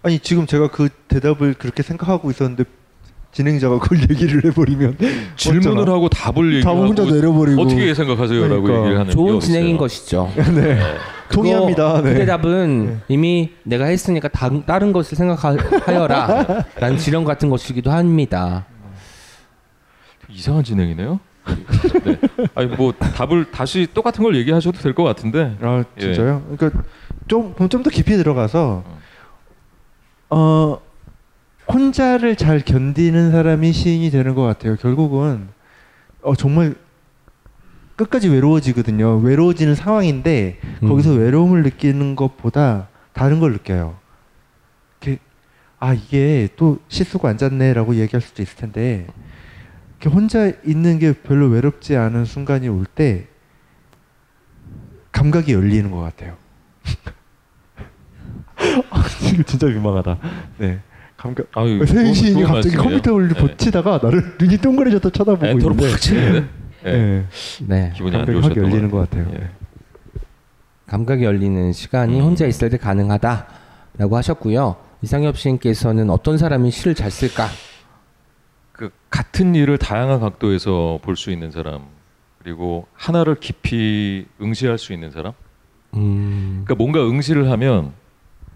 아니 0.04 0.20
지금 0.20 0.46
제가 0.46 0.70
그 0.70 0.90
대답을 1.08 1.56
그렇게 1.56 1.82
생각하고 1.84 2.30
있었는데 2.32 2.64
진행자가 3.32 3.80
그걸 3.80 4.02
얘기를 4.12 4.46
해버리면 4.46 4.98
질문을 5.36 5.80
어쩌나. 5.82 5.92
하고 5.94 6.10
답을 6.10 6.56
얘기하고 6.58 6.82
혼자 6.88 7.04
내려버리고 7.04 7.62
어떻게 7.64 7.94
생각하세요라고 7.94 8.62
그러니까. 8.62 8.84
얘기를 8.86 9.00
하는 9.00 9.12
좋은 9.12 9.40
게 9.40 9.46
진행인. 9.46 9.78
것이죠. 9.78 10.32
네. 10.56 10.80
동의합니다. 11.34 12.02
그 12.02 12.08
네. 12.08 12.14
대답은 12.16 13.02
이미 13.08 13.52
내가 13.64 13.86
했으니까 13.86 14.28
다, 14.28 14.50
다른 14.66 14.94
것을 14.94 15.18
생각하여라 15.18 16.66
라는 16.80 16.98
지령 16.98 17.24
같은 17.24 17.50
것이기도 17.50 17.92
합니다. 17.92 18.66
이상한 20.30 20.64
진행이네요. 20.64 21.20
네. 22.06 22.18
아니 22.56 22.68
뭐 22.68 22.94
답을 22.94 23.52
다시 23.52 23.88
똑같은 23.94 24.24
걸 24.24 24.36
얘기하셔도 24.38 24.80
될 24.80 24.94
것 24.94 25.04
같은데 25.04 25.58
아 25.62 25.84
예. 25.98 26.02
진짜요? 26.02 26.44
그러니까 26.58 26.84
좀좀 27.28 27.84
더 27.84 27.90
깊이 27.90 28.16
들어가서 28.16 28.84
어 30.30 30.80
혼자를 31.72 32.36
잘 32.36 32.60
견디는 32.62 33.32
사람이 33.32 33.72
시인이 33.74 34.10
되는 34.12 34.36
것 34.36 34.44
같아요. 34.44 34.76
결국은 34.78 35.50
어 36.22 36.36
정말 36.36 36.76
끝까지 37.96 38.30
외로워지거든요. 38.30 39.18
외로워지는 39.18 39.76
상황인데 39.76 40.60
음. 40.82 40.90
거기서 40.90 41.12
외로움을 41.12 41.64
느끼는 41.64 42.16
것보다 42.16 42.88
다른 43.14 43.40
걸 43.40 43.54
느껴요. 43.54 43.98
이렇게 45.02 45.20
아 45.80 45.94
이게 45.94 46.50
또 46.56 46.80
시쓰고 46.88 47.28
앉았네라고 47.28 47.96
얘기할 47.96 48.22
수도 48.22 48.42
있을 48.42 48.56
텐데 48.56 49.06
이렇게 50.00 50.10
혼자 50.16 50.52
있는 50.66 51.00
게 51.00 51.14
별로 51.14 51.48
외롭지 51.48 51.96
않은 51.96 52.26
순간이 52.26 52.68
올 52.70 52.86
때 52.86 53.28
감각이 55.12 55.54
열리는 55.54 55.92
것 55.92 56.00
같아요. 56.02 56.36
아, 58.90 59.04
진짜 59.46 59.68
민망하다. 59.68 60.18
네, 60.58 60.80
감각. 61.18 61.46
아유, 61.56 61.86
시인이 61.86 62.34
좋은 62.34 62.44
갑자기 62.46 62.76
말씀이에요. 62.76 62.82
컴퓨터 62.82 63.18
를 63.20 63.28
네. 63.30 63.34
붙이다가 63.36 64.00
나를 64.02 64.36
눈이 64.40 64.58
동그래졌다 64.58 65.08
쳐다보고 65.12 65.46
엔터로 65.46 65.76
있는데 65.76 66.50
네. 66.84 66.92
네, 66.92 67.26
네. 67.68 67.92
기분이 67.96 68.16
안 68.16 68.26
감각이 68.26 68.36
확 68.40 68.42
좋으셨던 68.54 68.64
열리는 68.64 68.92
것것 68.92 69.10
같아요. 69.10 69.32
예. 69.40 69.50
감각이 70.88 71.24
열리는 71.24 71.72
시간이 71.72 72.20
음. 72.20 72.26
혼자 72.26 72.46
있을 72.46 72.70
때 72.70 72.78
가능하다라고 72.78 74.18
하셨고요. 74.18 74.76
이상엽 75.02 75.38
시인께서는 75.38 76.10
어떤 76.10 76.38
사람이 76.38 76.72
시를 76.72 76.96
잘 76.96 77.10
쓸까? 77.12 77.48
그 78.72 78.90
같은 79.10 79.56
일을 79.56 79.78
다양한 79.78 80.20
각도에서 80.20 81.00
볼 81.04 81.16
수 81.16 81.32
있는 81.32 81.52
사람 81.52 81.84
그리고 82.42 82.88
하나를 82.94 83.36
깊이 83.36 84.26
응시할 84.42 84.78
수 84.78 84.94
있는 84.94 85.12
사람 85.12 85.34
음, 85.96 86.64
그러니까 86.66 86.76
뭔가 86.76 87.08
응시를 87.08 87.50
하면 87.52 87.94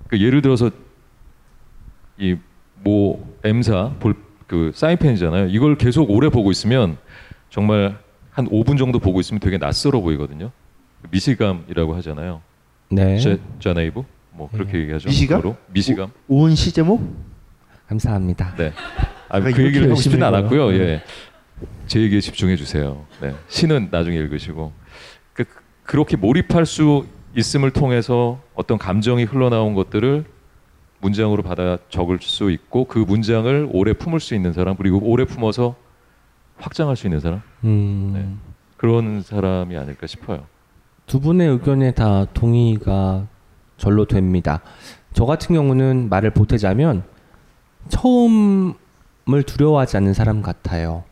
그 0.08 0.20
예를 0.20 0.42
들어서 0.42 0.70
이모 2.18 3.20
M사 3.44 3.94
볼 4.00 4.16
그 4.48 4.72
사인펜이잖아요. 4.74 5.48
이걸 5.48 5.78
계속 5.78 6.10
오래 6.10 6.30
보고 6.30 6.52
있으면 6.52 6.98
정말 7.50 8.00
한 8.38 8.48
5분 8.50 8.78
정도 8.78 9.00
보고 9.00 9.20
있으면 9.20 9.40
되게 9.40 9.58
낯설어 9.58 10.00
보이거든요. 10.00 10.52
미시감이라고 11.10 11.96
하잖아요. 11.96 12.42
네. 12.92 13.18
제, 13.18 13.40
제네이브 13.60 14.04
뭐 14.32 14.48
그렇게 14.52 14.78
얘기하죠. 14.78 15.10
미시감? 15.10 15.56
미시감. 15.74 16.12
오은 16.28 16.54
시 16.54 16.72
제목? 16.72 17.02
감사합니다. 17.88 18.54
네. 18.56 18.74
아, 19.30 19.38
아, 19.38 19.40
그 19.40 19.66
얘기를 19.66 19.88
하고 19.88 19.96
싶지는. 19.96 20.28
않았고요. 20.28 20.70
네. 20.70 20.78
예. 20.78 21.04
제 21.88 22.00
얘기에 22.00 22.20
집중해 22.20 22.58
주세요. 22.58 23.08
네. 23.22 23.34
시는 23.48 23.88
나중에 23.90 24.16
읽으시고 24.18 24.72
그, 25.34 25.44
그렇게 25.82 26.16
몰입할 26.16 26.68
수 26.68 27.08
있음을 27.36 27.72
통해서 27.72 28.40
어떤 28.54 28.78
감정이 28.78 29.24
흘러나온 29.24 29.74
것들을 29.74 30.26
문장으로 31.00 31.42
받아 31.42 31.80
적을 31.90 32.20
수 32.22 32.52
있고 32.52 32.86
그 32.86 33.00
문장을 33.00 33.68
오래 33.72 33.94
품을 33.94 34.20
수 34.20 34.36
있는 34.36 34.54
사람 34.54 34.76
그리고 34.76 35.00
오래 35.00 35.26
품어서 35.26 35.76
확장할 36.58 36.96
수 36.96 37.08
있는 37.08 37.20
사람 37.20 37.42
음, 37.64 38.12
네. 38.14 38.28
그런 38.78 39.22
사람이 39.22 39.76
아닐까 39.78 40.08
싶어요. 40.08 40.46
두 41.06 41.20
분의 41.20 41.48
의견에 41.50 41.92
다 41.92 42.26
동의가 42.34 43.28
절로 43.78 44.06
됩니다. 44.06 44.62
저 45.14 45.26
같은 45.26 45.56
경우는 45.56 46.10
말을 46.10 46.32
보태자면 46.32 47.04
처음을 47.90 49.44
두려워하지 49.46 49.98
않는 49.98 50.14
사람 50.14 50.42
같아요. 50.42 51.04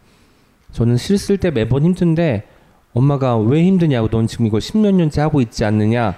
저는 0.72 0.98
실쓸때 0.98 1.52
매번 1.52 1.86
힘든데 1.86 2.48
엄마가 2.94 3.38
왜 3.38 3.64
힘드냐고 3.64 4.08
넌 4.10 4.28
지금 4.28 4.46
이거 4.46 4.60
십몇 4.60 4.94
년째 4.96 5.22
하고 5.22 5.42
있지 5.42 5.66
않느냐 5.66 6.16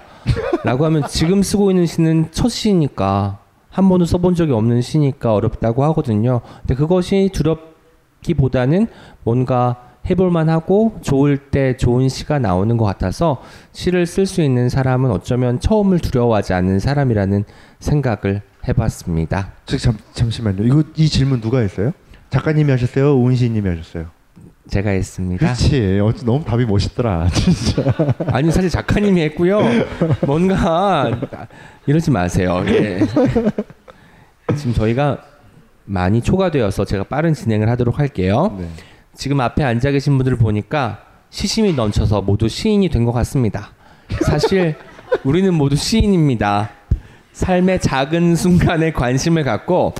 라고 0.64 0.84
하면 0.84 1.06
지금 1.08 1.42
쓰고 1.42 1.70
있는 1.70 1.86
시는 1.86 2.28
첫 2.30 2.48
시니까 2.48 3.38
한 3.70 3.88
번도 3.88 4.04
써본 4.06 4.34
적이 4.34 4.52
없는 4.52 4.80
시니까 4.82 5.34
어렵다고 5.34 5.84
하거든요. 5.84 6.40
근데 6.60 6.74
그것이 6.74 7.30
두렵 7.32 7.77
기보다는 8.22 8.86
뭔가 9.24 9.84
해볼만 10.10 10.48
하고 10.48 10.98
좋을 11.02 11.36
때 11.36 11.76
좋은 11.76 12.08
시가 12.08 12.38
나오는 12.38 12.76
것 12.76 12.84
같아서 12.84 13.42
시를 13.72 14.06
쓸 14.06 14.26
수 14.26 14.42
있는 14.42 14.68
사람은 14.68 15.10
어쩌면 15.10 15.60
처음을 15.60 15.98
두려워하지 15.98 16.54
않는 16.54 16.78
사람이라는 16.78 17.44
생각을 17.78 18.42
해봤습니다. 18.66 19.52
저, 19.66 19.76
잠, 19.76 19.96
잠시만요. 20.12 20.64
이거 20.64 20.82
이 20.96 21.08
질문 21.08 21.40
누가 21.40 21.58
했어요? 21.58 21.92
작가님이 22.30 22.70
하셨어요? 22.70 23.18
오은 23.18 23.36
시인님이 23.36 23.68
하셨어요? 23.68 24.06
제가 24.68 24.90
했습니다. 24.90 25.46
그렇지. 25.46 25.98
어, 26.00 26.12
너무 26.24 26.44
답이 26.44 26.66
멋있더라. 26.66 27.28
진짜. 27.32 27.82
아니 28.26 28.50
사실 28.50 28.68
작가님이 28.68 29.22
했고요. 29.22 29.60
뭔가 30.26 31.10
이러지 31.86 32.10
마세요. 32.10 32.62
예. 32.66 33.00
지금 34.56 34.74
저희가 34.74 35.22
많이 35.88 36.20
초과되어서 36.20 36.84
제가 36.84 37.04
빠른 37.04 37.34
진행을 37.34 37.68
하도록 37.70 37.98
할게요. 37.98 38.56
네. 38.58 38.68
지금 39.14 39.40
앞에 39.40 39.64
앉아 39.64 39.90
계신 39.90 40.16
분들을 40.16 40.36
보니까 40.38 41.02
시심이 41.30 41.72
넘쳐서 41.72 42.22
모두 42.22 42.48
시인이 42.48 42.88
된 42.90 43.04
것 43.04 43.12
같습니다. 43.12 43.70
사실 44.22 44.76
우리는 45.24 45.52
모두 45.54 45.76
시인입니다. 45.76 46.70
삶의 47.32 47.80
작은 47.80 48.36
순간에 48.36 48.92
관심을 48.92 49.44
갖고 49.44 49.94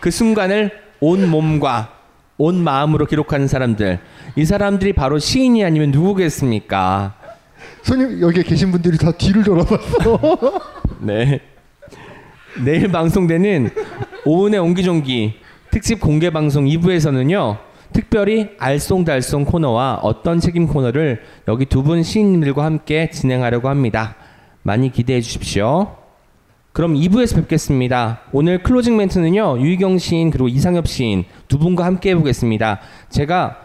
그 0.00 0.10
순간을 0.10 0.70
온 1.00 1.28
몸과 1.28 1.92
온 2.38 2.62
마음으로 2.62 3.06
기록하는 3.06 3.46
사람들. 3.48 3.98
이 4.36 4.44
사람들이 4.44 4.92
바로 4.92 5.18
시인이 5.18 5.64
아니면 5.64 5.90
누구겠습니까? 5.90 7.14
손님 7.82 8.20
여기 8.20 8.42
계신 8.42 8.70
분들이 8.70 8.96
다 8.98 9.10
뒤를 9.12 9.42
돌아봤어. 9.42 10.60
네. 11.00 11.40
내일 12.64 12.88
방송되는 12.88 13.70
오은의 14.24 14.60
옹기종기 14.60 15.34
특집 15.70 16.00
공개 16.00 16.30
방송 16.30 16.64
2부에서는요. 16.66 17.58
특별히 17.92 18.56
알쏭달쏭 18.58 19.46
코너와 19.46 20.00
어떤 20.02 20.40
책임 20.40 20.66
코너를 20.66 21.22
여기 21.48 21.66
두 21.66 21.82
분 21.82 22.02
시인님들과 22.02 22.64
함께 22.64 23.10
진행하려고 23.10 23.68
합니다. 23.68 24.16
많이 24.62 24.90
기대해 24.92 25.20
주십시오. 25.20 25.96
그럼 26.72 26.94
2부에서 26.94 27.36
뵙겠습니다. 27.36 28.20
오늘 28.32 28.62
closing 28.62 28.96
멘트는요. 28.96 29.58
유희경 29.60 29.98
시인 29.98 30.30
그리고 30.30 30.48
이상협 30.48 30.86
시인 30.88 31.24
두 31.48 31.58
분과 31.58 31.84
함께 31.84 32.10
해보겠습니다. 32.10 32.80
제가 33.10 33.58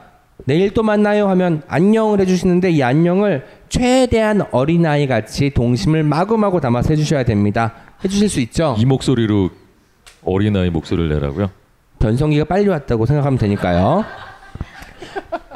내일 0.46 0.74
또 0.74 0.84
만나요 0.84 1.30
하면 1.30 1.62
안녕을 1.68 2.20
해주시는데 2.20 2.72
이 2.72 2.84
안녕을 2.84 3.46
최대한 3.70 4.42
어린아이 4.52 5.08
같이 5.08 5.52
동심을 5.52 6.04
마구마구 6.04 6.60
담아서 6.60 6.90
해주셔야 6.90 7.24
됩니다. 7.24 7.74
해주실 8.04 8.28
수 8.30 8.40
있죠? 8.42 8.76
이 8.78 8.86
목소리로 8.86 9.52
어린아이 10.28 10.70
목소리를 10.70 11.10
내라고요? 11.10 11.50
변성기가 12.00 12.46
빨리 12.46 12.68
왔다고 12.68 13.06
생각하면 13.06 13.40
되니까요. 13.40 14.06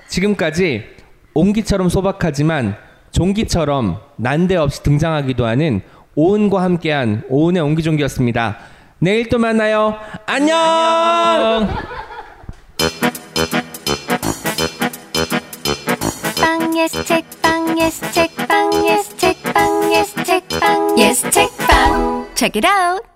지금까지 0.08 0.86
옹기처럼 1.34 1.90
소박하지만 1.90 2.76
종기처럼 3.12 4.00
난데없이 4.16 4.82
등장하기도 4.84 5.46
하는 5.46 5.82
오은과 6.16 6.64
함께한 6.64 7.24
오은의 7.30 7.62
옹기종기였습니다. 7.62 8.58
내일 9.00 9.30
또 9.30 9.38
만나요. 9.38 9.96
안녕! 10.26 11.68
빵 16.40 16.78
예스 16.78 17.04
책방 17.04 17.80
예스 17.80 18.12
책방 18.12 18.74
예스 18.88 19.18
책방 19.18 19.94
예스 19.94 20.24
책빵 20.24 21.00
예스 21.00 21.30
책빵 21.30 22.28
Check 22.36 22.58
it 22.58 22.68
out. 22.68 23.11